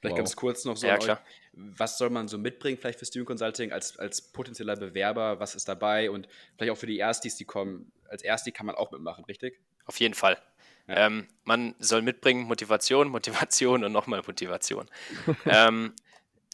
Vielleicht 0.00 0.12
wow. 0.12 0.18
ganz 0.18 0.36
kurz 0.36 0.64
noch 0.64 0.76
so, 0.76 0.86
ja, 0.86 0.98
klar. 0.98 1.20
was 1.52 1.98
soll 1.98 2.10
man 2.10 2.28
so 2.28 2.38
mitbringen, 2.38 2.78
vielleicht 2.78 2.98
für 2.98 3.06
Student 3.06 3.28
Consulting 3.28 3.72
als, 3.72 3.98
als 3.98 4.20
potenzieller 4.20 4.76
Bewerber, 4.76 5.40
was 5.40 5.54
ist 5.54 5.68
dabei 5.68 6.10
und 6.10 6.28
vielleicht 6.56 6.72
auch 6.72 6.78
für 6.78 6.86
die 6.86 6.98
Erstis, 6.98 7.36
die 7.36 7.44
kommen, 7.44 7.92
als 8.08 8.22
Ersti 8.22 8.52
kann 8.52 8.66
man 8.66 8.74
auch 8.74 8.90
mitmachen, 8.90 9.24
richtig? 9.24 9.60
Auf 9.86 10.00
jeden 10.00 10.14
Fall. 10.14 10.38
Ja. 10.86 11.06
Ähm, 11.06 11.28
man 11.44 11.74
soll 11.78 12.02
mitbringen 12.02 12.44
Motivation, 12.44 13.08
Motivation 13.08 13.84
und 13.84 13.92
nochmal 13.92 14.22
Motivation. 14.26 14.90
ähm, 15.46 15.94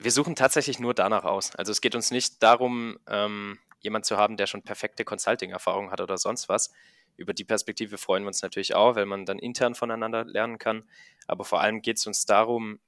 wir 0.00 0.12
suchen 0.12 0.34
tatsächlich 0.34 0.78
nur 0.78 0.94
danach 0.94 1.24
aus. 1.24 1.54
Also 1.56 1.72
es 1.72 1.80
geht 1.80 1.94
uns 1.94 2.10
nicht 2.10 2.42
darum, 2.42 2.98
ähm, 3.08 3.58
jemand 3.80 4.06
zu 4.06 4.16
haben, 4.16 4.36
der 4.36 4.46
schon 4.46 4.62
perfekte 4.62 5.04
Consulting-Erfahrung 5.04 5.90
hat 5.90 6.00
oder 6.00 6.16
sonst 6.16 6.48
was. 6.48 6.72
Über 7.16 7.34
die 7.34 7.44
Perspektive 7.44 7.98
freuen 7.98 8.22
wir 8.22 8.28
uns 8.28 8.42
natürlich 8.42 8.74
auch, 8.74 8.94
weil 8.94 9.06
man 9.06 9.26
dann 9.26 9.38
intern 9.38 9.74
voneinander 9.74 10.24
lernen 10.24 10.58
kann. 10.58 10.84
Aber 11.26 11.44
vor 11.44 11.60
allem 11.60 11.82
geht 11.82 11.98
es 11.98 12.06
uns 12.06 12.24
darum, 12.24 12.78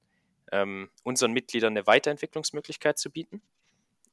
ähm, 0.52 0.90
unseren 1.02 1.32
Mitgliedern 1.32 1.72
eine 1.72 1.86
Weiterentwicklungsmöglichkeit 1.86 2.98
zu 2.98 3.10
bieten. 3.10 3.42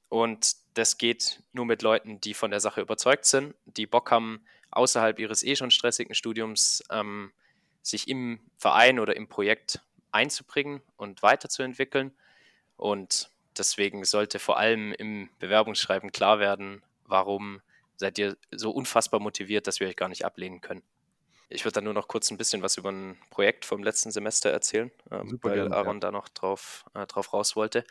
Und 0.10 0.56
das 0.74 0.98
geht 0.98 1.44
nur 1.54 1.66
mit 1.66 1.84
Leuten, 1.84 2.20
die 2.20 2.34
von 2.34 2.50
der 2.50 2.60
Sache 2.60 2.82
überzeugt 2.82 3.26
sind, 3.26 3.54
die 3.66 3.86
Bock 3.86 4.10
haben, 4.10 4.44
außerhalb 4.72 5.20
ihres 5.20 5.44
eh 5.44 5.56
schon 5.56 5.72
stressigen 5.72 6.16
Studiums 6.16 6.84
ähm, 6.90 7.32
sich 7.84 8.08
im 8.08 8.40
Verein 8.58 9.00
oder 9.00 9.16
im 9.16 9.28
Projekt 9.28 9.82
einzubringen 10.12 10.82
und 10.98 11.22
weiterzuentwickeln. 11.22 12.12
Und 12.78 13.30
deswegen 13.58 14.04
sollte 14.06 14.40
vor 14.40 14.58
allem 14.58 14.94
im 14.94 15.30
Bewerbungsschreiben 15.40 16.12
klar 16.12 16.40
werden, 16.40 16.82
warum 17.06 17.62
seid 17.98 18.18
ihr 18.18 18.38
so 18.52 18.72
unfassbar 18.72 19.20
motiviert, 19.20 19.68
dass 19.68 19.80
wir 19.80 19.88
euch 19.88 19.98
gar 19.98 20.10
nicht 20.10 20.26
ablehnen 20.26 20.62
können. 20.62 20.82
Ich 21.50 21.66
würde 21.66 21.74
dann 21.74 21.86
nur 21.86 21.94
noch 21.94 22.08
kurz 22.08 22.30
ein 22.30 22.38
bisschen 22.38 22.62
was 22.62 22.78
über 22.78 22.92
ein 22.92 23.18
Projekt 23.32 23.66
vom 23.66 23.84
letzten 23.84 24.12
Semester 24.12 24.52
erzählen, 24.52 24.92
ähm, 25.12 25.40
weil 25.42 25.56
gerne, 25.56 25.76
Aaron 25.76 25.96
ja. 25.96 26.00
da 26.02 26.12
noch 26.12 26.30
drauf, 26.30 26.86
äh, 26.94 27.08
drauf 27.08 27.34
raus 27.34 27.56
wollte. 27.56 27.84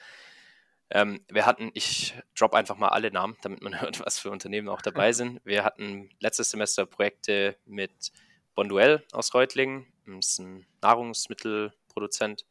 Ähm, 0.91 1.21
wir 1.29 1.45
hatten, 1.45 1.71
ich 1.75 2.15
drop 2.39 2.55
einfach 2.55 2.77
mal 2.77 2.89
alle 2.89 3.11
Namen, 3.11 3.37
damit 3.43 3.63
man 3.63 3.81
hört, 3.81 4.05
was 4.05 4.19
für 4.19 4.31
Unternehmen 4.31 4.69
auch 4.69 4.81
dabei 4.81 5.13
sind. 5.13 5.41
Wir 5.45 5.65
hatten 5.65 6.11
letztes 6.21 6.51
Semester 6.51 6.87
Projekte 6.87 7.57
mit 7.67 8.13
Bonduell 8.55 9.05
aus 9.13 9.35
Reutlingen, 9.35 9.87
das 10.07 10.31
ist 10.31 10.39
ein 10.39 10.67
Nahrungsmittelproduzent, 10.81 12.47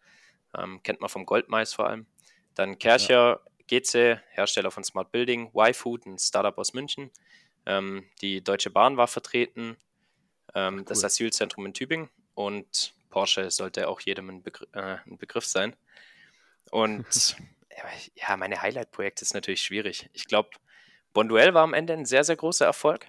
ähm, 0.58 0.82
kennt 0.84 1.02
man 1.02 1.10
vom 1.10 1.26
Goldmais 1.26 1.74
vor 1.74 1.88
allem. 1.88 2.06
Dann 2.54 2.80
Kercher, 2.80 3.42
ja. 3.70 3.80
GC, 3.80 4.22
Hersteller 4.30 4.72
von 4.72 4.84
Smart 4.84 5.12
Building, 5.12 5.52
Y-Food, 5.56 6.06
ein 6.06 6.18
Startup 6.18 6.58
aus 6.58 6.74
München. 6.74 7.12
Ähm, 7.66 8.06
die 8.22 8.44
Deutsche 8.44 8.70
Bahn 8.70 8.98
war 8.98 9.08
vertreten, 9.08 9.78
ähm, 10.54 10.80
cool. 10.80 10.86
das 10.86 11.04
Asylzentrum 11.04 11.66
in 11.66 11.74
Tübingen 11.74 12.10
und 12.36 12.94
Porsche 13.10 13.50
sollte 13.52 13.88
auch 13.88 14.02
jedem 14.02 14.30
ein, 14.30 14.44
Begr 14.44 14.68
äh, 14.74 14.98
ein 15.06 15.18
Begriff 15.18 15.46
sein. 15.46 15.76
Und 16.72 17.38
ja, 18.16 18.38
meine 18.38 18.62
Highlight-Projekte 18.62 19.24
ist 19.24 19.34
natürlich 19.34 19.62
schwierig. 19.62 20.10
Ich 20.14 20.28
glaube, 20.28 20.50
Bonduell 21.14 21.54
war 21.54 21.64
am 21.64 21.74
Ende 21.74 21.94
ein 21.94 22.06
sehr, 22.06 22.24
sehr 22.24 22.36
großer 22.36 22.66
Erfolg. 22.66 23.08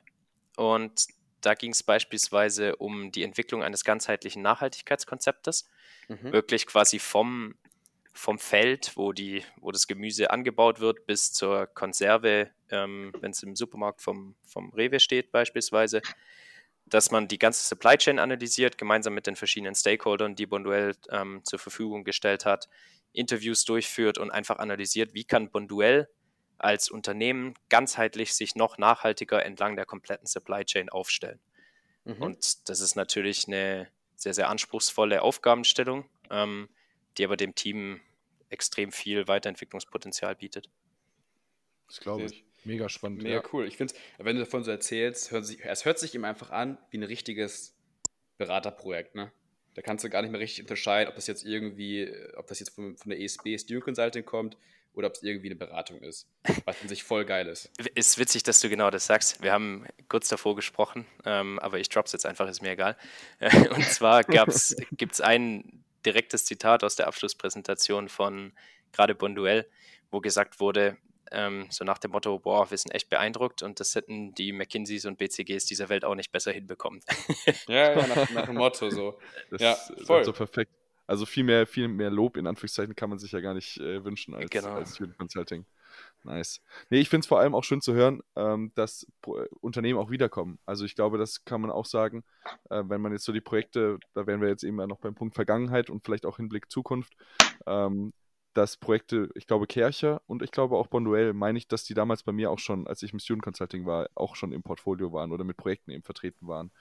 Und 0.56 1.08
da 1.40 1.54
ging 1.54 1.72
es 1.72 1.82
beispielsweise 1.82 2.76
um 2.76 3.12
die 3.12 3.22
Entwicklung 3.22 3.62
eines 3.62 3.84
ganzheitlichen 3.84 4.42
Nachhaltigkeitskonzeptes. 4.42 5.68
Mhm. 6.08 6.32
Wirklich 6.32 6.66
quasi 6.66 6.98
vom, 6.98 7.54
vom 8.12 8.38
Feld, 8.38 8.92
wo, 8.96 9.12
die, 9.12 9.44
wo 9.58 9.70
das 9.70 9.86
Gemüse 9.86 10.30
angebaut 10.30 10.80
wird, 10.80 11.06
bis 11.06 11.32
zur 11.32 11.66
Konserve, 11.66 12.50
ähm, 12.70 13.12
wenn 13.20 13.32
es 13.32 13.42
im 13.42 13.54
Supermarkt 13.54 14.00
vom, 14.00 14.34
vom 14.46 14.70
Rewe 14.70 15.00
steht 15.00 15.30
beispielsweise 15.30 16.02
dass 16.88 17.10
man 17.10 17.28
die 17.28 17.38
ganze 17.38 17.64
Supply 17.64 17.96
Chain 17.96 18.18
analysiert, 18.18 18.78
gemeinsam 18.78 19.14
mit 19.14 19.26
den 19.26 19.36
verschiedenen 19.36 19.74
Stakeholdern, 19.74 20.34
die 20.34 20.46
Bonduell 20.46 20.94
ähm, 21.10 21.40
zur 21.44 21.58
Verfügung 21.58 22.04
gestellt 22.04 22.44
hat, 22.44 22.68
Interviews 23.12 23.64
durchführt 23.64 24.18
und 24.18 24.30
einfach 24.30 24.58
analysiert, 24.58 25.14
wie 25.14 25.24
kann 25.24 25.50
Bonduell 25.50 26.08
als 26.58 26.90
Unternehmen 26.90 27.54
ganzheitlich 27.68 28.34
sich 28.34 28.56
noch 28.56 28.78
nachhaltiger 28.78 29.44
entlang 29.44 29.76
der 29.76 29.86
kompletten 29.86 30.26
Supply 30.26 30.64
Chain 30.64 30.88
aufstellen. 30.88 31.40
Mhm. 32.04 32.22
Und 32.22 32.68
das 32.68 32.80
ist 32.80 32.96
natürlich 32.96 33.46
eine 33.46 33.88
sehr, 34.16 34.34
sehr 34.34 34.48
anspruchsvolle 34.48 35.22
Aufgabenstellung, 35.22 36.08
ähm, 36.30 36.68
die 37.16 37.24
aber 37.24 37.36
dem 37.36 37.54
Team 37.54 38.00
extrem 38.50 38.92
viel 38.92 39.28
Weiterentwicklungspotenzial 39.28 40.34
bietet. 40.34 40.68
Das 41.86 42.00
glaube 42.00 42.24
ich. 42.24 42.47
Mega 42.64 42.88
spannend. 42.88 43.22
Mega 43.22 43.36
ja. 43.36 43.42
cool. 43.52 43.66
Ich 43.66 43.76
finde 43.76 43.94
wenn 44.18 44.36
du 44.36 44.44
davon 44.44 44.64
so 44.64 44.70
erzählst, 44.70 45.30
hört 45.30 45.46
sich, 45.46 45.64
es 45.64 45.84
hört 45.84 45.98
sich 45.98 46.14
ihm 46.14 46.24
einfach 46.24 46.50
an 46.50 46.78
wie 46.90 46.98
ein 46.98 47.02
richtiges 47.02 47.74
Beraterprojekt, 48.36 49.14
ne? 49.14 49.32
Da 49.74 49.82
kannst 49.82 50.02
du 50.02 50.10
gar 50.10 50.22
nicht 50.22 50.32
mehr 50.32 50.40
richtig 50.40 50.62
unterscheiden, 50.62 51.08
ob 51.08 51.14
das 51.14 51.28
jetzt 51.28 51.44
irgendwie, 51.44 52.12
ob 52.36 52.48
das 52.48 52.58
jetzt 52.58 52.70
von, 52.70 52.96
von 52.96 53.10
der 53.10 53.20
ESB 53.20 53.58
Student 53.58 53.84
Consulting 53.84 54.24
kommt 54.24 54.56
oder 54.92 55.06
ob 55.06 55.14
es 55.14 55.22
irgendwie 55.22 55.48
eine 55.48 55.54
Beratung 55.54 56.00
ist. 56.00 56.28
Was 56.64 56.82
an 56.82 56.88
sich 56.88 57.04
voll 57.04 57.24
geil 57.24 57.46
ist. 57.46 57.70
Ist 57.94 58.18
witzig, 58.18 58.42
dass 58.42 58.58
du 58.58 58.68
genau 58.68 58.90
das 58.90 59.06
sagst. 59.06 59.40
Wir 59.40 59.52
haben 59.52 59.86
kurz 60.08 60.28
davor 60.28 60.56
gesprochen, 60.56 61.06
ähm, 61.24 61.60
aber 61.60 61.78
ich 61.78 61.88
drop's 61.88 62.12
jetzt 62.12 62.26
einfach, 62.26 62.48
ist 62.48 62.60
mir 62.60 62.72
egal. 62.72 62.96
Und 63.70 63.84
zwar 63.84 64.24
gibt 64.24 64.48
es 65.12 65.20
ein 65.20 65.84
direktes 66.04 66.44
Zitat 66.44 66.82
aus 66.82 66.96
der 66.96 67.06
Abschlusspräsentation 67.06 68.08
von 68.08 68.52
gerade 68.92 69.14
Bonduell, 69.14 69.68
wo 70.10 70.20
gesagt 70.20 70.58
wurde, 70.58 70.96
ähm, 71.32 71.66
so 71.70 71.84
nach 71.84 71.98
dem 71.98 72.12
Motto, 72.12 72.38
boah, 72.38 72.70
wir 72.70 72.78
sind 72.78 72.92
echt 72.92 73.08
beeindruckt 73.08 73.62
und 73.62 73.80
das 73.80 73.94
hätten 73.94 74.34
die 74.34 74.52
McKinseys 74.52 75.06
und 75.06 75.18
BCGs 75.18 75.66
dieser 75.66 75.88
Welt 75.88 76.04
auch 76.04 76.14
nicht 76.14 76.32
besser 76.32 76.52
hinbekommen. 76.52 77.00
ja, 77.68 77.92
ja, 77.92 78.06
nach, 78.06 78.30
nach 78.30 78.46
dem 78.46 78.56
Motto 78.56 78.90
so. 78.90 79.18
Das 79.50 79.60
ja, 79.60 79.74
voll. 80.04 80.24
so 80.24 80.32
perfekt. 80.32 80.70
Also 81.06 81.24
viel 81.24 81.44
mehr, 81.44 81.66
viel 81.66 81.88
mehr 81.88 82.10
Lob 82.10 82.36
in 82.36 82.46
Anführungszeichen 82.46 82.94
kann 82.94 83.08
man 83.08 83.18
sich 83.18 83.32
ja 83.32 83.40
gar 83.40 83.54
nicht 83.54 83.78
äh, 83.78 84.04
wünschen 84.04 84.34
als, 84.34 84.50
genau. 84.50 84.74
als 84.74 84.94
Student 84.94 85.16
Consulting. 85.16 85.64
Nice. 86.22 86.60
Nee, 86.90 86.98
ich 86.98 87.08
finde 87.08 87.22
es 87.22 87.26
vor 87.26 87.40
allem 87.40 87.54
auch 87.54 87.64
schön 87.64 87.80
zu 87.80 87.94
hören, 87.94 88.22
ähm, 88.36 88.72
dass 88.74 89.06
Pro 89.22 89.42
Unternehmen 89.60 89.98
auch 89.98 90.10
wiederkommen. 90.10 90.58
Also 90.66 90.84
ich 90.84 90.94
glaube, 90.94 91.16
das 91.16 91.46
kann 91.46 91.62
man 91.62 91.70
auch 91.70 91.86
sagen, 91.86 92.24
äh, 92.68 92.82
wenn 92.84 93.00
man 93.00 93.12
jetzt 93.12 93.24
so 93.24 93.32
die 93.32 93.40
Projekte, 93.40 93.98
da 94.14 94.26
wären 94.26 94.42
wir 94.42 94.48
jetzt 94.48 94.64
eben 94.64 94.78
ja 94.78 94.86
noch 94.86 94.98
beim 94.98 95.14
Punkt 95.14 95.34
Vergangenheit 95.34 95.88
und 95.88 96.04
vielleicht 96.04 96.26
auch 96.26 96.36
Hinblick 96.36 96.70
Zukunft, 96.70 97.14
ähm, 97.66 98.12
dass 98.58 98.76
Projekte, 98.76 99.30
ich 99.36 99.46
glaube 99.46 99.68
Kercher 99.68 100.20
und 100.26 100.42
ich 100.42 100.50
glaube 100.50 100.76
auch 100.76 100.88
Bonduell, 100.88 101.32
meine 101.32 101.58
ich, 101.58 101.68
dass 101.68 101.84
die 101.84 101.94
damals 101.94 102.24
bei 102.24 102.32
mir 102.32 102.50
auch 102.50 102.58
schon, 102.58 102.88
als 102.88 103.04
ich 103.04 103.12
im 103.12 103.20
Student 103.20 103.44
Consulting 103.44 103.86
war, 103.86 104.08
auch 104.16 104.34
schon 104.34 104.52
im 104.52 104.64
Portfolio 104.64 105.12
waren 105.12 105.30
oder 105.30 105.44
mit 105.44 105.56
Projekten 105.56 105.92
eben 105.92 106.02
vertreten 106.02 106.48
waren. 106.48 106.72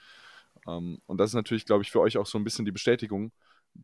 Ähm, 0.66 1.00
und 1.06 1.18
das 1.18 1.30
ist 1.30 1.34
natürlich, 1.34 1.66
glaube 1.66 1.84
ich, 1.84 1.92
für 1.92 2.00
euch 2.00 2.18
auch 2.18 2.26
so 2.26 2.36
ein 2.36 2.42
bisschen 2.42 2.64
die 2.64 2.72
Bestätigung, 2.72 3.30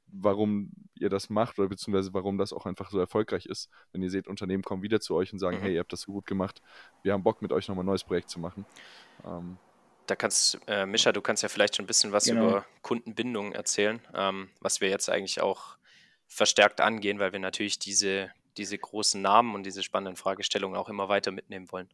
warum 0.08 0.72
ihr 0.96 1.08
das 1.08 1.30
macht 1.30 1.56
oder 1.60 1.68
beziehungsweise 1.68 2.12
warum 2.12 2.36
das 2.36 2.52
auch 2.52 2.66
einfach 2.66 2.90
so 2.90 2.98
erfolgreich 2.98 3.46
ist. 3.46 3.70
Wenn 3.92 4.02
ihr 4.02 4.10
seht, 4.10 4.26
Unternehmen 4.26 4.64
kommen 4.64 4.82
wieder 4.82 5.00
zu 5.00 5.14
euch 5.14 5.32
und 5.32 5.38
sagen, 5.38 5.58
mhm. 5.58 5.62
hey, 5.62 5.74
ihr 5.74 5.80
habt 5.80 5.92
das 5.92 6.00
so 6.00 6.10
gut 6.10 6.26
gemacht, 6.26 6.62
wir 7.04 7.12
haben 7.12 7.22
Bock 7.22 7.42
mit 7.42 7.52
euch 7.52 7.68
nochmal 7.68 7.84
ein 7.84 7.86
neues 7.86 8.02
Projekt 8.02 8.28
zu 8.28 8.40
machen. 8.40 8.66
Ähm, 9.24 9.56
da 10.06 10.16
kannst, 10.16 10.58
äh, 10.66 10.84
Mischa, 10.84 11.12
du 11.12 11.22
kannst 11.22 11.44
ja 11.44 11.48
vielleicht 11.48 11.76
schon 11.76 11.84
ein 11.84 11.86
bisschen 11.86 12.10
was 12.10 12.24
genau. 12.24 12.48
über 12.48 12.66
Kundenbindung 12.82 13.52
erzählen, 13.52 14.00
ähm, 14.14 14.50
was 14.60 14.80
wir 14.80 14.88
jetzt 14.88 15.08
eigentlich 15.08 15.40
auch 15.40 15.76
verstärkt 16.34 16.80
angehen, 16.80 17.18
weil 17.18 17.32
wir 17.32 17.38
natürlich 17.38 17.78
diese, 17.78 18.30
diese 18.56 18.76
großen 18.76 19.22
Namen 19.22 19.54
und 19.54 19.64
diese 19.64 19.82
spannenden 19.82 20.16
Fragestellungen 20.16 20.76
auch 20.76 20.88
immer 20.88 21.08
weiter 21.08 21.30
mitnehmen 21.30 21.70
wollen. 21.70 21.88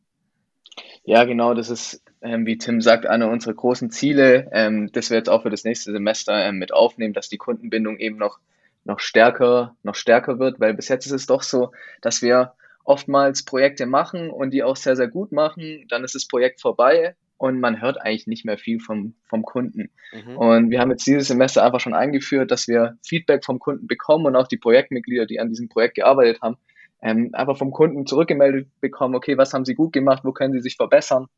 Ja, 1.04 1.24
genau, 1.24 1.54
das 1.54 1.68
ist, 1.68 2.02
ähm, 2.22 2.46
wie 2.46 2.56
Tim 2.56 2.80
sagt, 2.80 3.06
eine 3.06 3.28
unserer 3.28 3.54
großen 3.54 3.90
Ziele, 3.90 4.48
ähm, 4.52 4.90
das 4.92 5.10
wir 5.10 5.16
jetzt 5.16 5.28
auch 5.28 5.42
für 5.42 5.50
das 5.50 5.64
nächste 5.64 5.92
Semester 5.92 6.44
ähm, 6.46 6.58
mit 6.58 6.72
aufnehmen, 6.72 7.12
dass 7.12 7.28
die 7.28 7.38
Kundenbindung 7.38 7.98
eben 7.98 8.16
noch, 8.16 8.38
noch 8.84 9.00
stärker, 9.00 9.76
noch 9.82 9.94
stärker 9.94 10.38
wird, 10.38 10.60
weil 10.60 10.74
bis 10.74 10.88
jetzt 10.88 11.06
ist 11.06 11.12
es 11.12 11.26
doch 11.26 11.42
so, 11.42 11.72
dass 12.00 12.22
wir 12.22 12.54
oftmals 12.84 13.44
Projekte 13.44 13.86
machen 13.86 14.30
und 14.30 14.52
die 14.52 14.62
auch 14.62 14.76
sehr, 14.76 14.96
sehr 14.96 15.08
gut 15.08 15.32
machen, 15.32 15.86
dann 15.88 16.04
ist 16.04 16.14
das 16.14 16.26
Projekt 16.26 16.60
vorbei 16.60 17.14
und 17.40 17.58
man 17.58 17.80
hört 17.80 17.98
eigentlich 18.02 18.26
nicht 18.26 18.44
mehr 18.44 18.58
viel 18.58 18.80
vom, 18.80 19.14
vom 19.24 19.42
Kunden. 19.42 19.88
Mhm. 20.12 20.36
Und 20.36 20.70
wir 20.70 20.78
haben 20.78 20.90
jetzt 20.90 21.06
dieses 21.06 21.28
Semester 21.28 21.64
einfach 21.64 21.80
schon 21.80 21.94
eingeführt, 21.94 22.50
dass 22.50 22.68
wir 22.68 22.98
Feedback 23.02 23.46
vom 23.46 23.58
Kunden 23.58 23.86
bekommen 23.86 24.26
und 24.26 24.36
auch 24.36 24.46
die 24.46 24.58
Projektmitglieder, 24.58 25.24
die 25.24 25.40
an 25.40 25.48
diesem 25.48 25.70
Projekt 25.70 25.94
gearbeitet 25.94 26.42
haben, 26.42 26.58
ähm, 27.00 27.30
einfach 27.32 27.56
vom 27.56 27.70
Kunden 27.70 28.04
zurückgemeldet 28.04 28.68
bekommen, 28.82 29.14
okay, 29.14 29.38
was 29.38 29.54
haben 29.54 29.64
sie 29.64 29.74
gut 29.74 29.94
gemacht, 29.94 30.22
wo 30.22 30.32
können 30.32 30.52
sie 30.52 30.60
sich 30.60 30.76
verbessern. 30.76 31.28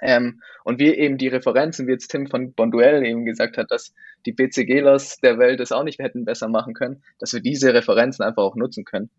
Ähm, 0.00 0.40
und 0.64 0.78
wir 0.78 0.96
eben 0.96 1.18
die 1.18 1.28
Referenzen, 1.28 1.86
wie 1.86 1.92
jetzt 1.92 2.08
Tim 2.08 2.26
von 2.26 2.54
Bonduell 2.54 3.04
eben 3.04 3.26
gesagt 3.26 3.58
hat, 3.58 3.70
dass 3.70 3.92
die 4.24 4.32
BCGlers 4.32 5.18
der 5.18 5.38
Welt 5.38 5.60
es 5.60 5.72
auch 5.72 5.84
nicht 5.84 5.98
hätten 5.98 6.24
besser 6.24 6.48
machen 6.48 6.72
können, 6.72 7.02
dass 7.18 7.34
wir 7.34 7.40
diese 7.40 7.74
Referenzen 7.74 8.24
einfach 8.24 8.44
auch 8.44 8.56
nutzen 8.56 8.86
können. 8.86 9.10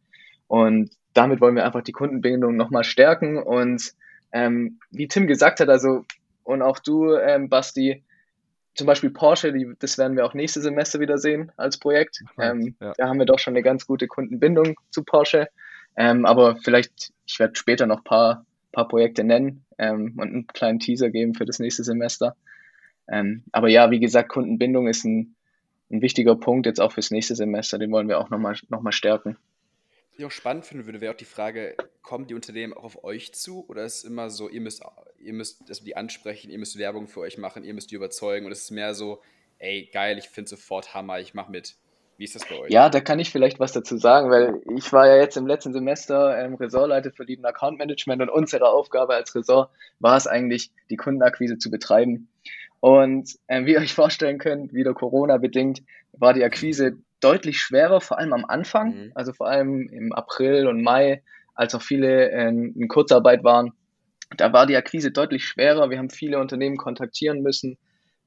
Und 0.48 0.90
damit 1.14 1.40
wollen 1.40 1.56
wir 1.56 1.66
einfach 1.66 1.84
die 1.84 1.92
Kundenbindung 1.92 2.56
nochmal 2.56 2.84
stärken. 2.84 3.38
Und 3.38 3.94
ähm, 4.36 4.80
wie 4.91 5.08
Tim 5.08 5.28
gesagt 5.28 5.62
hat, 5.62 5.69
also 5.69 6.04
und 6.43 6.62
auch 6.62 6.80
du, 6.80 7.15
ähm, 7.15 7.48
Basti, 7.48 8.04
zum 8.76 8.86
Beispiel 8.86 9.10
Porsche, 9.10 9.54
die, 9.54 9.74
das 9.80 9.98
werden 9.98 10.17
wir 10.17 10.26
auch 10.26 10.34
nächstes 10.34 10.63
Semester 10.63 11.00
wieder 11.00 11.17
sehen 11.17 11.54
als 11.56 11.78
Projekt. 11.78 12.21
Ähm, 12.38 12.76
ja. 12.82 12.93
Da 12.98 13.08
haben 13.08 13.17
wir 13.17 13.26
doch 13.26 13.39
schon 13.39 13.54
eine 13.54 13.63
ganz 13.63 13.88
gute 13.88 14.08
Kundenbindung 14.08 14.78
zu 14.89 15.06
Porsche. 15.06 15.48
Ähm, 15.95 16.26
aber 16.26 16.58
vielleicht, 16.58 17.13
ich 17.26 17.39
werde 17.39 17.56
später 17.56 17.88
noch 17.88 18.00
ein 18.00 18.04
paar, 18.04 18.45
paar 18.74 18.89
Projekte 18.89 19.24
nennen 19.24 19.63
ähm, 19.78 20.13
und 20.17 20.28
einen 20.28 20.48
kleinen 20.48 20.80
Teaser 20.80 21.10
geben 21.10 21.34
für 21.34 21.45
das 21.45 21.60
nächste 21.60 21.86
Semester. 21.86 22.36
Ähm, 23.08 23.43
aber 23.54 23.69
ja, 23.69 23.89
wie 23.89 24.02
gesagt, 24.02 24.28
Kundenbindung 24.28 24.89
ist 24.89 25.06
ein, 25.06 25.36
ein 25.89 26.02
wichtiger 26.02 26.36
Punkt 26.36 26.65
jetzt 26.65 26.82
auch 26.82 26.91
fürs 26.91 27.12
nächste 27.12 27.36
Semester. 27.36 27.80
Den 27.80 27.91
wollen 27.91 28.10
wir 28.10 28.19
auch 28.19 28.30
nochmal 28.30 28.58
noch 28.67 28.82
mal 28.82 28.91
stärken. 28.91 29.38
Ich 30.17 30.25
auch 30.25 30.32
spannend 30.32 30.65
finden 30.65 30.86
würde, 30.86 31.01
wäre 31.01 31.13
auch 31.13 31.17
die 31.17 31.25
Frage, 31.25 31.75
kommen 32.01 32.28
die 32.28 32.36
Unternehmen 32.36 32.73
auch 32.73 32.84
auf 32.84 33.04
euch 33.04 33.34
zu 33.34 33.65
oder 33.67 33.84
ist 33.84 33.97
es 33.97 34.04
immer 34.06 34.30
so, 34.30 34.47
ihr 34.47 34.62
müsst, 34.62 34.82
ihr 35.19 35.34
müsst 35.34 35.69
das 35.69 35.84
die 35.84 35.97
ansprechen, 35.97 36.49
ihr 36.49 36.60
müsst 36.60 36.78
Werbung 36.78 37.08
für 37.08 37.19
euch 37.19 37.38
machen, 37.38 37.63
ihr 37.63 37.73
müsst 37.73 37.91
die 37.91 37.95
überzeugen 37.95 38.45
und 38.45 38.51
es 38.51 38.62
ist 38.63 38.71
mehr 38.71 38.93
so, 38.93 39.21
ey, 39.60 39.89
geil, 39.91 40.17
ich 40.17 40.30
finde 40.30 40.49
sofort 40.49 40.93
Hammer, 40.93 41.19
ich 41.19 41.34
mache 41.34 41.51
mit. 41.51 41.75
Wie 42.17 42.23
ist 42.23 42.36
das 42.36 42.47
bei 42.47 42.58
euch? 42.58 42.71
Ja, 42.71 42.89
da 42.89 43.01
kann 43.01 43.19
ich 43.19 43.30
vielleicht 43.30 43.60
was 43.60 43.73
dazu 43.73 43.97
sagen, 43.97 44.30
weil 44.30 44.62
ich 44.78 44.93
war 44.93 45.08
ja 45.08 45.17
jetzt 45.17 45.36
im 45.36 45.47
letzten 45.47 45.73
Semester 45.73 46.38
ähm, 46.38 46.56
Ressortleiter 46.56 47.12
für 47.12 47.23
Lead 47.23 47.43
Account 47.43 47.78
Management 47.78 48.21
und 48.21 48.30
unsere 48.30 48.69
Aufgabe 48.69 49.15
als 49.15 49.36
Ressort 49.36 49.69
war 49.99 50.15
es 50.15 50.28
eigentlich, 50.28 50.71
die 50.89 50.95
Kundenakquise 50.95 51.58
zu 51.58 51.69
betreiben. 51.69 52.30
Und 52.80 53.38
ähm, 53.49 53.65
wie 53.65 53.73
ihr 53.73 53.80
euch 53.80 53.93
vorstellen 53.93 54.38
könnt, 54.38 54.73
wieder 54.73 54.93
Corona 54.93 55.38
bedingt, 55.38 55.84
war 56.13 56.34
die 56.34 56.43
Akquise 56.43 56.97
deutlich 57.26 57.60
schwerer, 57.60 58.00
vor 58.02 58.20
allem 58.20 58.34
am 58.34 58.46
Anfang, 58.46 58.96
mhm. 58.96 59.12
also 59.16 59.34
vor 59.34 59.48
allem 59.48 59.90
im 59.90 60.14
April 60.14 60.68
und 60.68 60.82
Mai, 60.82 61.24
als 61.54 61.76
auch 61.76 61.82
viele 61.82 62.30
in, 62.30 62.74
in 62.76 62.88
Kurzarbeit 62.88 63.44
waren. 63.44 63.74
Da 64.38 64.54
war 64.54 64.66
die 64.66 64.76
Akquise 64.76 65.12
deutlich 65.12 65.46
schwerer. 65.46 65.90
Wir 65.90 65.98
haben 65.98 66.10
viele 66.10 66.40
Unternehmen 66.40 66.78
kontaktieren 66.78 67.42
müssen 67.42 67.78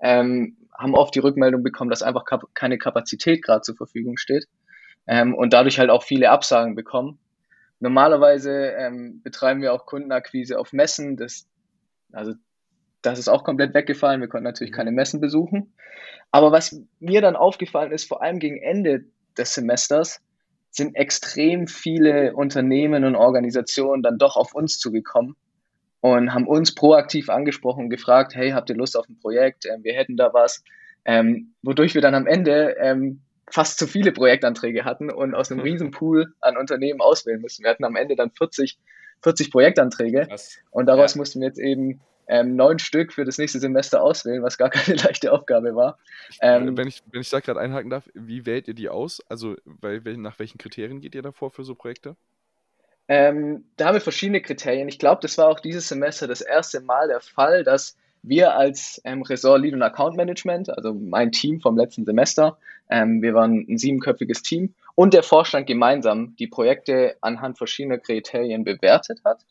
ähm, 0.01 0.57
haben 0.77 0.95
oft 0.95 1.15
die 1.15 1.21
Rückmeldung 1.21 1.63
bekommen, 1.63 1.91
dass 1.91 2.03
einfach 2.03 2.25
kap 2.25 2.45
keine 2.55 2.79
Kapazität 2.79 3.43
gerade 3.43 3.63
zur 3.63 3.77
Verfügung 3.77 4.17
steht 4.17 4.47
ähm, 5.07 5.35
und 5.35 5.53
dadurch 5.53 5.79
halt 5.79 5.91
auch 5.91 6.03
viele 6.03 6.31
Absagen 6.31 6.75
bekommen. 6.75 7.19
Normalerweise 7.81 8.75
ähm, 8.79 9.21
betreiben 9.23 9.61
wir 9.61 9.73
auch 9.73 9.87
Kundenakquise 9.87 10.59
auf 10.59 10.73
Messen. 10.73 11.17
Das, 11.17 11.47
also 12.13 12.35
das 13.03 13.19
ist 13.19 13.29
auch 13.29 13.45
komplett 13.45 13.75
weggefallen. 13.75 14.21
Wir 14.21 14.29
konnten 14.29 14.45
natürlich 14.45 14.73
keine 14.73 14.91
Messen 14.91 15.21
besuchen. 15.21 15.73
Aber 16.31 16.53
was 16.53 16.81
mir 17.01 17.21
dann 17.21 17.37
aufgefallen 17.37 17.93
ist, 17.93 18.07
vor 18.07 18.23
allem 18.23 18.39
gegen 18.39 18.61
Ende 18.61 19.05
des 19.37 19.55
Semesters, 19.55 20.21
sind 20.71 20.97
extrem 20.97 21.67
viele 21.67 22.35
Unternehmen 22.35 23.05
und 23.05 23.17
Organisationen 23.17 24.03
dann 24.03 24.19
doch 24.19 24.37
auf 24.37 24.55
uns 24.55 24.79
zugekommen 24.79 25.35
und 26.01 26.35
haben 26.35 26.47
uns 26.47 26.75
proaktiv 26.75 27.31
angesprochen 27.31 27.85
und 27.85 27.91
gefragt, 27.91 28.35
hey, 28.35 28.51
habt 28.51 28.71
ihr 28.71 28.77
Lust 28.77 28.97
auf 28.97 29.09
ein 29.09 29.19
Projekt? 29.19 29.67
Ähm, 29.67 29.83
wir 29.83 29.95
hätten 29.95 30.17
da 30.17 30.33
was. 30.33 30.63
Ähm, 31.05 31.55
wodurch 31.63 31.95
wir 31.95 32.03
dann 32.03 32.15
am 32.15 32.27
Ende 32.27 32.77
ähm, 32.79 33.23
fast 33.51 33.79
zu 33.79 33.87
viele 33.87 34.13
Projektanträge 34.13 34.85
hatten 34.85 35.11
und 35.11 35.35
aus 35.35 35.51
einem 35.51 35.61
Riesenpool 35.65 36.35
an 36.41 36.57
Unternehmen 36.57 37.01
auswählen 37.01 37.41
müssen. 37.41 37.65
Wir 37.65 37.71
hatten 37.71 37.85
am 37.85 37.97
Ende 37.97 38.15
dann 38.15 38.31
40, 38.31 38.79
40 39.23 39.51
Projektanträge 39.51 40.27
Krass. 40.29 40.59
und 40.71 40.87
daraus 40.87 41.15
ja. 41.15 41.19
mussten 41.19 41.41
wir 41.41 41.49
jetzt 41.49 41.59
eben 41.59 42.01
ähm, 42.29 42.57
neun 42.57 42.79
Stück 42.79 43.13
für 43.13 43.25
das 43.25 43.39
nächste 43.39 43.59
Semester 43.59 44.03
auswählen, 44.03 44.43
was 44.43 44.59
gar 44.59 44.71
keine 44.71 44.99
leichte 44.99 45.33
Aufgabe 45.33 45.75
war. 45.75 45.99
Ähm, 46.41 46.77
wenn 46.77 46.87
ich, 46.87 47.03
wenn 47.11 47.23
ich 47.23 47.31
da 47.31 47.41
gerade 47.41 47.61
einhaken 47.61 47.91
darf, 47.91 48.09
wie 48.15 48.47
wählt 48.47 48.69
ihr 48.69 48.75
die 48.75 48.89
aus? 48.89 49.21
Also 49.29 49.57
bei, 49.65 50.01
nach 50.17 50.39
welchen 50.39 50.59
Kriterien 50.59 51.01
geht 51.01 51.15
ihr 51.15 51.23
davor 51.23 51.51
für 51.51 51.65
so 51.65 51.75
Projekte? 51.75 52.17
Ähm, 53.09 53.65
da 53.77 53.87
haben 53.87 53.95
wir 53.95 54.03
verschiedene 54.03 54.43
Kriterien. 54.43 54.89
Ich 54.89 54.99
glaube, 54.99 55.23
das 55.23 55.39
war 55.39 55.49
auch 55.49 55.61
dieses 55.61 55.89
Semester 55.89 56.27
das 56.27 56.43
erste 56.43 56.81
Mal 56.81 57.09
der 57.09 57.21
Fall, 57.21 57.65
dass 57.65 57.97
wir 58.23 58.55
als 58.55 59.01
ähm, 59.05 59.23
Ressort 59.23 59.63
Lead 59.63 59.73
und 59.73 59.83
Account 59.83 60.17
Management, 60.17 60.69
also 60.71 60.93
mein 60.93 61.33
Team 61.33 61.61
vom 61.61 61.79
letzten 61.79 62.05
Semester, 62.05 62.59
ähm, 62.91 63.23
wir 63.23 63.33
waren 63.33 63.65
ein 63.69 63.79
siebenköpfiges 63.79 64.43
Team 64.43 64.75
und 64.95 65.15
der 65.15 65.23
Vorstand 65.23 65.67
gemeinsam 65.67 66.37
die 66.37 66.47
Projekte 66.47 67.17
anhand 67.23 67.57
verschiedener 67.57 67.99
Kriterien 67.99 68.65
bewertet 68.65 69.21
hat. 69.25 69.45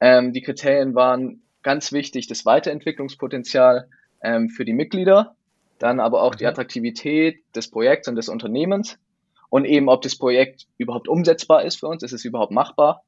Ähm, 0.00 0.32
die 0.32 0.42
Kriterien 0.42 0.94
waren 0.94 1.42
ganz 1.62 1.92
wichtig, 1.92 2.26
das 2.26 2.46
Weiterentwicklungspotenzial 2.46 3.88
ähm, 4.22 4.48
für 4.48 4.64
die 4.64 4.72
Mitglieder, 4.72 5.34
dann 5.78 6.00
aber 6.00 6.22
auch 6.22 6.34
die 6.34 6.44
mhm. 6.44 6.50
Attraktivität 6.50 7.42
des 7.54 7.70
Projekts 7.70 8.08
und 8.08 8.16
des 8.16 8.28
Unternehmens 8.28 8.98
und 9.50 9.64
eben, 9.64 9.88
ob 9.88 10.02
das 10.02 10.16
Projekt 10.16 10.66
überhaupt 10.76 11.08
umsetzbar 11.08 11.64
ist 11.64 11.80
für 11.80 11.88
uns, 11.88 12.02
ist 12.02 12.12
es 12.12 12.24
überhaupt 12.24 12.52
machbar. 12.52 13.02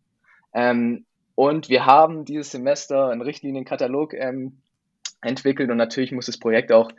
Ähm, 0.54 1.04
und 1.34 1.68
wir 1.68 1.86
haben 1.86 2.24
dieses 2.24 2.50
Semester 2.50 3.08
einen 3.08 3.22
Richtlinienkatalog 3.22 4.14
ähm, 4.14 4.58
entwickelt 5.22 5.70
und 5.70 5.76
natürlich 5.76 6.12
muss 6.12 6.26
das 6.26 6.38
Projekt 6.38 6.72
auch 6.72 6.90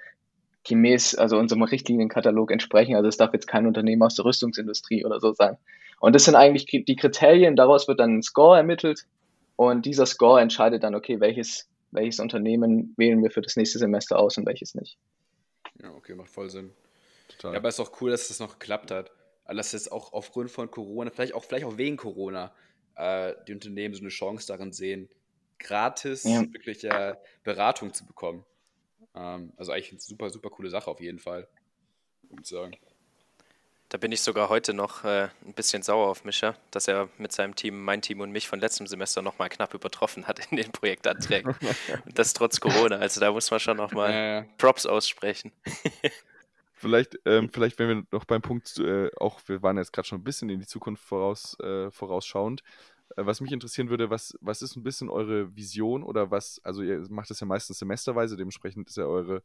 gemäß 0.63 1.15
also 1.15 1.37
unserem 1.37 1.63
Richtlinienkatalog 1.63 2.51
entsprechen. 2.51 2.95
Also 2.95 3.07
es 3.07 3.17
darf 3.17 3.33
jetzt 3.33 3.47
kein 3.47 3.65
Unternehmen 3.65 4.03
aus 4.03 4.15
der 4.15 4.25
Rüstungsindustrie 4.25 5.05
oder 5.05 5.19
so 5.19 5.33
sein. 5.33 5.57
Und 5.99 6.15
das 6.15 6.25
sind 6.25 6.35
eigentlich 6.35 6.65
die 6.65 6.95
Kriterien, 6.95 7.55
daraus 7.55 7.87
wird 7.87 7.99
dann 7.99 8.17
ein 8.17 8.23
Score 8.23 8.57
ermittelt 8.57 9.05
und 9.69 9.85
dieser 9.85 10.05
Score 10.05 10.41
entscheidet 10.41 10.83
dann, 10.83 10.95
okay, 10.95 11.19
welches, 11.19 11.69
welches 11.91 12.19
Unternehmen 12.19 12.93
wählen 12.97 13.21
wir 13.21 13.31
für 13.31 13.41
das 13.41 13.55
nächste 13.55 13.79
Semester 13.79 14.19
aus 14.19 14.37
und 14.37 14.45
welches 14.45 14.75
nicht. 14.75 14.97
Ja, 15.81 15.91
okay, 15.91 16.15
macht 16.15 16.29
voll 16.29 16.49
Sinn. 16.49 16.71
Total. 17.27 17.53
Ja, 17.53 17.59
aber 17.59 17.69
es 17.69 17.79
ist 17.79 17.85
auch 17.85 18.01
cool, 18.01 18.11
dass 18.11 18.27
das 18.27 18.39
noch 18.39 18.59
geklappt 18.59 18.91
hat 18.91 19.11
dass 19.55 19.71
jetzt 19.71 19.91
auch 19.91 20.13
aufgrund 20.13 20.51
von 20.51 20.69
Corona, 20.69 21.11
vielleicht 21.11 21.33
auch, 21.33 21.43
vielleicht 21.43 21.65
auch 21.65 21.77
wegen 21.77 21.97
Corona, 21.97 22.53
äh, 22.95 23.33
die 23.47 23.53
Unternehmen 23.53 23.93
so 23.93 24.01
eine 24.01 24.09
Chance 24.09 24.47
darin 24.47 24.71
sehen, 24.71 25.09
gratis 25.59 26.23
ja. 26.23 26.41
wirklich 26.53 26.83
äh, 26.83 27.15
Beratung 27.43 27.93
zu 27.93 28.05
bekommen. 28.05 28.45
Ähm, 29.15 29.53
also 29.57 29.71
eigentlich 29.71 29.91
eine 29.91 29.99
super, 29.99 30.29
super 30.29 30.49
coole 30.49 30.69
Sache 30.69 30.89
auf 30.89 31.01
jeden 31.01 31.19
Fall, 31.19 31.47
würde 32.23 32.41
ich 32.41 32.49
sagen. 32.49 32.75
Da 33.91 33.97
bin 33.97 34.13
ich 34.13 34.21
sogar 34.21 34.47
heute 34.47 34.73
noch 34.73 35.03
äh, 35.03 35.27
ein 35.45 35.53
bisschen 35.53 35.83
sauer 35.83 36.07
auf 36.07 36.23
Mischa, 36.23 36.55
dass 36.71 36.87
er 36.87 37.09
mit 37.17 37.33
seinem 37.33 37.55
Team, 37.55 37.83
mein 37.83 38.01
Team 38.01 38.21
und 38.21 38.31
mich 38.31 38.47
von 38.47 38.57
letztem 38.57 38.87
Semester 38.87 39.21
nochmal 39.21 39.49
knapp 39.49 39.73
übertroffen 39.73 40.27
hat 40.27 40.39
in 40.49 40.55
den 40.55 40.71
Projektanträgen. 40.71 41.53
und 42.05 42.17
das 42.17 42.31
trotz 42.31 42.61
Corona. 42.61 42.95
Also 42.95 43.19
da 43.19 43.33
muss 43.33 43.51
man 43.51 43.59
schon 43.59 43.75
nochmal 43.75 44.11
ja, 44.11 44.35
ja. 44.35 44.45
Props 44.57 44.85
aussprechen. 44.85 45.51
Vielleicht, 46.73 47.19
ähm, 47.25 47.51
vielleicht, 47.53 47.77
wenn 47.77 47.89
wir 47.89 48.03
noch 48.09 48.25
beim 48.25 48.41
Punkt, 48.41 48.79
äh, 48.79 49.11
auch 49.17 49.39
wir 49.45 49.61
waren 49.61 49.77
jetzt 49.77 49.93
gerade 49.93 50.07
schon 50.07 50.17
ein 50.17 50.23
bisschen 50.23 50.49
in 50.49 50.59
die 50.59 50.65
Zukunft 50.65 51.03
voraus, 51.03 51.55
äh, 51.59 51.91
vorausschauend. 51.91 52.63
Äh, 53.17 53.25
was 53.25 53.41
mich 53.41 53.51
interessieren 53.51 53.89
würde, 53.89 54.09
was, 54.09 54.37
was 54.41 54.61
ist 54.61 54.75
ein 54.75 54.83
bisschen 54.83 55.09
eure 55.09 55.55
Vision 55.55 56.03
oder 56.03 56.31
was, 56.31 56.61
also 56.63 56.81
ihr 56.81 57.03
macht 57.09 57.29
das 57.29 57.39
ja 57.39 57.47
meistens 57.47 57.79
semesterweise, 57.79 58.37
dementsprechend 58.37 58.87
ist 58.89 58.97
ja 58.97 59.05
eure 59.05 59.43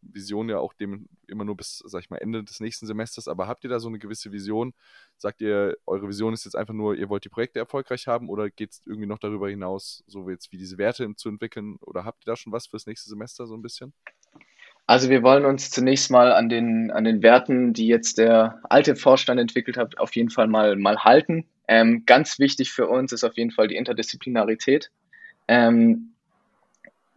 Vision 0.00 0.48
ja 0.48 0.58
auch 0.58 0.72
dem 0.74 1.08
immer 1.26 1.44
nur 1.44 1.56
bis, 1.56 1.82
sag 1.86 2.02
ich 2.02 2.10
mal, 2.10 2.18
Ende 2.18 2.44
des 2.44 2.60
nächsten 2.60 2.86
Semesters, 2.86 3.28
aber 3.28 3.48
habt 3.48 3.64
ihr 3.64 3.70
da 3.70 3.80
so 3.80 3.88
eine 3.88 3.98
gewisse 3.98 4.32
Vision? 4.32 4.74
Sagt 5.16 5.40
ihr, 5.40 5.76
eure 5.86 6.08
Vision 6.08 6.34
ist 6.34 6.44
jetzt 6.44 6.56
einfach 6.56 6.74
nur, 6.74 6.94
ihr 6.94 7.08
wollt 7.08 7.24
die 7.24 7.30
Projekte 7.30 7.58
erfolgreich 7.58 8.06
haben 8.06 8.28
oder 8.28 8.50
geht 8.50 8.72
es 8.72 8.82
irgendwie 8.86 9.06
noch 9.06 9.18
darüber 9.18 9.48
hinaus, 9.48 10.04
so 10.06 10.28
jetzt 10.30 10.52
wie 10.52 10.58
diese 10.58 10.78
Werte 10.78 11.14
zu 11.16 11.28
entwickeln 11.28 11.76
oder 11.80 12.04
habt 12.04 12.24
ihr 12.24 12.32
da 12.32 12.36
schon 12.36 12.52
was 12.52 12.66
fürs 12.66 12.86
nächste 12.86 13.08
Semester 13.08 13.46
so 13.46 13.54
ein 13.54 13.62
bisschen? 13.62 13.92
Also 14.86 15.10
wir 15.10 15.22
wollen 15.22 15.44
uns 15.44 15.70
zunächst 15.70 16.10
mal 16.10 16.32
an 16.32 16.48
den, 16.48 16.90
an 16.90 17.04
den 17.04 17.22
Werten, 17.22 17.74
die 17.74 17.88
jetzt 17.88 18.16
der 18.16 18.62
alte 18.70 18.96
Vorstand 18.96 19.38
entwickelt 19.38 19.76
hat, 19.76 19.98
auf 19.98 20.16
jeden 20.16 20.30
Fall 20.30 20.48
mal, 20.48 20.76
mal 20.76 21.04
halten. 21.04 21.46
Ähm, 21.68 22.04
ganz 22.06 22.38
wichtig 22.38 22.72
für 22.72 22.88
uns 22.88 23.12
ist 23.12 23.24
auf 23.24 23.36
jeden 23.36 23.50
Fall 23.50 23.68
die 23.68 23.76
Interdisziplinarität. 23.76 24.90
Ähm, 25.46 26.14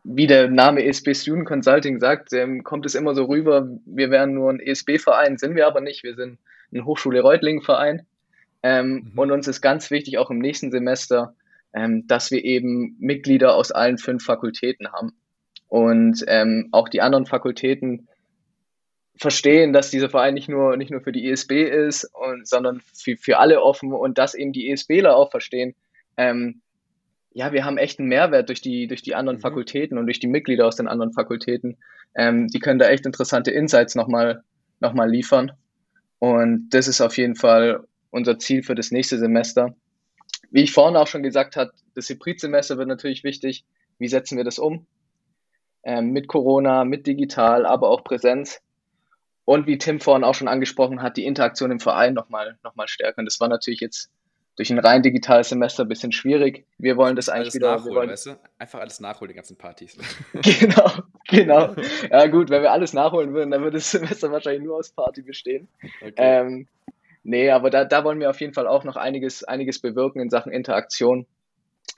wie 0.03 0.27
der 0.27 0.49
Name 0.49 0.83
ESB 0.83 1.13
Student 1.13 1.47
Consulting 1.47 1.99
sagt, 1.99 2.33
ähm, 2.33 2.63
kommt 2.63 2.85
es 2.85 2.95
immer 2.95 3.15
so 3.15 3.25
rüber, 3.25 3.67
wir 3.85 4.09
wären 4.09 4.33
nur 4.33 4.51
ein 4.51 4.59
ESB-Verein, 4.59 5.37
sind 5.37 5.55
wir 5.55 5.67
aber 5.67 5.81
nicht. 5.81 6.03
Wir 6.03 6.15
sind 6.15 6.37
ein 6.73 6.85
Hochschule 6.85 7.21
Reutlingen-Verein. 7.21 8.05
Ähm, 8.63 9.11
mhm. 9.13 9.19
Und 9.19 9.31
uns 9.31 9.47
ist 9.47 9.61
ganz 9.61 9.89
wichtig, 9.91 10.17
auch 10.17 10.29
im 10.29 10.39
nächsten 10.39 10.71
Semester 10.71 11.35
ähm, 11.73 12.07
dass 12.07 12.31
wir 12.31 12.43
eben 12.43 12.95
Mitglieder 12.99 13.55
aus 13.55 13.71
allen 13.71 13.97
fünf 13.97 14.23
Fakultäten 14.23 14.91
haben. 14.91 15.13
Und 15.67 16.23
ähm, 16.27 16.69
auch 16.71 16.89
die 16.89 17.01
anderen 17.01 17.25
Fakultäten 17.25 18.07
verstehen, 19.17 19.73
dass 19.73 19.91
dieser 19.91 20.09
Verein 20.09 20.33
nicht 20.33 20.49
nur, 20.49 20.77
nicht 20.77 20.91
nur 20.91 21.01
für 21.01 21.11
die 21.11 21.29
ESB 21.29 21.63
ist, 21.63 22.05
und, 22.13 22.47
sondern 22.47 22.81
für, 22.93 23.17
für 23.17 23.37
alle 23.37 23.61
offen 23.61 23.93
und 23.93 24.17
dass 24.17 24.33
eben 24.33 24.53
die 24.53 24.71
ESBler 24.71 25.15
auch 25.15 25.31
verstehen, 25.31 25.75
ähm, 26.17 26.61
ja, 27.33 27.53
wir 27.53 27.63
haben 27.63 27.77
echt 27.77 27.99
einen 27.99 28.09
Mehrwert 28.09 28.49
durch 28.49 28.61
die, 28.61 28.87
durch 28.87 29.01
die 29.01 29.15
anderen 29.15 29.37
mhm. 29.37 29.41
Fakultäten 29.41 29.97
und 29.97 30.05
durch 30.05 30.19
die 30.19 30.27
Mitglieder 30.27 30.67
aus 30.67 30.75
den 30.75 30.87
anderen 30.87 31.13
Fakultäten. 31.13 31.77
Ähm, 32.15 32.47
die 32.47 32.59
können 32.59 32.79
da 32.79 32.89
echt 32.89 33.05
interessante 33.05 33.51
Insights 33.51 33.95
nochmal 33.95 34.43
noch 34.81 34.93
mal 34.93 35.09
liefern. 35.09 35.53
Und 36.19 36.69
das 36.71 36.87
ist 36.87 37.01
auf 37.01 37.17
jeden 37.17 37.35
Fall 37.35 37.85
unser 38.09 38.37
Ziel 38.37 38.63
für 38.63 38.75
das 38.75 38.91
nächste 38.91 39.17
Semester. 39.17 39.75
Wie 40.49 40.63
ich 40.63 40.73
vorhin 40.73 40.97
auch 40.97 41.07
schon 41.07 41.23
gesagt 41.23 41.55
habe, 41.55 41.71
das 41.95 42.09
Hybridsemester 42.09 42.77
wird 42.77 42.87
natürlich 42.87 43.23
wichtig. 43.23 43.63
Wie 43.99 44.07
setzen 44.07 44.37
wir 44.37 44.43
das 44.43 44.59
um? 44.59 44.85
Ähm, 45.83 46.11
mit 46.11 46.27
Corona, 46.27 46.83
mit 46.83 47.07
digital, 47.07 47.65
aber 47.65 47.89
auch 47.89 48.03
Präsenz. 48.03 48.61
Und 49.45 49.67
wie 49.67 49.77
Tim 49.77 49.99
vorhin 49.99 50.23
auch 50.23 50.35
schon 50.35 50.47
angesprochen 50.47 51.01
hat, 51.01 51.17
die 51.17 51.25
Interaktion 51.25 51.71
im 51.71 51.79
Verein 51.79 52.13
nochmal 52.13 52.57
noch 52.63 52.75
mal 52.75 52.87
stärken. 52.87 53.25
Das 53.25 53.39
war 53.39 53.47
natürlich 53.47 53.79
jetzt 53.79 54.11
durch 54.55 54.69
ein 54.69 54.79
rein 54.79 55.01
digitales 55.01 55.49
Semester 55.49 55.83
ein 55.83 55.89
bisschen 55.89 56.11
schwierig. 56.11 56.65
Wir 56.77 56.97
wollen 56.97 57.15
das 57.15 57.29
eigentlich 57.29 57.53
wieder. 57.53 57.77
Nachholen, 57.77 57.95
wollen, 57.95 58.09
weißt 58.09 58.25
du? 58.27 58.39
Einfach 58.59 58.79
alles 58.79 58.99
nachholen, 58.99 59.29
die 59.29 59.35
ganzen 59.35 59.57
Partys. 59.57 59.97
genau, 60.33 60.91
genau. 61.27 61.75
Ja, 62.09 62.27
gut, 62.27 62.49
wenn 62.49 62.61
wir 62.61 62.71
alles 62.71 62.93
nachholen 62.93 63.33
würden, 63.33 63.51
dann 63.51 63.61
würde 63.61 63.77
das 63.77 63.91
Semester 63.91 64.31
wahrscheinlich 64.31 64.63
nur 64.63 64.77
aus 64.77 64.91
Party 64.91 65.21
bestehen. 65.21 65.67
Okay. 66.01 66.13
Ähm, 66.17 66.67
nee, 67.23 67.49
aber 67.49 67.69
da, 67.69 67.85
da 67.85 68.03
wollen 68.03 68.19
wir 68.19 68.29
auf 68.29 68.41
jeden 68.41 68.53
Fall 68.53 68.67
auch 68.67 68.83
noch 68.83 68.97
einiges, 68.97 69.43
einiges 69.43 69.79
bewirken 69.79 70.19
in 70.19 70.29
Sachen 70.29 70.51
Interaktion. 70.51 71.25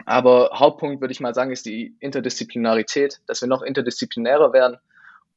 Aber 0.06 0.52
Hauptpunkt, 0.54 1.02
würde 1.02 1.12
ich 1.12 1.20
mal 1.20 1.34
sagen, 1.34 1.52
ist 1.52 1.66
die 1.66 1.96
Interdisziplinarität, 2.00 3.22
dass 3.28 3.42
wir 3.42 3.48
noch 3.48 3.62
interdisziplinärer 3.62 4.54
werden. 4.54 4.78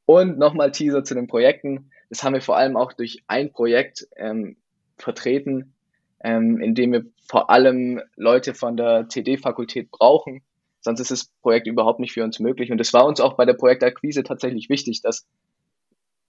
Und 0.05 0.37
nochmal 0.37 0.71
Teaser 0.71 1.03
zu 1.03 1.13
den 1.13 1.27
Projekten. 1.27 1.91
Das 2.09 2.23
haben 2.23 2.33
wir 2.33 2.41
vor 2.41 2.57
allem 2.57 2.77
auch 2.77 2.93
durch 2.93 3.23
ein 3.27 3.51
Projekt 3.51 4.07
ähm, 4.15 4.57
vertreten, 4.97 5.73
ähm, 6.23 6.59
indem 6.59 6.93
wir 6.93 7.05
vor 7.27 7.49
allem 7.49 8.01
Leute 8.15 8.53
von 8.53 8.77
der 8.77 9.07
TD-Fakultät 9.07 9.91
brauchen. 9.91 10.41
Sonst 10.79 10.99
ist 11.01 11.11
das 11.11 11.25
Projekt 11.41 11.67
überhaupt 11.67 11.99
nicht 11.99 12.13
für 12.13 12.23
uns 12.23 12.39
möglich. 12.39 12.71
Und 12.71 12.79
es 12.79 12.93
war 12.93 13.05
uns 13.05 13.19
auch 13.19 13.35
bei 13.35 13.45
der 13.45 13.53
Projektakquise 13.53 14.23
tatsächlich 14.23 14.69
wichtig, 14.69 15.01
dass 15.01 15.27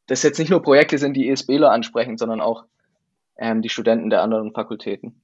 das 0.07 0.23
jetzt 0.23 0.39
nicht 0.39 0.51
nur 0.51 0.63
Projekte 0.63 0.99
sind, 0.99 1.15
die 1.15 1.29
ESBler 1.29 1.71
ansprechen, 1.71 2.19
sondern 2.19 2.41
auch 2.41 2.65
ähm, 3.37 3.63
die 3.63 3.69
Studenten 3.69 4.11
der 4.11 4.23
anderen 4.23 4.53
Fakultäten. 4.53 5.23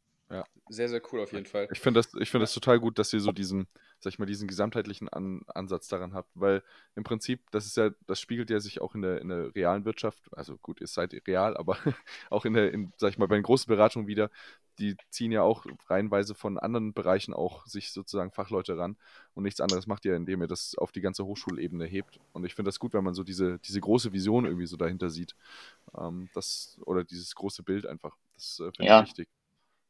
Sehr, 0.68 0.88
sehr 0.88 1.02
cool 1.12 1.20
auf 1.20 1.32
jeden 1.32 1.44
Fall. 1.44 1.68
Ich 1.72 1.80
finde 1.80 2.00
das, 2.00 2.10
find 2.28 2.42
das 2.42 2.54
total 2.54 2.80
gut, 2.80 2.98
dass 2.98 3.12
ihr 3.12 3.20
so 3.20 3.32
diesen, 3.32 3.66
sag 4.00 4.14
ich 4.14 4.18
mal, 4.18 4.24
diesen 4.24 4.48
gesamtheitlichen 4.48 5.10
An 5.10 5.42
Ansatz 5.46 5.88
daran 5.88 6.14
habt, 6.14 6.30
weil 6.34 6.62
im 6.96 7.04
Prinzip, 7.04 7.50
das 7.50 7.66
ist 7.66 7.76
ja, 7.76 7.90
das 8.06 8.18
spiegelt 8.18 8.48
ja 8.48 8.60
sich 8.60 8.80
auch 8.80 8.94
in 8.94 9.02
der, 9.02 9.20
in 9.20 9.28
der 9.28 9.54
realen 9.54 9.84
Wirtschaft, 9.84 10.22
also 10.32 10.56
gut, 10.56 10.80
ihr 10.80 10.86
seid 10.86 11.14
real, 11.26 11.56
aber 11.58 11.76
auch 12.30 12.46
in 12.46 12.54
der, 12.54 12.72
in, 12.72 12.92
sag 12.96 13.10
ich 13.10 13.18
mal, 13.18 13.28
bei 13.28 13.34
den 13.34 13.42
großen 13.42 13.68
Beratungen 13.68 14.08
wieder, 14.08 14.30
die 14.78 14.96
ziehen 15.10 15.32
ja 15.32 15.42
auch 15.42 15.66
reihenweise 15.88 16.34
von 16.34 16.58
anderen 16.58 16.94
Bereichen 16.94 17.34
auch 17.34 17.66
sich 17.66 17.92
sozusagen 17.92 18.30
Fachleute 18.30 18.78
ran 18.78 18.96
und 19.34 19.44
nichts 19.44 19.60
anderes 19.60 19.86
macht 19.86 20.06
ihr, 20.06 20.16
indem 20.16 20.40
ihr 20.40 20.48
das 20.48 20.76
auf 20.78 20.92
die 20.92 21.02
ganze 21.02 21.26
Hochschulebene 21.26 21.84
hebt. 21.84 22.18
Und 22.32 22.44
ich 22.44 22.54
finde 22.54 22.70
das 22.70 22.80
gut, 22.80 22.94
wenn 22.94 23.04
man 23.04 23.14
so 23.14 23.22
diese, 23.22 23.58
diese 23.58 23.80
große 23.80 24.12
Vision 24.12 24.46
irgendwie 24.46 24.66
so 24.66 24.76
dahinter 24.76 25.10
sieht. 25.10 25.36
Ähm, 25.96 26.28
das, 26.34 26.78
oder 26.86 27.04
dieses 27.04 27.34
große 27.34 27.62
Bild 27.62 27.86
einfach. 27.86 28.16
Das 28.34 28.60
äh, 28.60 28.72
finde 28.72 28.84
ja. 28.86 29.02
ich 29.02 29.08
wichtig. 29.08 29.28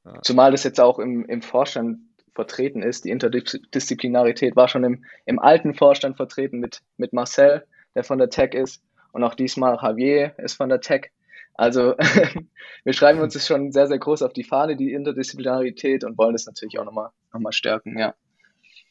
Ja. 0.04 0.20
Zumal 0.22 0.52
das 0.52 0.64
jetzt 0.64 0.80
auch 0.80 0.98
im, 0.98 1.24
im 1.26 1.42
Vorstand 1.42 1.98
vertreten 2.34 2.82
ist. 2.82 3.04
Die 3.04 3.10
Interdisziplinarität 3.10 4.56
war 4.56 4.68
schon 4.68 4.84
im, 4.84 5.04
im 5.24 5.38
alten 5.38 5.74
Vorstand 5.74 6.16
vertreten 6.16 6.58
mit, 6.58 6.82
mit 6.96 7.12
Marcel, 7.12 7.64
der 7.94 8.04
von 8.04 8.18
der 8.18 8.30
Tech 8.30 8.54
ist. 8.54 8.82
Und 9.12 9.22
auch 9.22 9.34
diesmal 9.34 9.78
Javier 9.80 10.34
ist 10.38 10.54
von 10.54 10.68
der 10.68 10.80
Tech. 10.80 11.10
Also 11.54 11.94
wir 12.84 12.92
schreiben 12.92 13.20
uns 13.20 13.34
das 13.34 13.46
schon 13.46 13.70
sehr, 13.70 13.86
sehr 13.86 13.98
groß 13.98 14.22
auf 14.22 14.32
die 14.32 14.42
Fahne, 14.42 14.76
die 14.76 14.92
Interdisziplinarität 14.92 16.02
und 16.02 16.18
wollen 16.18 16.32
das 16.32 16.46
natürlich 16.46 16.78
auch 16.80 16.84
nochmal 16.84 17.10
noch 17.32 17.40
mal 17.40 17.52
stärken, 17.52 17.96
ja. 17.96 18.14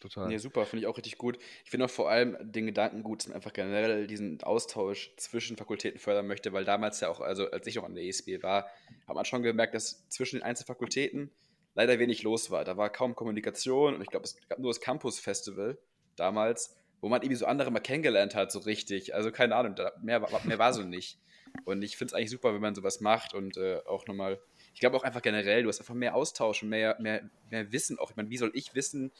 Total. 0.03 0.27
Nee, 0.27 0.37
super, 0.37 0.65
finde 0.65 0.83
ich 0.83 0.87
auch 0.87 0.97
richtig 0.97 1.17
gut. 1.17 1.37
Ich 1.63 1.71
finde 1.71 1.85
auch 1.85 1.89
vor 1.89 2.09
allem 2.09 2.35
den 2.41 2.65
Gedanken 2.65 3.03
gut, 3.03 3.21
dass 3.21 3.27
man 3.29 3.37
einfach 3.37 3.53
generell 3.53 4.05
diesen 4.05 4.43
Austausch 4.43 5.13
zwischen 5.15 5.55
Fakultäten 5.55 5.97
fördern 5.97 6.27
möchte, 6.27 6.51
weil 6.51 6.65
damals 6.65 6.99
ja 6.99 7.07
auch, 7.07 7.21
also 7.21 7.49
als 7.51 7.65
ich 7.67 7.75
noch 7.75 7.85
an 7.85 7.95
der 7.95 8.03
ESB 8.03 8.43
war, 8.43 8.67
hat 9.07 9.15
man 9.15 9.23
schon 9.23 9.43
gemerkt, 9.43 9.75
dass 9.75 10.09
zwischen 10.09 10.39
den 10.39 10.43
Einzelfakultäten 10.43 11.31
leider 11.73 11.99
wenig 11.99 12.21
los 12.21 12.51
war. 12.51 12.65
Da 12.65 12.75
war 12.75 12.89
kaum 12.89 13.15
Kommunikation 13.15 13.95
und 13.95 14.01
ich 14.01 14.09
glaube, 14.09 14.25
es 14.25 14.35
gab 14.49 14.59
nur 14.59 14.71
das 14.71 14.81
Campus 14.81 15.21
Festival 15.21 15.77
damals, 16.17 16.75
wo 16.99 17.07
man 17.07 17.21
irgendwie 17.21 17.37
so 17.37 17.45
andere 17.45 17.71
mal 17.71 17.79
kennengelernt 17.79 18.35
hat, 18.35 18.51
so 18.51 18.59
richtig. 18.59 19.15
Also 19.15 19.31
keine 19.31 19.55
Ahnung, 19.55 19.75
mehr, 20.01 20.27
mehr 20.43 20.59
war 20.59 20.73
so 20.73 20.83
nicht. 20.83 21.17
Und 21.63 21.81
ich 21.81 21.95
finde 21.95 22.09
es 22.09 22.13
eigentlich 22.13 22.31
super, 22.31 22.53
wenn 22.53 22.61
man 22.61 22.75
sowas 22.75 22.99
macht 22.99 23.33
und 23.33 23.55
äh, 23.55 23.79
auch 23.85 24.05
nochmal, 24.07 24.41
ich 24.73 24.81
glaube 24.81 24.97
auch 24.97 25.03
einfach 25.03 25.21
generell, 25.21 25.63
du 25.63 25.69
hast 25.69 25.79
einfach 25.79 25.93
mehr 25.93 26.13
Austausch 26.13 26.61
und 26.61 26.67
mehr, 26.67 26.97
mehr, 26.99 27.29
mehr 27.49 27.71
Wissen 27.71 27.99
auch. 27.99 28.09
Ich 28.09 28.17
meine, 28.17 28.29
wie 28.29 28.37
soll 28.37 28.51
ich 28.53 28.75
wissen, 28.75 29.13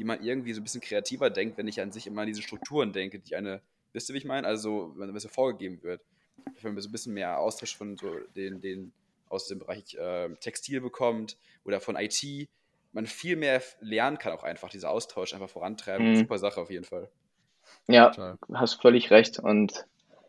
wie 0.00 0.04
man 0.04 0.24
irgendwie 0.24 0.54
so 0.54 0.62
ein 0.62 0.64
bisschen 0.64 0.80
kreativer 0.80 1.28
denkt, 1.28 1.58
wenn 1.58 1.68
ich 1.68 1.78
an 1.78 1.92
sich 1.92 2.06
immer 2.06 2.22
an 2.22 2.26
diese 2.26 2.40
Strukturen 2.40 2.94
denke, 2.94 3.18
die 3.18 3.36
eine, 3.36 3.60
wisst 3.92 4.08
ihr, 4.08 4.14
wie 4.14 4.18
ich 4.18 4.24
meine? 4.24 4.46
Also, 4.46 4.94
wenn 4.96 5.14
es 5.14 5.22
so 5.22 5.28
vorgegeben 5.28 5.82
wird. 5.82 6.00
Wenn 6.62 6.72
man 6.72 6.82
so 6.82 6.88
ein 6.88 6.92
bisschen 6.92 7.12
mehr 7.12 7.38
Austausch 7.38 7.76
von 7.76 7.98
so 7.98 8.18
den, 8.34 8.62
den 8.62 8.94
aus 9.28 9.46
dem 9.46 9.58
Bereich 9.58 9.94
äh, 9.96 10.30
Textil 10.40 10.80
bekommt 10.80 11.36
oder 11.64 11.80
von 11.80 11.96
IT, 11.96 12.48
man 12.92 13.04
viel 13.04 13.36
mehr 13.36 13.62
lernen 13.80 14.16
kann, 14.16 14.32
auch 14.32 14.42
einfach 14.42 14.70
dieser 14.70 14.88
Austausch 14.88 15.34
einfach 15.34 15.50
vorantreiben. 15.50 16.12
Mhm. 16.12 16.16
Super 16.16 16.38
Sache 16.38 16.62
auf 16.62 16.70
jeden 16.70 16.86
Fall. 16.86 17.10
Ja, 17.86 18.08
Total. 18.08 18.38
hast 18.54 18.80
völlig 18.80 19.10
recht. 19.10 19.38
Und 19.38 19.84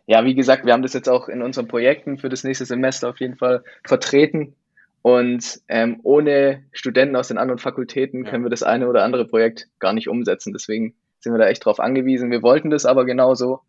ja, 0.05 0.25
wie 0.25 0.35
gesagt, 0.35 0.65
wir 0.65 0.73
haben 0.73 0.83
das 0.83 0.91
jetzt 0.91 1.07
auch 1.07 1.29
in 1.29 1.41
unseren 1.41 1.69
Projekten 1.69 2.17
für 2.17 2.27
das 2.27 2.43
nächste 2.43 2.65
Semester 2.65 3.07
auf 3.07 3.21
jeden 3.21 3.37
Fall 3.37 3.63
vertreten. 3.85 4.53
Und 5.01 5.61
ähm, 5.67 5.99
ohne 6.03 6.63
Studenten 6.73 7.15
aus 7.15 7.29
den 7.29 7.37
anderen 7.37 7.59
Fakultäten 7.59 8.25
ja. 8.25 8.29
können 8.29 8.43
wir 8.43 8.49
das 8.49 8.63
eine 8.63 8.87
oder 8.87 9.03
andere 9.03 9.25
Projekt 9.25 9.67
gar 9.79 9.93
nicht 9.93 10.07
umsetzen. 10.07 10.53
Deswegen 10.53 10.93
sind 11.19 11.33
wir 11.33 11.39
da 11.39 11.47
echt 11.47 11.65
drauf 11.65 11.79
angewiesen. 11.79 12.31
Wir 12.31 12.43
wollten 12.43 12.69
das 12.69 12.85
aber 12.85 13.05
genauso 13.05 13.61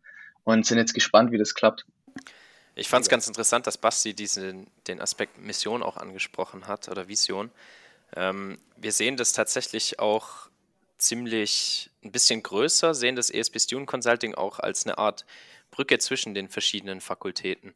und 0.45 0.67
sind 0.67 0.79
jetzt 0.79 0.95
gespannt, 0.95 1.33
wie 1.33 1.39
das 1.39 1.55
klappt. 1.55 1.87
Ich 2.75 2.89
fand 2.89 3.03
es 3.03 3.11
ganz 3.11 3.29
interessant, 3.29 3.67
dass 3.67 3.77
Basti 3.77 4.15
diesen, 4.15 4.67
den 4.89 5.01
Aspekt 5.01 5.39
Mission 5.39 5.83
auch 5.83 5.97
angesprochen 5.97 6.67
hat 6.69 6.89
oder 6.89 7.09
Vision. 7.09 7.51
Ähm, 8.17 8.59
wir 8.77 8.93
sehen 8.93 9.17
das 9.17 9.33
tatsächlich 9.33 9.99
auch 9.99 10.49
ziemlich 10.99 11.91
ein 12.03 12.13
bisschen 12.13 12.43
größer, 12.43 12.95
sehen 12.95 13.17
das 13.17 13.31
ESP 13.31 13.59
Student 13.61 13.89
Consulting 13.89 14.35
auch 14.35 14.59
als 14.59 14.87
eine 14.87 14.99
Art 14.99 15.27
Brücke 15.71 15.99
zwischen 15.99 16.35
den 16.35 16.49
verschiedenen 16.49 17.01
Fakultäten, 17.01 17.75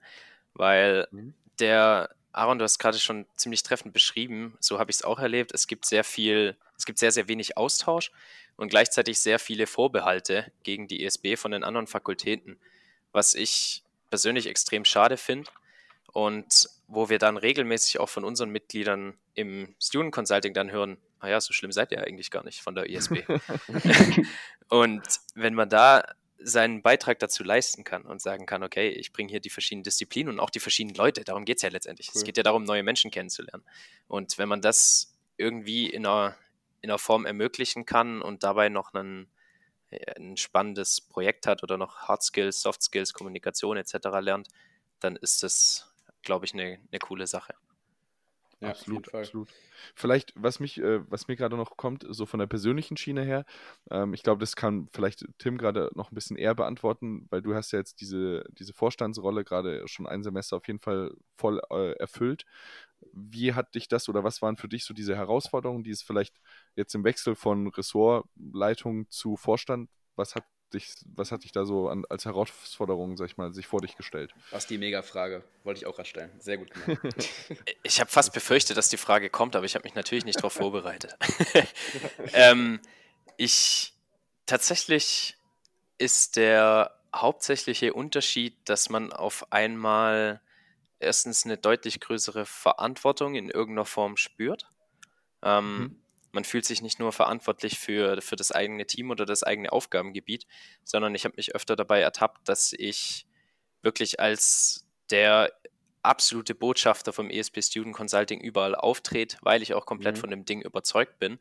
weil 0.54 1.08
mhm. 1.10 1.34
der 1.58 2.10
Aaron, 2.36 2.58
du 2.58 2.64
hast 2.64 2.78
gerade 2.78 2.98
schon 2.98 3.24
ziemlich 3.36 3.62
treffend 3.62 3.94
beschrieben, 3.94 4.56
so 4.60 4.78
habe 4.78 4.90
ich 4.90 4.98
es 4.98 5.02
auch 5.02 5.18
erlebt. 5.18 5.52
Es 5.54 5.66
gibt 5.66 5.86
sehr 5.86 6.04
viel, 6.04 6.56
es 6.76 6.84
gibt 6.84 6.98
sehr, 6.98 7.10
sehr 7.10 7.28
wenig 7.28 7.56
Austausch 7.56 8.12
und 8.56 8.68
gleichzeitig 8.68 9.18
sehr 9.18 9.38
viele 9.38 9.66
Vorbehalte 9.66 10.52
gegen 10.62 10.86
die 10.86 11.04
ESB 11.04 11.36
von 11.36 11.50
den 11.50 11.64
anderen 11.64 11.86
Fakultäten, 11.86 12.58
was 13.12 13.34
ich 13.34 13.82
persönlich 14.10 14.46
extrem 14.46 14.84
schade 14.84 15.16
finde 15.16 15.50
und 16.12 16.68
wo 16.88 17.08
wir 17.08 17.18
dann 17.18 17.38
regelmäßig 17.38 18.00
auch 18.00 18.08
von 18.08 18.24
unseren 18.24 18.50
Mitgliedern 18.50 19.14
im 19.34 19.74
Student 19.80 20.14
Consulting 20.14 20.52
dann 20.52 20.70
hören, 20.70 20.98
naja, 21.22 21.40
so 21.40 21.54
schlimm 21.54 21.72
seid 21.72 21.90
ihr 21.90 22.02
eigentlich 22.02 22.30
gar 22.30 22.44
nicht 22.44 22.60
von 22.60 22.74
der 22.74 22.90
ESB. 22.90 23.24
und 24.68 25.02
wenn 25.34 25.54
man 25.54 25.70
da 25.70 26.04
seinen 26.38 26.82
Beitrag 26.82 27.18
dazu 27.18 27.44
leisten 27.44 27.84
kann 27.84 28.02
und 28.02 28.20
sagen 28.20 28.46
kann, 28.46 28.62
okay, 28.62 28.88
ich 28.88 29.12
bringe 29.12 29.30
hier 29.30 29.40
die 29.40 29.50
verschiedenen 29.50 29.84
Disziplinen 29.84 30.32
und 30.32 30.40
auch 30.40 30.50
die 30.50 30.60
verschiedenen 30.60 30.96
Leute. 30.96 31.24
Darum 31.24 31.44
geht 31.44 31.56
es 31.56 31.62
ja 31.62 31.70
letztendlich. 31.70 32.08
Cool. 32.08 32.18
Es 32.18 32.24
geht 32.24 32.36
ja 32.36 32.42
darum, 32.42 32.64
neue 32.64 32.82
Menschen 32.82 33.10
kennenzulernen. 33.10 33.64
Und 34.06 34.38
wenn 34.38 34.48
man 34.48 34.60
das 34.60 35.14
irgendwie 35.36 35.88
in 35.88 36.06
einer, 36.06 36.36
in 36.82 36.90
einer 36.90 36.98
Form 36.98 37.26
ermöglichen 37.26 37.86
kann 37.86 38.22
und 38.22 38.42
dabei 38.42 38.68
noch 38.68 38.94
einen, 38.94 39.28
ein 40.16 40.36
spannendes 40.36 41.00
Projekt 41.00 41.46
hat 41.46 41.62
oder 41.62 41.78
noch 41.78 42.08
Hard 42.08 42.22
Skills, 42.22 42.60
Soft 42.60 42.82
Skills, 42.82 43.12
Kommunikation 43.12 43.76
etc. 43.76 43.94
lernt, 44.20 44.48
dann 45.00 45.16
ist 45.16 45.42
das, 45.42 45.92
glaube 46.22 46.44
ich, 46.44 46.54
eine, 46.54 46.78
eine 46.90 46.98
coole 46.98 47.26
Sache. 47.26 47.54
Ja, 48.60 48.70
absolut, 48.70 49.14
absolut. 49.14 49.52
Vielleicht, 49.94 50.32
was 50.34 50.60
mich, 50.60 50.78
äh, 50.78 51.00
was 51.10 51.28
mir 51.28 51.36
gerade 51.36 51.56
noch 51.56 51.76
kommt, 51.76 52.06
so 52.08 52.24
von 52.24 52.40
der 52.40 52.46
persönlichen 52.46 52.96
Schiene 52.96 53.22
her, 53.22 53.44
ähm, 53.90 54.14
ich 54.14 54.22
glaube, 54.22 54.40
das 54.40 54.56
kann 54.56 54.88
vielleicht 54.92 55.26
Tim 55.38 55.58
gerade 55.58 55.90
noch 55.94 56.10
ein 56.10 56.14
bisschen 56.14 56.38
eher 56.38 56.54
beantworten, 56.54 57.26
weil 57.30 57.42
du 57.42 57.54
hast 57.54 57.72
ja 57.72 57.78
jetzt 57.78 58.00
diese, 58.00 58.44
diese 58.58 58.72
Vorstandsrolle 58.72 59.44
gerade 59.44 59.86
schon 59.88 60.06
ein 60.06 60.22
Semester 60.22 60.56
auf 60.56 60.66
jeden 60.68 60.80
Fall 60.80 61.12
voll 61.36 61.60
äh, 61.70 61.92
erfüllt. 61.98 62.46
Wie 63.12 63.52
hat 63.52 63.74
dich 63.74 63.88
das 63.88 64.08
oder 64.08 64.24
was 64.24 64.40
waren 64.40 64.56
für 64.56 64.68
dich 64.68 64.84
so 64.84 64.94
diese 64.94 65.16
Herausforderungen, 65.16 65.84
die 65.84 65.90
es 65.90 66.02
vielleicht 66.02 66.40
jetzt 66.76 66.94
im 66.94 67.04
Wechsel 67.04 67.34
von 67.34 67.68
Ressortleitung 67.68 69.10
zu 69.10 69.36
Vorstand, 69.36 69.90
was 70.16 70.34
hat 70.34 70.44
dich, 70.76 70.94
was 71.14 71.32
hat 71.32 71.44
dich 71.44 71.52
da 71.52 71.64
so 71.64 71.88
an, 71.88 72.04
als 72.08 72.24
Herausforderung, 72.24 73.16
sag 73.16 73.26
ich 73.26 73.36
mal, 73.36 73.52
sich 73.52 73.66
vor 73.66 73.80
dich 73.80 73.96
gestellt? 73.96 74.32
Was 74.50 74.66
die 74.66 74.78
Mega-Frage, 74.78 75.42
wollte 75.64 75.78
ich 75.80 75.86
auch 75.86 75.96
gerade 75.96 76.08
stellen. 76.08 76.30
Sehr 76.38 76.58
gut 76.58 76.70
gemacht. 76.70 77.00
ich 77.82 78.00
habe 78.00 78.10
fast 78.10 78.32
befürchtet, 78.32 78.76
dass 78.76 78.88
die 78.88 78.96
Frage 78.96 79.30
kommt, 79.30 79.56
aber 79.56 79.66
ich 79.66 79.74
habe 79.74 79.84
mich 79.84 79.94
natürlich 79.94 80.24
nicht 80.24 80.38
darauf 80.38 80.52
vorbereitet. 80.52 81.16
ähm, 82.32 82.80
ich 83.36 83.92
tatsächlich 84.46 85.36
ist 85.98 86.36
der 86.36 86.94
hauptsächliche 87.14 87.94
Unterschied, 87.94 88.54
dass 88.64 88.90
man 88.90 89.12
auf 89.12 89.52
einmal 89.52 90.40
erstens 90.98 91.44
eine 91.44 91.56
deutlich 91.56 92.00
größere 92.00 92.46
Verantwortung 92.46 93.34
in 93.34 93.48
irgendeiner 93.48 93.84
Form 93.84 94.16
spürt. 94.16 94.70
Ähm, 95.42 95.78
mhm. 95.78 96.02
Man 96.36 96.44
fühlt 96.44 96.66
sich 96.66 96.82
nicht 96.82 96.98
nur 96.98 97.12
verantwortlich 97.12 97.78
für, 97.78 98.20
für 98.20 98.36
das 98.36 98.52
eigene 98.52 98.84
Team 98.84 99.10
oder 99.10 99.24
das 99.24 99.42
eigene 99.42 99.72
Aufgabengebiet, 99.72 100.46
sondern 100.84 101.14
ich 101.14 101.24
habe 101.24 101.34
mich 101.38 101.54
öfter 101.54 101.76
dabei 101.76 102.02
ertappt, 102.02 102.46
dass 102.46 102.74
ich 102.74 103.26
wirklich 103.80 104.20
als 104.20 104.86
der 105.08 105.50
absolute 106.02 106.54
Botschafter 106.54 107.14
vom 107.14 107.30
ESP 107.30 107.62
Student 107.62 107.96
Consulting 107.96 108.38
überall 108.38 108.74
auftrete, 108.74 109.38
weil 109.40 109.62
ich 109.62 109.72
auch 109.72 109.86
komplett 109.86 110.16
mhm. 110.16 110.20
von 110.20 110.30
dem 110.30 110.44
Ding 110.44 110.60
überzeugt 110.60 111.18
bin. 111.18 111.38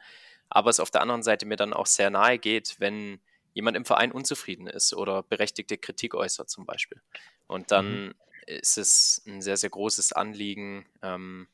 Aber 0.48 0.70
es 0.70 0.80
auf 0.80 0.92
der 0.92 1.02
anderen 1.02 1.24
Seite 1.24 1.46
mir 1.46 1.58
dann 1.58 1.74
auch 1.74 1.88
sehr 1.88 2.10
nahe 2.10 2.40
geht, 2.40 2.78
wenn 2.80 3.20
jemand 3.54 3.76
im 3.76 3.84
Verein 3.84 4.14
unzufrieden 4.14 4.68
ist 4.68 4.94
oder 4.94 5.24
berechtigte 5.24 5.78
Kritik 5.78 6.16
äußert 6.16 6.50
zum 6.50 6.66
Beispiel. 6.66 7.02
Und 7.48 7.72
dann 7.72 8.06
mhm. 8.06 8.14
ist 8.46 8.78
es 8.78 9.22
ein 9.28 9.42
sehr, 9.42 9.58
sehr 9.58 9.72
großes 9.72 10.14
Anliegen, 10.14 10.86
ähm, 11.02 11.50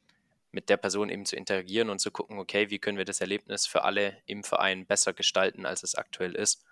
mit 0.51 0.69
der 0.69 0.77
Person 0.77 1.09
eben 1.09 1.25
zu 1.25 1.35
interagieren 1.35 1.89
und 1.89 1.99
zu 1.99 2.11
gucken, 2.11 2.39
okay, 2.39 2.69
wie 2.69 2.79
können 2.79 2.97
wir 2.97 3.05
das 3.05 3.21
Erlebnis 3.21 3.67
für 3.67 3.83
alle 3.83 4.17
im 4.25 4.43
Verein 4.43 4.85
besser 4.85 5.13
gestalten, 5.13 5.65
als 5.65 5.83
es 5.83 5.95
aktuell 5.95 6.35
ist. 6.35 6.63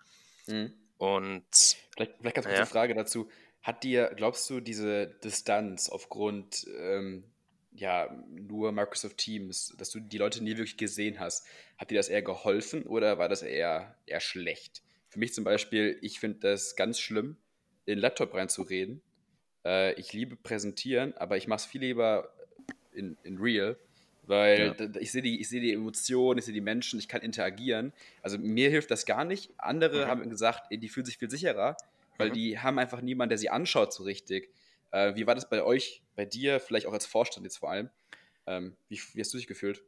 Mhm. 0.48 0.74
Und 0.98 1.46
vielleicht, 1.92 2.18
vielleicht 2.20 2.36
ganz 2.36 2.46
kurz 2.46 2.56
ja. 2.56 2.62
eine 2.62 2.66
Frage 2.66 2.94
dazu. 2.94 3.30
Hat 3.62 3.84
dir, 3.84 4.12
glaubst 4.16 4.50
du, 4.50 4.60
diese 4.60 5.08
Distanz 5.08 5.90
aufgrund 5.90 6.68
ähm, 6.78 7.24
ja, 7.72 8.10
nur 8.28 8.72
Microsoft 8.72 9.18
Teams, 9.18 9.74
dass 9.78 9.92
du 9.92 10.00
die 10.00 10.18
Leute 10.18 10.44
nie 10.44 10.52
wirklich 10.52 10.78
gesehen 10.78 11.20
hast, 11.20 11.46
hat 11.78 11.92
dir 11.92 11.98
das 11.98 12.10
eher 12.10 12.22
geholfen 12.22 12.84
oder 12.84 13.18
war 13.18 13.30
das 13.30 13.42
eher, 13.42 13.96
eher 14.06 14.20
schlecht? 14.20 14.82
Für 15.08 15.20
mich 15.20 15.34
zum 15.34 15.44
Beispiel, 15.44 15.98
ich 16.02 16.20
finde 16.20 16.40
das 16.40 16.76
ganz 16.76 17.00
schlimm, 17.00 17.38
in 17.86 17.96
den 17.96 18.00
Laptop 18.00 18.34
reinzureden. 18.34 19.02
Äh, 19.66 19.94
ich 19.94 20.14
liebe 20.14 20.36
präsentieren, 20.36 21.16
aber 21.18 21.38
ich 21.38 21.48
mache 21.48 21.60
es 21.60 21.66
viel 21.66 21.82
lieber 21.82 22.34
in, 22.94 23.18
in 23.24 23.38
Real, 23.38 23.78
weil 24.24 24.76
ja. 24.80 24.90
ich 25.00 25.12
sehe 25.12 25.22
die, 25.22 25.44
seh 25.44 25.60
die 25.60 25.74
Emotionen, 25.74 26.38
ich 26.40 26.46
sehe 26.46 26.54
die 26.54 26.62
Menschen, 26.62 27.00
ich 27.00 27.08
kann 27.08 27.22
interagieren. 27.22 27.94
Also 28.22 28.38
mir 28.38 28.70
hilft 28.70 28.92
das 28.92 29.06
gar 29.06 29.26
nicht. 29.26 29.52
Andere 29.58 30.06
mhm. 30.06 30.10
haben 30.10 30.30
gesagt, 30.30 30.72
die 30.72 30.90
fühlen 30.90 31.06
sich 31.06 31.18
viel 31.18 31.30
sicherer, 31.30 31.76
weil 32.18 32.30
mhm. 32.30 32.34
die 32.34 32.60
haben 32.60 32.78
einfach 32.78 33.02
niemanden, 33.02 33.30
der 33.30 33.38
sie 33.38 33.50
anschaut 33.50 33.94
so 33.94 34.04
richtig. 34.04 34.50
Äh, 34.92 35.16
wie 35.16 35.26
war 35.28 35.36
das 35.36 35.50
bei 35.50 35.64
euch, 35.64 36.04
bei 36.16 36.26
dir, 36.26 36.60
vielleicht 36.60 36.86
auch 36.86 36.94
als 36.94 37.06
Vorstand 37.06 37.46
jetzt 37.46 37.58
vor 37.58 37.72
allem? 37.72 37.90
Ähm, 38.46 38.76
wie, 38.88 39.00
wie 39.14 39.22
hast 39.22 39.34
du 39.34 39.38
dich 39.38 39.48
gefühlt? 39.48 39.84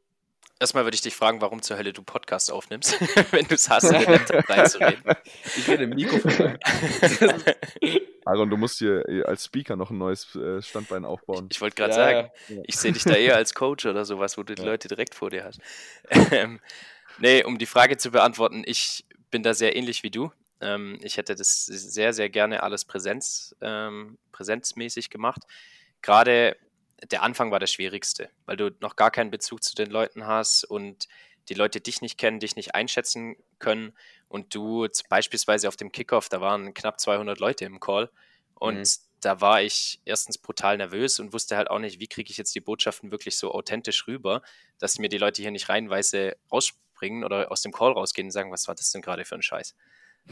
Erstmal 0.59 0.83
würde 0.83 0.95
ich 0.95 1.01
dich 1.01 1.15
fragen, 1.15 1.41
warum 1.41 1.63
zur 1.63 1.77
Hölle 1.77 1.91
du 1.91 2.03
Podcast 2.03 2.51
aufnimmst, 2.51 2.99
wenn 3.31 3.45
du 3.45 3.55
es 3.55 3.69
hast, 3.69 3.91
mit 3.91 4.07
Laptop 4.07 4.47
reinzureden. 4.47 5.15
Ich 5.57 5.67
rede 5.67 5.85
im 5.85 5.89
Mikrofon. 5.91 6.57
Aaron, 8.31 8.49
du 8.49 8.57
musst 8.57 8.79
hier 8.79 9.07
äh, 9.09 9.23
als 9.23 9.45
Speaker 9.45 9.75
noch 9.75 9.91
ein 9.91 9.97
neues 9.97 10.35
äh, 10.35 10.61
Standbein 10.61 11.03
aufbauen. 11.03 11.49
Ich 11.51 11.59
wollte 11.59 11.75
gerade 11.75 11.91
ja, 11.91 11.95
sagen, 11.95 12.31
ja. 12.47 12.61
ich 12.65 12.77
sehe 12.77 12.91
dich 12.93 13.03
da 13.03 13.13
eher 13.13 13.35
als 13.37 13.53
Coach 13.53 13.85
oder 13.85 14.05
sowas, 14.05 14.37
wo 14.37 14.43
du 14.43 14.55
die 14.55 14.61
ja. 14.61 14.69
Leute 14.69 14.87
direkt 14.87 15.15
vor 15.15 15.29
dir 15.29 15.43
hast. 15.43 15.59
Ähm, 16.31 16.59
nee, 17.19 17.43
um 17.43 17.57
die 17.57 17.65
Frage 17.65 17.97
zu 17.97 18.11
beantworten, 18.11 18.63
ich 18.65 19.05
bin 19.31 19.43
da 19.43 19.53
sehr 19.53 19.75
ähnlich 19.75 20.03
wie 20.03 20.11
du. 20.11 20.31
Ähm, 20.61 20.97
ich 21.01 21.17
hätte 21.17 21.35
das 21.35 21.65
sehr, 21.65 22.13
sehr 22.13 22.29
gerne 22.29 22.63
alles 22.63 22.85
Präsenz, 22.85 23.55
ähm, 23.61 24.17
präsenzmäßig 24.31 25.09
gemacht. 25.09 25.41
Gerade 26.01 26.55
der 27.11 27.23
Anfang 27.23 27.51
war 27.51 27.59
der 27.59 27.67
schwierigste, 27.67 28.29
weil 28.45 28.57
du 28.57 28.71
noch 28.79 28.95
gar 28.95 29.11
keinen 29.11 29.31
Bezug 29.31 29.63
zu 29.63 29.75
den 29.75 29.89
Leuten 29.89 30.25
hast 30.25 30.63
und 30.63 31.07
die 31.51 31.57
Leute 31.57 31.81
dich 31.81 32.01
nicht 32.01 32.17
kennen, 32.17 32.39
dich 32.39 32.55
nicht 32.55 32.75
einschätzen 32.75 33.35
können 33.59 33.91
und 34.29 34.55
du 34.55 34.87
beispielsweise 35.09 35.67
auf 35.67 35.75
dem 35.75 35.91
Kickoff, 35.91 36.29
da 36.29 36.39
waren 36.39 36.73
knapp 36.73 36.97
200 36.97 37.39
Leute 37.39 37.65
im 37.65 37.81
Call 37.81 38.09
und 38.55 38.77
mhm. 38.77 38.85
da 39.19 39.41
war 39.41 39.61
ich 39.61 39.99
erstens 40.05 40.37
brutal 40.37 40.77
nervös 40.77 41.19
und 41.19 41.33
wusste 41.33 41.57
halt 41.57 41.69
auch 41.69 41.79
nicht, 41.79 41.99
wie 41.99 42.07
kriege 42.07 42.31
ich 42.31 42.37
jetzt 42.37 42.55
die 42.55 42.61
Botschaften 42.61 43.11
wirklich 43.11 43.37
so 43.37 43.51
authentisch 43.53 44.07
rüber, 44.07 44.41
dass 44.79 44.97
mir 44.97 45.09
die 45.09 45.17
Leute 45.17 45.41
hier 45.41 45.51
nicht 45.51 45.67
reinweise 45.67 46.37
rausspringen 46.49 47.25
oder 47.25 47.51
aus 47.51 47.61
dem 47.63 47.73
Call 47.73 47.91
rausgehen 47.91 48.27
und 48.27 48.31
sagen, 48.31 48.49
was 48.49 48.69
war 48.69 48.75
das 48.75 48.89
denn 48.93 49.01
gerade 49.01 49.25
für 49.25 49.35
ein 49.35 49.41
Scheiß. 49.41 49.75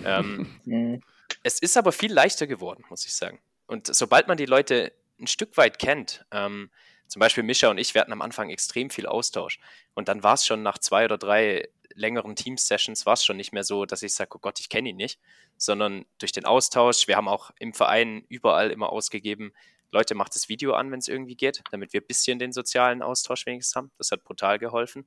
ähm, 0.05 0.61
mhm. 0.63 1.03
Es 1.43 1.59
ist 1.59 1.75
aber 1.75 1.91
viel 1.91 2.13
leichter 2.13 2.47
geworden, 2.47 2.85
muss 2.89 3.05
ich 3.05 3.13
sagen. 3.13 3.41
Und 3.67 3.93
sobald 3.93 4.29
man 4.29 4.37
die 4.37 4.45
Leute 4.45 4.93
ein 5.19 5.27
Stück 5.27 5.57
weit 5.57 5.79
kennt, 5.79 6.25
ähm, 6.31 6.71
zum 7.09 7.19
Beispiel 7.19 7.43
Mischa 7.43 7.69
und 7.69 7.77
ich, 7.77 7.93
wir 7.93 8.01
hatten 8.01 8.13
am 8.13 8.21
Anfang 8.21 8.49
extrem 8.49 8.89
viel 8.89 9.07
Austausch. 9.07 9.59
Und 9.95 10.07
dann 10.07 10.23
war 10.23 10.35
es 10.35 10.45
schon 10.45 10.63
nach 10.63 10.77
zwei 10.77 11.05
oder 11.05 11.17
drei 11.17 11.67
längeren 11.95 12.35
Team-Sessions, 12.35 13.05
war 13.05 13.13
es 13.13 13.25
schon 13.25 13.35
nicht 13.35 13.51
mehr 13.51 13.63
so, 13.63 13.85
dass 13.85 14.03
ich 14.03 14.13
sage, 14.13 14.29
oh 14.35 14.39
Gott, 14.39 14.59
ich 14.59 14.69
kenne 14.69 14.89
ihn 14.89 14.95
nicht, 14.95 15.19
sondern 15.57 16.05
durch 16.19 16.31
den 16.31 16.45
Austausch, 16.45 17.07
wir 17.07 17.17
haben 17.17 17.27
auch 17.27 17.51
im 17.59 17.73
Verein 17.73 18.23
überall 18.29 18.71
immer 18.71 18.91
ausgegeben, 18.91 19.51
Leute, 19.91 20.13
macht 20.13 20.35
das 20.35 20.49
Video 20.49 20.73
an, 20.73 20.91
wenn 20.91 20.99
es 20.99 21.07
irgendwie 21.07 21.35
geht, 21.35 21.63
damit 21.71 21.93
wir 21.93 22.01
ein 22.01 22.07
bisschen 22.07 22.37
den 22.37 22.53
sozialen 22.53 23.01
Austausch 23.01 23.47
wenigstens 23.47 23.75
haben. 23.75 23.91
Das 23.97 24.11
hat 24.11 24.23
brutal 24.23 24.59
geholfen. 24.59 25.03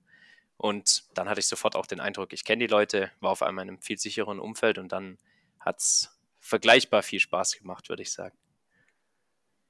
Und 0.57 1.05
dann 1.15 1.29
hatte 1.29 1.39
ich 1.39 1.47
sofort 1.47 1.77
auch 1.77 1.87
den 1.87 2.01
Eindruck, 2.01 2.33
ich 2.33 2.45
kenne 2.45 2.67
die 2.67 2.71
Leute, 2.71 3.11
war 3.21 3.31
auf 3.31 3.43
einmal 3.43 3.65
in 3.65 3.71
einem 3.71 3.81
viel 3.81 3.99
sicheren 3.99 4.41
Umfeld 4.41 4.79
und 4.79 4.91
dann 4.91 5.19
hat 5.61 5.79
es 5.79 6.11
vergleichbar 6.41 7.03
viel 7.03 7.21
Spaß 7.21 7.59
gemacht, 7.59 7.89
würde 7.89 8.03
ich 8.03 8.13
sagen. 8.13 8.37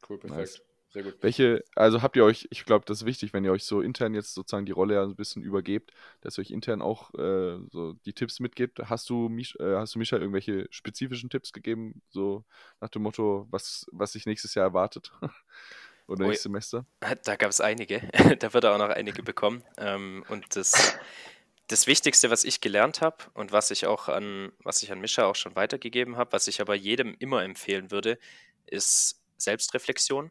Cool, 0.09 0.18
perfekt. 0.18 0.38
Nice. 0.38 0.62
Sehr 0.92 1.05
gut. 1.05 1.16
Welche, 1.22 1.64
also 1.74 2.02
habt 2.02 2.16
ihr 2.16 2.24
euch, 2.24 2.46
ich 2.50 2.66
glaube, 2.66 2.85
das 2.85 2.98
ist 2.98 3.07
wichtig, 3.07 3.33
wenn 3.33 3.44
ihr 3.44 3.52
euch 3.52 3.64
so 3.64 3.81
intern 3.81 4.14
jetzt 4.14 4.35
sozusagen 4.35 4.66
die 4.66 4.72
Rolle 4.72 4.94
ja 4.94 5.02
ein 5.02 5.16
bisschen 5.16 5.42
übergebt, 5.42 5.90
dass 6.20 6.37
ihr 6.37 6.42
euch 6.42 6.50
intern 6.50 6.83
auch 6.83 7.14
äh, 7.14 7.59
so 7.70 7.94
die 8.05 8.12
Tipps 8.12 8.40
mitgebt. 8.40 8.78
Hast 8.78 9.09
du, 9.09 9.31
Mich, 9.31 9.59
äh, 9.59 9.76
hast 9.76 9.94
du 9.94 9.98
Micha 9.98 10.18
irgendwelche 10.18 10.66
spezifischen 10.70 11.31
Tipps 11.31 11.55
gegeben, 11.55 12.02
so 12.11 12.44
nach 12.81 12.90
dem 12.90 13.02
Motto, 13.02 13.46
was, 13.50 13.87
was 13.90 14.12
sich 14.12 14.26
nächstes 14.26 14.55
Jahr 14.55 14.66
erwartet? 14.66 15.12
Oder 16.09 16.26
nächstes 16.26 16.42
Semester? 16.42 16.85
Da 17.00 17.37
gab 17.37 17.48
es 17.48 17.62
einige. 17.62 18.00
da 18.38 18.52
wird 18.52 18.64
er 18.64 18.74
auch 18.74 18.78
noch 18.78 18.90
einige 18.90 19.22
bekommen. 19.22 19.64
Ähm, 19.78 20.24
und 20.28 20.57
das, 20.57 20.94
das 21.68 21.87
Wichtigste, 21.87 22.28
was 22.28 22.44
ich 22.44 22.61
gelernt 22.61 23.00
habe 23.00 23.16
und 23.33 23.50
was 23.50 23.70
ich 23.70 23.87
auch 23.87 24.09
an, 24.09 24.52
was 24.62 24.83
ich 24.83 24.92
an 24.92 25.00
Mischa 25.00 25.24
auch 25.24 25.37
schon 25.37 25.57
weitergegeben 25.57 26.18
habe, 26.18 26.33
was 26.33 26.48
ich 26.48 26.61
aber 26.61 26.74
jedem 26.74 27.16
immer 27.18 27.42
empfehlen 27.44 27.90
würde, 27.90 28.18
ist 28.66 29.22
Selbstreflexion, 29.38 30.31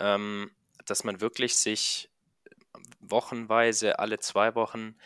ähm, 0.00 0.50
dass 0.86 1.04
man 1.04 1.20
wirklich 1.20 1.56
sich 1.56 2.10
wochenweise, 3.00 3.98
alle 3.98 4.18
zwei 4.18 4.54
Wochen 4.54 4.96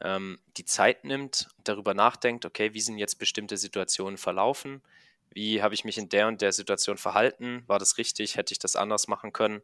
ähm, 0.00 0.38
die 0.56 0.64
Zeit 0.64 1.04
nimmt, 1.04 1.48
darüber 1.64 1.94
nachdenkt, 1.94 2.44
okay, 2.44 2.74
wie 2.74 2.80
sind 2.80 2.98
jetzt 2.98 3.18
bestimmte 3.18 3.56
Situationen 3.56 4.18
verlaufen, 4.18 4.82
wie 5.30 5.62
habe 5.62 5.74
ich 5.74 5.84
mich 5.84 5.98
in 5.98 6.08
der 6.08 6.28
und 6.28 6.42
der 6.42 6.52
Situation 6.52 6.98
verhalten, 6.98 7.62
war 7.66 7.78
das 7.78 7.98
richtig, 7.98 8.36
hätte 8.36 8.52
ich 8.52 8.58
das 8.58 8.76
anders 8.76 9.08
machen 9.08 9.32
können 9.32 9.62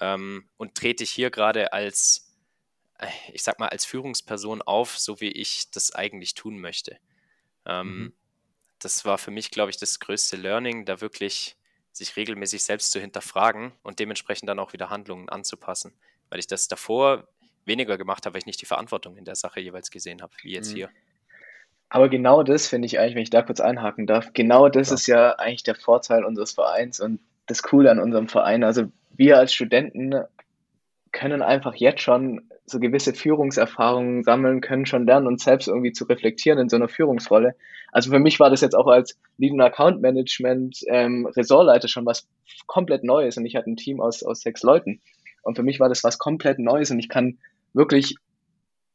ähm, 0.00 0.48
und 0.56 0.74
trete 0.74 1.04
ich 1.04 1.10
hier 1.10 1.30
gerade 1.30 1.72
als, 1.72 2.34
äh, 2.98 3.06
ich 3.32 3.42
sag 3.42 3.58
mal, 3.58 3.68
als 3.68 3.84
Führungsperson 3.84 4.62
auf, 4.62 4.98
so 4.98 5.20
wie 5.20 5.30
ich 5.30 5.70
das 5.70 5.92
eigentlich 5.94 6.34
tun 6.34 6.58
möchte. 6.58 6.98
Ähm, 7.64 7.98
mhm. 7.98 8.12
Das 8.78 9.04
war 9.04 9.18
für 9.18 9.30
mich, 9.30 9.50
glaube 9.50 9.70
ich, 9.70 9.76
das 9.76 10.00
größte 10.00 10.36
Learning, 10.36 10.84
da 10.84 11.00
wirklich 11.00 11.56
sich 11.92 12.16
regelmäßig 12.16 12.62
selbst 12.62 12.92
zu 12.92 13.00
hinterfragen 13.00 13.72
und 13.82 13.98
dementsprechend 13.98 14.48
dann 14.48 14.58
auch 14.58 14.72
wieder 14.72 14.90
Handlungen 14.90 15.28
anzupassen. 15.28 15.92
Weil 16.28 16.38
ich 16.38 16.46
das 16.46 16.68
davor 16.68 17.26
weniger 17.64 17.98
gemacht 17.98 18.26
habe, 18.26 18.34
weil 18.34 18.40
ich 18.40 18.46
nicht 18.46 18.60
die 18.60 18.66
Verantwortung 18.66 19.16
in 19.16 19.24
der 19.24 19.34
Sache 19.34 19.60
jeweils 19.60 19.90
gesehen 19.90 20.22
habe, 20.22 20.32
wie 20.42 20.52
jetzt 20.52 20.72
mhm. 20.72 20.76
hier. 20.76 20.88
Aber 21.88 22.08
genau 22.08 22.44
das 22.44 22.68
finde 22.68 22.86
ich 22.86 22.98
eigentlich, 22.98 23.16
wenn 23.16 23.22
ich 23.22 23.30
da 23.30 23.42
kurz 23.42 23.60
einhaken 23.60 24.06
darf, 24.06 24.32
genau 24.32 24.68
das 24.68 24.90
ja. 24.90 24.94
ist 24.94 25.06
ja 25.08 25.30
eigentlich 25.32 25.64
der 25.64 25.74
Vorteil 25.74 26.24
unseres 26.24 26.52
Vereins 26.52 27.00
und 27.00 27.20
das 27.46 27.62
Coole 27.62 27.90
an 27.90 27.98
unserem 27.98 28.28
Verein. 28.28 28.62
Also 28.62 28.84
wir 29.16 29.38
als 29.38 29.52
Studenten 29.52 30.14
können 31.12 31.42
einfach 31.42 31.74
jetzt 31.74 32.02
schon 32.02 32.42
so 32.66 32.78
gewisse 32.78 33.14
Führungserfahrungen 33.14 34.22
sammeln, 34.22 34.60
können 34.60 34.86
schon 34.86 35.06
lernen, 35.06 35.26
uns 35.26 35.44
selbst 35.44 35.66
irgendwie 35.66 35.92
zu 35.92 36.04
reflektieren 36.04 36.58
in 36.58 36.68
so 36.68 36.76
einer 36.76 36.88
Führungsrolle. 36.88 37.56
Also 37.90 38.10
für 38.10 38.20
mich 38.20 38.38
war 38.38 38.50
das 38.50 38.60
jetzt 38.60 38.74
auch 38.74 38.86
als 38.86 39.18
Lead 39.36 39.52
und 39.52 39.60
Account 39.60 40.00
Management 40.00 40.78
ähm, 40.86 41.26
Ressortleiter 41.26 41.88
schon 41.88 42.06
was 42.06 42.28
komplett 42.66 43.02
Neues 43.02 43.36
und 43.36 43.46
ich 43.46 43.56
hatte 43.56 43.70
ein 43.70 43.76
Team 43.76 44.00
aus, 44.00 44.22
aus 44.22 44.40
sechs 44.40 44.62
Leuten. 44.62 45.00
Und 45.42 45.56
für 45.56 45.62
mich 45.62 45.80
war 45.80 45.88
das 45.88 46.04
was 46.04 46.18
komplett 46.18 46.58
Neues 46.58 46.90
und 46.90 46.98
ich 46.98 47.08
kann 47.08 47.38
wirklich 47.72 48.14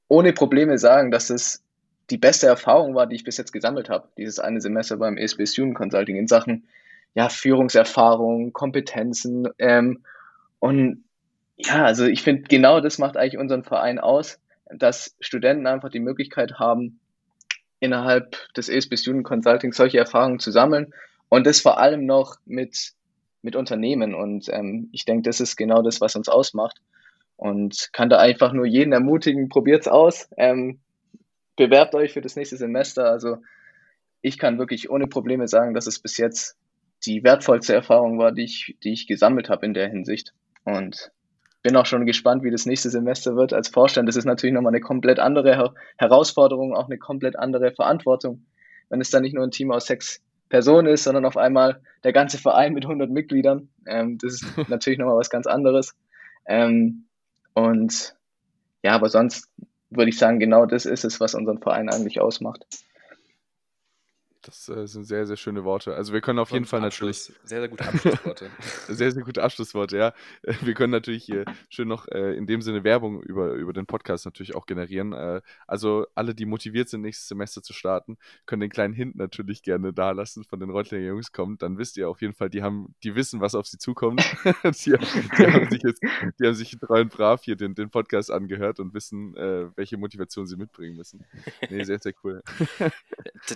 ohne 0.08 0.34
Probleme 0.34 0.78
sagen, 0.78 1.12
dass 1.12 1.30
es 1.30 1.64
die 2.10 2.18
beste 2.18 2.48
Erfahrung 2.48 2.94
war, 2.94 3.08
die 3.08 3.16
ich 3.16 3.24
bis 3.24 3.38
jetzt 3.38 3.52
gesammelt 3.52 3.90
habe, 3.90 4.08
dieses 4.18 4.40
eine 4.40 4.62
Semester 4.62 4.98
beim 4.98 5.18
ESB 5.18 5.46
Student 5.48 5.76
Consulting 5.76 6.16
in 6.18 6.28
Sachen 6.28 6.68
ja, 7.16 7.30
Führungserfahrung, 7.30 8.54
Kompetenzen 8.54 9.48
ähm, 9.58 10.04
und 10.60 11.05
ja, 11.58 11.86
also 11.86 12.06
ich 12.06 12.22
finde, 12.22 12.44
genau 12.44 12.82
das 12.82 12.98
macht 12.98 13.18
eigentlich 13.18 13.38
unseren 13.38 13.64
Verein 13.64 14.00
aus, 14.00 14.40
dass 14.70 15.16
Studenten 15.20 15.68
einfach 15.68 15.90
die 15.90 16.00
Möglichkeit 16.00 16.60
haben, 16.60 17.00
innerhalb 17.80 18.38
des 18.54 18.70
ESB 18.70 18.98
Student 18.98 19.26
Consulting 19.26 19.72
solche 19.72 19.98
Erfahrungen 19.98 20.40
zu 20.40 20.52
sammeln 20.52 20.94
und 21.30 21.46
das 21.46 21.62
vor 21.62 21.80
allem 21.80 22.06
noch 22.06 22.38
mit, 22.46 22.94
mit 23.42 23.56
Unternehmen. 23.56 24.14
Und 24.16 24.50
ähm, 24.50 24.90
ich 24.92 25.06
denke, 25.06 25.24
das 25.24 25.40
ist 25.40 25.56
genau 25.56 25.82
das, 25.82 26.02
was 26.02 26.16
uns 26.16 26.30
ausmacht. 26.30 26.82
Und 27.38 27.90
kann 27.92 28.10
da 28.10 28.18
einfach 28.18 28.54
nur 28.54 28.66
jeden 28.66 28.94
ermutigen, 28.94 29.50
probiert 29.50 29.82
es 29.82 29.88
aus. 29.88 30.30
Ähm, 30.38 30.80
bewerbt 31.58 31.94
euch 31.96 32.14
für 32.14 32.22
das 32.22 32.36
nächste 32.36 32.58
Semester. 32.58 33.10
Also 33.10 33.38
ich 34.22 34.38
kann 34.38 34.58
wirklich 34.58 34.90
ohne 34.90 35.08
Probleme 35.08 35.48
sagen, 35.48 35.74
dass 35.74 35.88
es 35.88 36.00
bis 36.00 36.18
jetzt 36.18 36.58
die 37.06 37.24
wertvollste 37.24 37.74
Erfahrung 37.74 38.18
war, 38.18 38.32
die 38.32 38.46
ich, 38.46 38.78
die 38.84 38.94
ich 38.94 39.06
gesammelt 39.06 39.50
habe 39.50 39.66
in 39.66 39.74
der 39.74 39.90
Hinsicht. 39.90 40.34
Und 40.64 41.12
bin 41.66 41.76
auch 41.78 41.88
schon 41.88 42.06
gespannt, 42.06 42.44
wie 42.44 42.52
das 42.52 42.68
nächste 42.68 42.92
Semester 42.92 43.36
wird 43.36 43.52
als 43.52 43.70
Vorstand. 43.70 44.08
Das 44.08 44.16
ist 44.16 44.26
natürlich 44.26 44.54
nochmal 44.54 44.70
eine 44.70 44.82
komplett 44.82 45.18
andere 45.18 45.56
Her 45.56 45.74
Herausforderung, 45.98 46.76
auch 46.76 46.86
eine 46.86 47.00
komplett 47.00 47.40
andere 47.40 47.72
Verantwortung, 47.72 48.46
wenn 48.90 49.02
es 49.02 49.10
dann 49.10 49.24
nicht 49.24 49.34
nur 49.34 49.44
ein 49.44 49.50
Team 49.50 49.72
aus 49.72 49.88
sechs 49.88 50.22
Personen 50.48 50.88
ist, 50.88 51.06
sondern 51.06 51.26
auf 51.26 51.38
einmal 51.38 51.82
der 52.04 52.14
ganze 52.14 52.38
Verein 52.38 52.74
mit 52.74 52.86
100 52.86 53.10
Mitgliedern. 53.10 53.70
Ähm, 53.88 54.20
das 54.20 54.34
ist 54.34 54.46
natürlich 54.70 55.00
nochmal 55.00 55.18
was 55.18 55.32
ganz 55.32 55.48
anderes. 55.48 55.96
Ähm, 56.46 57.06
und 57.56 58.16
ja, 58.84 58.92
aber 58.92 59.10
sonst 59.10 59.50
würde 59.90 60.10
ich 60.10 60.20
sagen, 60.20 60.38
genau 60.38 60.68
das 60.68 60.86
ist 60.86 61.04
es, 61.04 61.20
was 61.20 61.34
unseren 61.34 61.58
Verein 61.58 61.90
eigentlich 61.90 62.22
ausmacht. 62.22 62.68
Das 64.46 64.70
äh, 64.70 64.88
sind 64.88 65.06
sehr, 65.06 65.26
sehr 65.26 65.38
schöne 65.38 65.64
Worte. 65.64 65.96
Also 65.96 66.14
wir 66.14 66.22
können 66.22 66.38
auf 66.38 66.52
jeden 66.52 66.66
Fall 66.66 66.84
Abschluss. 66.84 67.30
natürlich. 67.30 67.50
Sehr, 67.50 67.60
sehr 67.62 67.70
gute 67.70 67.88
Abschlussworte. 67.88 68.50
sehr, 68.88 69.12
sehr 69.12 69.24
gute 69.24 69.44
Abschlussworte, 69.44 69.98
ja. 69.98 70.14
Wir 70.62 70.76
können 70.76 70.92
natürlich 70.92 71.24
hier 71.24 71.46
schön 71.70 71.88
noch 71.88 72.08
äh, 72.10 72.36
in 72.36 72.46
dem 72.46 72.62
Sinne 72.62 72.84
Werbung 72.84 73.24
über, 73.24 73.54
über 73.54 73.74
den 73.74 73.88
Podcast 73.88 74.26
natürlich 74.26 74.54
auch 74.56 74.68
generieren. 74.68 75.14
Äh, 75.14 75.42
also 75.66 76.06
alle, 76.14 76.36
die 76.36 76.46
motiviert 76.46 76.90
sind, 76.90 77.02
nächstes 77.02 77.28
Semester 77.28 77.64
zu 77.64 77.74
starten, 77.74 78.18
können 78.46 78.60
den 78.60 78.70
kleinen 78.70 78.94
Hint 78.94 79.16
natürlich 79.16 79.64
gerne 79.64 79.94
da 79.94 80.12
lassen, 80.12 80.44
von 80.44 80.60
den 80.60 80.70
Reutlinger 80.70 81.08
Jungs 81.08 81.32
kommt. 81.32 81.64
Dann 81.64 81.80
wisst 81.80 81.98
ihr 81.98 82.08
auf 82.08 82.22
jeden 82.22 82.36
Fall, 82.36 82.52
die 82.52 82.62
haben, 82.62 82.94
die 83.04 83.16
wissen, 83.16 83.42
was 83.42 83.56
auf 83.56 83.66
sie 83.66 83.80
zukommt. 83.80 84.22
die, 84.64 84.96
die, 85.40 85.48
haben 85.48 85.70
sich 85.72 85.82
jetzt, 85.82 86.04
die 86.40 86.46
haben 86.46 86.54
sich 86.54 86.78
treu 86.80 87.02
und 87.02 87.12
brav 87.12 87.42
hier 87.44 87.56
den, 87.56 87.74
den 87.74 87.90
Podcast 87.90 88.30
angehört 88.30 88.80
und 88.80 88.94
wissen, 88.94 89.36
äh, 89.38 89.76
welche 89.76 89.98
Motivation 89.98 90.46
sie 90.46 90.56
mitbringen 90.56 90.96
müssen. 90.96 91.26
Nee, 91.70 91.84
sehr, 91.84 91.98
sehr 91.98 92.14
cool. 92.24 92.44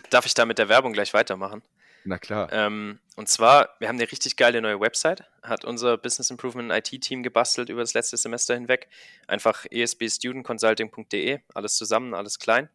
Darf 0.10 0.26
ich 0.26 0.34
da 0.34 0.46
mit 0.46 0.58
der 0.58 0.68
Werbung 0.68 0.79
Werbung 0.80 0.94
gleich 0.94 1.14
weitermachen. 1.14 1.62
Na 2.06 2.18
klar. 2.18 2.48
Ähm, 2.54 3.00
und 3.18 3.28
zwar, 3.28 3.76
wir 3.80 3.90
haben 3.90 3.98
eine 3.98 4.10
richtig 4.10 4.38
geile 4.38 4.62
neue 4.62 4.80
Website, 4.80 5.26
hat 5.44 5.66
unser 5.66 5.98
Business 5.98 6.30
Improvement 6.30 6.72
IT-Team 6.72 7.22
gebastelt 7.22 7.68
über 7.68 7.82
das 7.82 7.94
letzte 7.94 8.16
Semester 8.16 8.54
hinweg. 8.54 8.88
Einfach 9.28 9.66
esbstudentconsulting.de, 9.70 11.40
alles 11.54 11.76
zusammen, 11.76 12.14
alles 12.14 12.40
klein. 12.40 12.70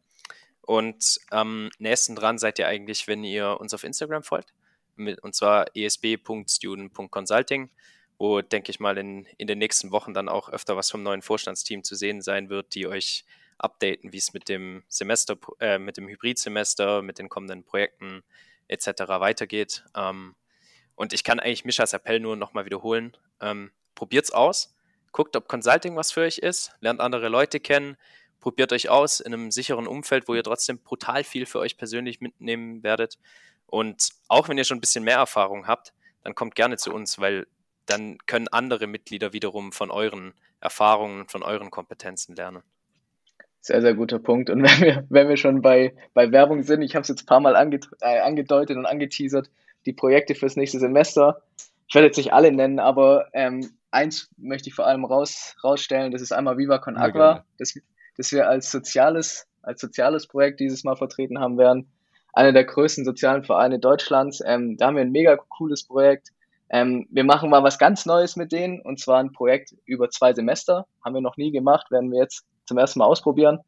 Und 0.61 1.19
am 1.31 1.71
nächsten 1.79 2.15
dran 2.15 2.37
seid 2.37 2.59
ihr 2.59 2.69
eigentlich, 2.69 3.09
wenn 3.09 3.25
ihr 3.25 3.59
uns 3.59 3.73
auf 3.73 3.85
Instagram 3.85 4.23
folgt. 4.23 4.53
Mit, 4.97 5.23
und 5.23 5.35
zwar 5.35 5.65
esb.student.consulting, 5.75 7.71
wo, 8.19 8.43
denke 8.43 8.71
ich 8.71 8.81
mal, 8.81 8.99
in, 8.99 9.27
in 9.39 9.47
den 9.47 9.59
nächsten 9.59 9.93
Wochen 9.93 10.13
dann 10.13 10.29
auch 10.29 10.51
öfter 10.51 10.77
was 10.77 10.91
vom 10.91 11.03
neuen 11.03 11.23
Vorstandsteam 11.23 11.83
zu 11.83 11.95
sehen 11.95 12.21
sein 12.21 12.51
wird, 12.51 12.75
die 12.75 12.87
euch 12.87 13.25
updaten, 13.59 14.13
wie 14.13 14.19
es 14.19 14.33
mit 14.33 14.49
dem 14.49 14.83
Semester, 14.89 15.37
äh, 15.61 15.79
mit 15.79 15.97
dem 15.97 16.09
Hybridsemester, 16.09 17.03
mit 17.03 17.19
den 17.19 17.29
kommenden 17.29 17.65
Projekten 17.65 18.23
etc. 18.69 18.87
weitergeht. 19.09 19.85
Ähm, 19.95 20.35
und 20.95 21.13
ich 21.13 21.25
kann 21.25 21.41
eigentlich 21.41 21.65
Mischas 21.65 21.93
Appell 21.93 22.21
nur 22.21 22.37
nochmal 22.37 22.65
wiederholen. 22.65 23.17
Ähm, 23.41 23.73
probiert's 23.95 24.31
aus, 24.31 24.75
guckt, 25.13 25.37
ob 25.37 25.49
Consulting 25.49 25.97
was 25.97 26.13
für 26.13 26.23
euch 26.23 26.39
ist, 26.39 26.73
lernt 26.81 27.01
andere 27.01 27.29
Leute 27.29 27.61
kennen, 27.61 27.97
probiert 28.41 28.73
euch 28.73 28.89
aus 28.89 29.21
in 29.21 29.33
einem 29.33 29.51
sicheren 29.51 29.87
Umfeld, 29.87 30.29
wo 30.29 30.35
ihr 30.35 30.43
trotzdem 30.43 30.79
brutal 30.79 31.25
viel 31.25 31.47
für 31.47 31.61
euch 31.61 31.77
persönlich 31.77 32.21
mitnehmen 32.21 32.83
werdet. 32.83 33.19
Und 33.67 34.11
auch 34.29 34.49
wenn 34.49 34.59
ihr 34.59 34.65
schon 34.65 34.79
ein 34.79 34.83
bisschen 34.83 35.05
mehr 35.05 35.17
Erfahrung 35.17 35.67
habt, 35.67 35.93
dann 36.23 36.35
kommt 36.35 36.55
gerne 36.55 36.77
zu 36.77 36.93
uns, 36.93 37.19
weil 37.19 37.47
dann 37.87 38.19
können 38.27 38.49
andere 38.49 38.87
Mitglieder 38.87 39.33
wiederum 39.33 39.73
von 39.73 39.91
euren 39.91 40.35
Erfahrungen, 40.61 41.29
von 41.29 41.43
euren 41.43 41.71
Kompetenzen 41.71 42.35
lernen. 42.35 42.63
Sehr, 43.65 43.81
sehr 43.81 43.95
guter 43.95 44.19
Punkt. 44.19 44.51
Und 44.51 44.63
wenn 44.63 44.81
wir, 44.81 45.07
wenn 45.09 45.29
wir 45.29 45.39
schon 45.39 45.63
bei, 45.63 45.95
bei 46.13 46.31
Werbung 46.31 46.63
sind, 46.65 46.83
ich 46.83 46.95
habe 46.95 47.03
es 47.03 47.09
jetzt 47.09 47.23
ein 47.23 47.27
paar 47.27 47.41
Mal 47.41 47.57
ange, 47.57 47.81
äh, 48.03 48.21
angedeutet 48.21 48.77
und 48.77 48.85
angeteasert, 48.85 49.51
die 49.87 49.95
Projekte 49.95 50.35
fürs 50.35 50.57
nächste 50.57 50.79
Semester. 50.79 51.41
Ich 51.89 51.95
werde 51.95 52.09
jetzt 52.09 52.19
nicht 52.19 52.35
alle 52.35 52.53
nennen, 52.53 52.79
aber 52.79 53.29
ähm, 53.33 53.71
eins 53.91 54.29
möchte 54.37 54.69
ich 54.69 54.75
vor 54.75 54.87
allem 54.87 55.07
raus, 55.07 55.57
rausstellen, 55.65 56.13
das 56.13 56.21
ist 56.21 56.33
einmal 56.33 56.59
Viva 56.59 56.77
Con 56.77 56.99
Agua, 56.99 57.47
das, 57.59 57.75
das 58.19 58.33
wir 58.33 58.49
als 58.49 58.71
soziales, 58.71 59.47
als 59.63 59.81
soziales 59.81 60.27
Projekt 60.27 60.61
dieses 60.61 60.85
Mal 60.85 60.97
vertreten 60.97 61.41
haben 61.41 61.57
werden. 61.57 61.89
Einer 62.35 62.53
der 62.53 62.65
größten 62.65 63.07
sozialen 63.07 63.45
Vereine 63.45 63.79
Deutschlands. 63.79 64.43
Ähm, 64.45 64.77
da 64.77 64.89
haben 64.89 64.97
wir 64.97 65.03
ein 65.03 65.13
mega 65.13 65.37
cooles 65.37 65.85
Projekt. 65.85 66.33
Ähm, 66.75 67.07
wir 67.09 67.23
machen 67.23 67.51
mal 67.51 67.63
was 67.63 67.79
ganz 67.79 68.05
Neues 68.05 68.35
mit 68.35 68.51
denen, 68.51 68.81
und 68.81 68.99
zwar 68.99 69.21
ein 69.21 69.31
Projekt 69.31 69.77
über 69.85 70.11
zwei 70.11 70.35
Semester. 70.35 70.87
Haben 71.05 71.15
wir 71.15 71.21
noch 71.21 71.37
nie 71.37 71.53
gemacht, 71.53 71.93
werden 71.93 72.11
wir 72.11 72.19
jetzt 72.19 72.45
zum 72.67 72.79
ersten 72.79 72.99
Mal 72.99 73.05
ausprobieren. 73.05 73.61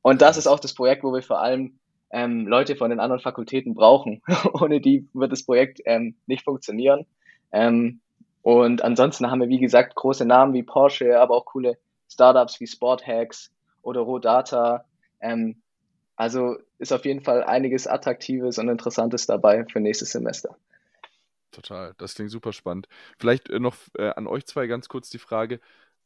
Und 0.00 0.22
das 0.22 0.38
ist 0.38 0.46
auch 0.46 0.58
das 0.58 0.72
Projekt, 0.72 1.04
wo 1.04 1.12
wir 1.12 1.22
vor 1.22 1.42
allem 1.42 1.78
ähm, 2.10 2.46
Leute 2.46 2.74
von 2.76 2.88
den 2.88 3.00
anderen 3.00 3.20
Fakultäten 3.20 3.74
brauchen. 3.74 4.22
Ohne 4.54 4.80
die 4.80 5.06
wird 5.12 5.30
das 5.30 5.44
Projekt 5.44 5.82
ähm, 5.84 6.16
nicht 6.26 6.42
funktionieren. 6.42 7.04
Ähm, 7.52 8.00
und 8.40 8.80
ansonsten 8.80 9.30
haben 9.30 9.42
wir, 9.42 9.50
wie 9.50 9.60
gesagt, 9.60 9.94
große 9.94 10.24
Namen 10.24 10.54
wie 10.54 10.62
Porsche, 10.62 11.20
aber 11.20 11.36
auch 11.36 11.44
coole 11.44 11.76
Startups 12.10 12.60
wie 12.60 12.66
Sporthacks 12.66 13.52
oder 13.82 14.00
Rodata. 14.00 14.86
Ähm, 15.20 15.60
also 16.16 16.56
ist 16.78 16.94
auf 16.94 17.04
jeden 17.04 17.20
Fall 17.20 17.44
einiges 17.44 17.86
Attraktives 17.86 18.56
und 18.56 18.70
Interessantes 18.70 19.26
dabei 19.26 19.66
für 19.66 19.80
nächstes 19.80 20.12
Semester. 20.12 20.56
Total, 21.54 21.94
das 21.98 22.14
klingt 22.14 22.30
super 22.30 22.52
spannend. 22.52 22.88
Vielleicht 23.18 23.48
äh, 23.48 23.60
noch 23.60 23.76
äh, 23.96 24.08
an 24.10 24.26
euch 24.26 24.44
zwei 24.46 24.66
ganz 24.66 24.88
kurz 24.88 25.08
die 25.08 25.18
Frage, 25.18 25.60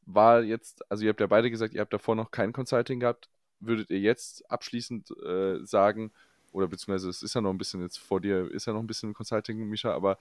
war 0.04 0.42
jetzt, 0.42 0.90
also 0.90 1.04
ihr 1.04 1.10
habt 1.10 1.20
ja 1.20 1.26
beide 1.26 1.50
gesagt, 1.50 1.74
ihr 1.74 1.80
habt 1.80 1.92
davor 1.92 2.14
noch 2.14 2.30
kein 2.30 2.52
Consulting 2.52 3.00
gehabt. 3.00 3.28
Würdet 3.60 3.90
ihr 3.90 3.98
jetzt 3.98 4.48
abschließend 4.50 5.10
äh, 5.24 5.64
sagen, 5.64 6.12
oder 6.52 6.68
beziehungsweise 6.68 7.08
es 7.08 7.22
ist 7.22 7.34
ja 7.34 7.40
noch 7.40 7.50
ein 7.50 7.58
bisschen 7.58 7.82
jetzt 7.82 7.98
vor 7.98 8.20
dir, 8.20 8.50
ist 8.50 8.66
ja 8.66 8.72
noch 8.72 8.80
ein 8.80 8.86
bisschen 8.86 9.14
Consulting, 9.14 9.58
Misha, 9.68 9.92
aber 9.92 10.18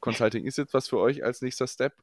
Consulting 0.00 0.44
ist 0.46 0.58
jetzt 0.58 0.74
was 0.74 0.88
für 0.88 0.98
euch 0.98 1.24
als 1.24 1.42
nächster 1.42 1.66
Step? 1.66 1.94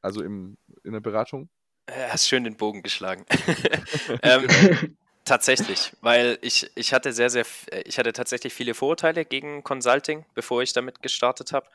Also 0.00 0.22
im, 0.22 0.56
in 0.82 0.92
der 0.92 1.00
Beratung? 1.00 1.48
Er 1.86 2.12
hast 2.12 2.26
schön 2.26 2.44
den 2.44 2.56
Bogen 2.56 2.82
geschlagen. 2.82 3.24
ähm, 4.22 4.96
tatsächlich, 5.28 5.92
weil 6.00 6.38
ich, 6.42 6.70
ich 6.74 6.92
hatte 6.92 7.12
sehr, 7.12 7.30
sehr, 7.30 7.44
ich 7.84 7.98
hatte 7.98 8.12
tatsächlich 8.12 8.52
viele 8.52 8.74
Vorurteile 8.74 9.24
gegen 9.24 9.62
Consulting, 9.62 10.24
bevor 10.34 10.62
ich 10.62 10.72
damit 10.72 11.02
gestartet 11.02 11.52
habe. 11.52 11.68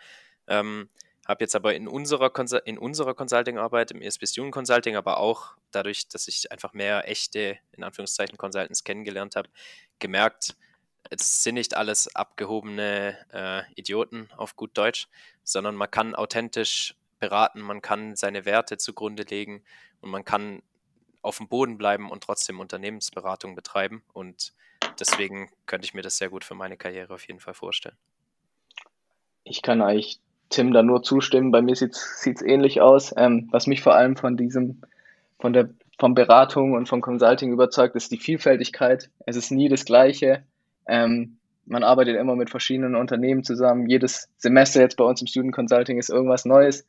Ähm, 0.47 0.89
habe 1.25 1.43
jetzt 1.43 1.55
aber 1.55 1.73
in 1.73 1.87
unserer, 1.87 2.31
in 2.65 2.77
unserer 2.77 3.13
Consulting-Arbeit, 3.13 3.91
im 3.91 4.01
ESP 4.01 4.27
Student 4.27 4.53
Consulting, 4.53 4.97
aber 4.97 5.17
auch 5.17 5.53
dadurch, 5.71 6.09
dass 6.09 6.27
ich 6.27 6.51
einfach 6.51 6.73
mehr 6.73 7.07
echte, 7.07 7.57
in 7.71 7.83
Anführungszeichen, 7.83 8.37
Consultants 8.37 8.83
kennengelernt 8.83 9.37
habe, 9.37 9.47
gemerkt, 9.99 10.55
es 11.09 11.43
sind 11.43 11.55
nicht 11.55 11.75
alles 11.75 12.13
abgehobene 12.15 13.17
äh, 13.31 13.61
Idioten 13.75 14.29
auf 14.35 14.55
gut 14.55 14.77
Deutsch, 14.77 15.07
sondern 15.43 15.75
man 15.75 15.89
kann 15.89 16.15
authentisch 16.15 16.95
beraten, 17.19 17.61
man 17.61 17.81
kann 17.81 18.15
seine 18.15 18.45
Werte 18.45 18.77
zugrunde 18.77 19.23
legen 19.23 19.63
und 20.01 20.09
man 20.09 20.25
kann 20.25 20.61
auf 21.23 21.37
dem 21.37 21.47
Boden 21.47 21.77
bleiben 21.79 22.11
und 22.11 22.23
trotzdem 22.23 22.59
Unternehmensberatung 22.59 23.55
betreiben. 23.55 24.03
Und 24.13 24.53
deswegen 24.99 25.49
könnte 25.65 25.85
ich 25.85 25.95
mir 25.95 26.03
das 26.03 26.17
sehr 26.17 26.29
gut 26.29 26.43
für 26.43 26.53
meine 26.53 26.77
Karriere 26.77 27.13
auf 27.13 27.27
jeden 27.27 27.39
Fall 27.39 27.55
vorstellen. 27.55 27.97
Ich 29.43 29.61
kann 29.61 29.81
eigentlich 29.81 30.19
Tim 30.49 30.71
da 30.71 30.83
nur 30.83 31.01
zustimmen. 31.01 31.51
Bei 31.51 31.61
mir 31.61 31.75
sieht 31.75 31.95
es 31.95 32.41
ähnlich 32.41 32.81
aus. 32.81 33.13
Ähm, 33.17 33.47
was 33.51 33.65
mich 33.65 33.81
vor 33.81 33.95
allem 33.95 34.15
von 34.15 34.37
diesem, 34.37 34.81
von 35.39 35.53
der 35.53 35.69
von 35.99 36.15
Beratung 36.15 36.73
und 36.73 36.89
von 36.89 37.01
Consulting 37.01 37.51
überzeugt, 37.51 37.95
ist 37.95 38.11
die 38.11 38.17
Vielfältigkeit. 38.17 39.09
Es 39.25 39.35
ist 39.35 39.51
nie 39.51 39.69
das 39.69 39.85
Gleiche. 39.85 40.43
Ähm, 40.87 41.37
man 41.65 41.83
arbeitet 41.83 42.17
immer 42.17 42.35
mit 42.35 42.49
verschiedenen 42.49 42.95
Unternehmen 42.95 43.43
zusammen. 43.43 43.89
Jedes 43.89 44.29
Semester 44.37 44.81
jetzt 44.81 44.97
bei 44.97 45.05
uns 45.05 45.21
im 45.21 45.27
Student 45.27 45.55
Consulting 45.55 45.97
ist 45.97 46.09
irgendwas 46.09 46.45
Neues. 46.45 46.85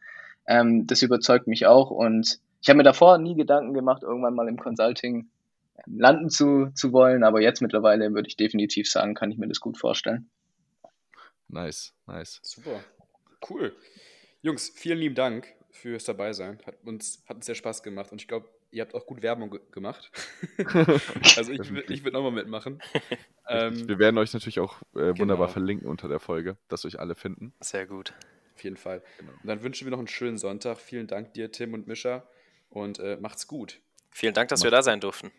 Ähm, 0.46 0.86
das 0.86 1.02
überzeugt 1.02 1.46
mich 1.46 1.66
auch. 1.66 1.90
Und 1.90 2.40
ich 2.64 2.70
habe 2.70 2.78
mir 2.78 2.82
davor 2.82 3.18
nie 3.18 3.34
Gedanken 3.34 3.74
gemacht, 3.74 4.02
irgendwann 4.02 4.34
mal 4.34 4.48
im 4.48 4.56
Consulting 4.58 5.28
ähm, 5.76 5.98
landen 5.98 6.30
zu, 6.30 6.70
zu 6.74 6.94
wollen. 6.94 7.22
Aber 7.22 7.42
jetzt 7.42 7.60
mittlerweile 7.60 8.14
würde 8.14 8.26
ich 8.26 8.38
definitiv 8.38 8.90
sagen, 8.90 9.12
kann 9.12 9.30
ich 9.30 9.36
mir 9.36 9.46
das 9.46 9.60
gut 9.60 9.76
vorstellen. 9.76 10.30
Nice, 11.48 11.92
nice. 12.06 12.40
Super. 12.42 12.80
Cool. 13.50 13.76
Jungs, 14.40 14.70
vielen 14.74 14.96
lieben 14.96 15.14
Dank 15.14 15.46
fürs 15.72 16.04
Dabeisein. 16.04 16.58
Hat 16.64 16.76
uns, 16.84 17.22
hat 17.28 17.36
uns 17.36 17.44
sehr 17.44 17.54
Spaß 17.54 17.82
gemacht 17.82 18.12
und 18.12 18.22
ich 18.22 18.28
glaube, 18.28 18.48
ihr 18.70 18.80
habt 18.80 18.94
auch 18.94 19.04
gut 19.04 19.20
Werbung 19.20 19.50
ge 19.50 19.60
gemacht. 19.70 20.10
also 21.36 21.52
ich, 21.52 21.70
ich 21.90 22.02
würde 22.02 22.12
nochmal 22.12 22.32
mitmachen. 22.32 22.80
Ähm, 23.46 23.86
Wir 23.86 23.98
werden 23.98 24.16
euch 24.16 24.32
natürlich 24.32 24.58
auch 24.58 24.80
äh, 24.94 25.18
wunderbar 25.18 25.48
genau. 25.48 25.48
verlinken 25.48 25.86
unter 25.86 26.08
der 26.08 26.18
Folge, 26.18 26.56
dass 26.68 26.86
euch 26.86 26.98
alle 26.98 27.14
finden. 27.14 27.52
Sehr 27.60 27.86
gut. 27.86 28.14
Auf 28.54 28.64
jeden 28.64 28.78
Fall. 28.78 29.02
Genau. 29.18 29.32
Und 29.32 29.46
dann 29.46 29.62
wünschen 29.62 29.84
wir 29.84 29.90
noch 29.90 29.98
einen 29.98 30.08
schönen 30.08 30.38
Sonntag. 30.38 30.78
Vielen 30.78 31.08
Dank 31.08 31.34
dir, 31.34 31.52
Tim 31.52 31.74
und 31.74 31.86
Mischa. 31.86 32.26
Und 32.74 32.98
äh, 32.98 33.16
macht's 33.20 33.46
gut. 33.46 33.80
Vielen 34.10 34.34
Dank, 34.34 34.48
dass 34.48 34.60
Macht's 34.60 34.64
wir 34.64 34.70
da 34.72 34.82
sein 34.82 35.00
durften. 35.00 35.30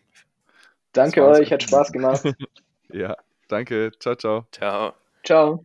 Danke 0.92 1.24
euch, 1.24 1.52
hat 1.52 1.62
Spaß 1.62 1.92
gemacht. 1.92 2.24
ja. 2.92 3.16
Danke. 3.48 3.92
Ciao, 4.00 4.16
ciao. 4.16 4.46
Ciao. 4.50 4.94
Ciao. 5.22 5.64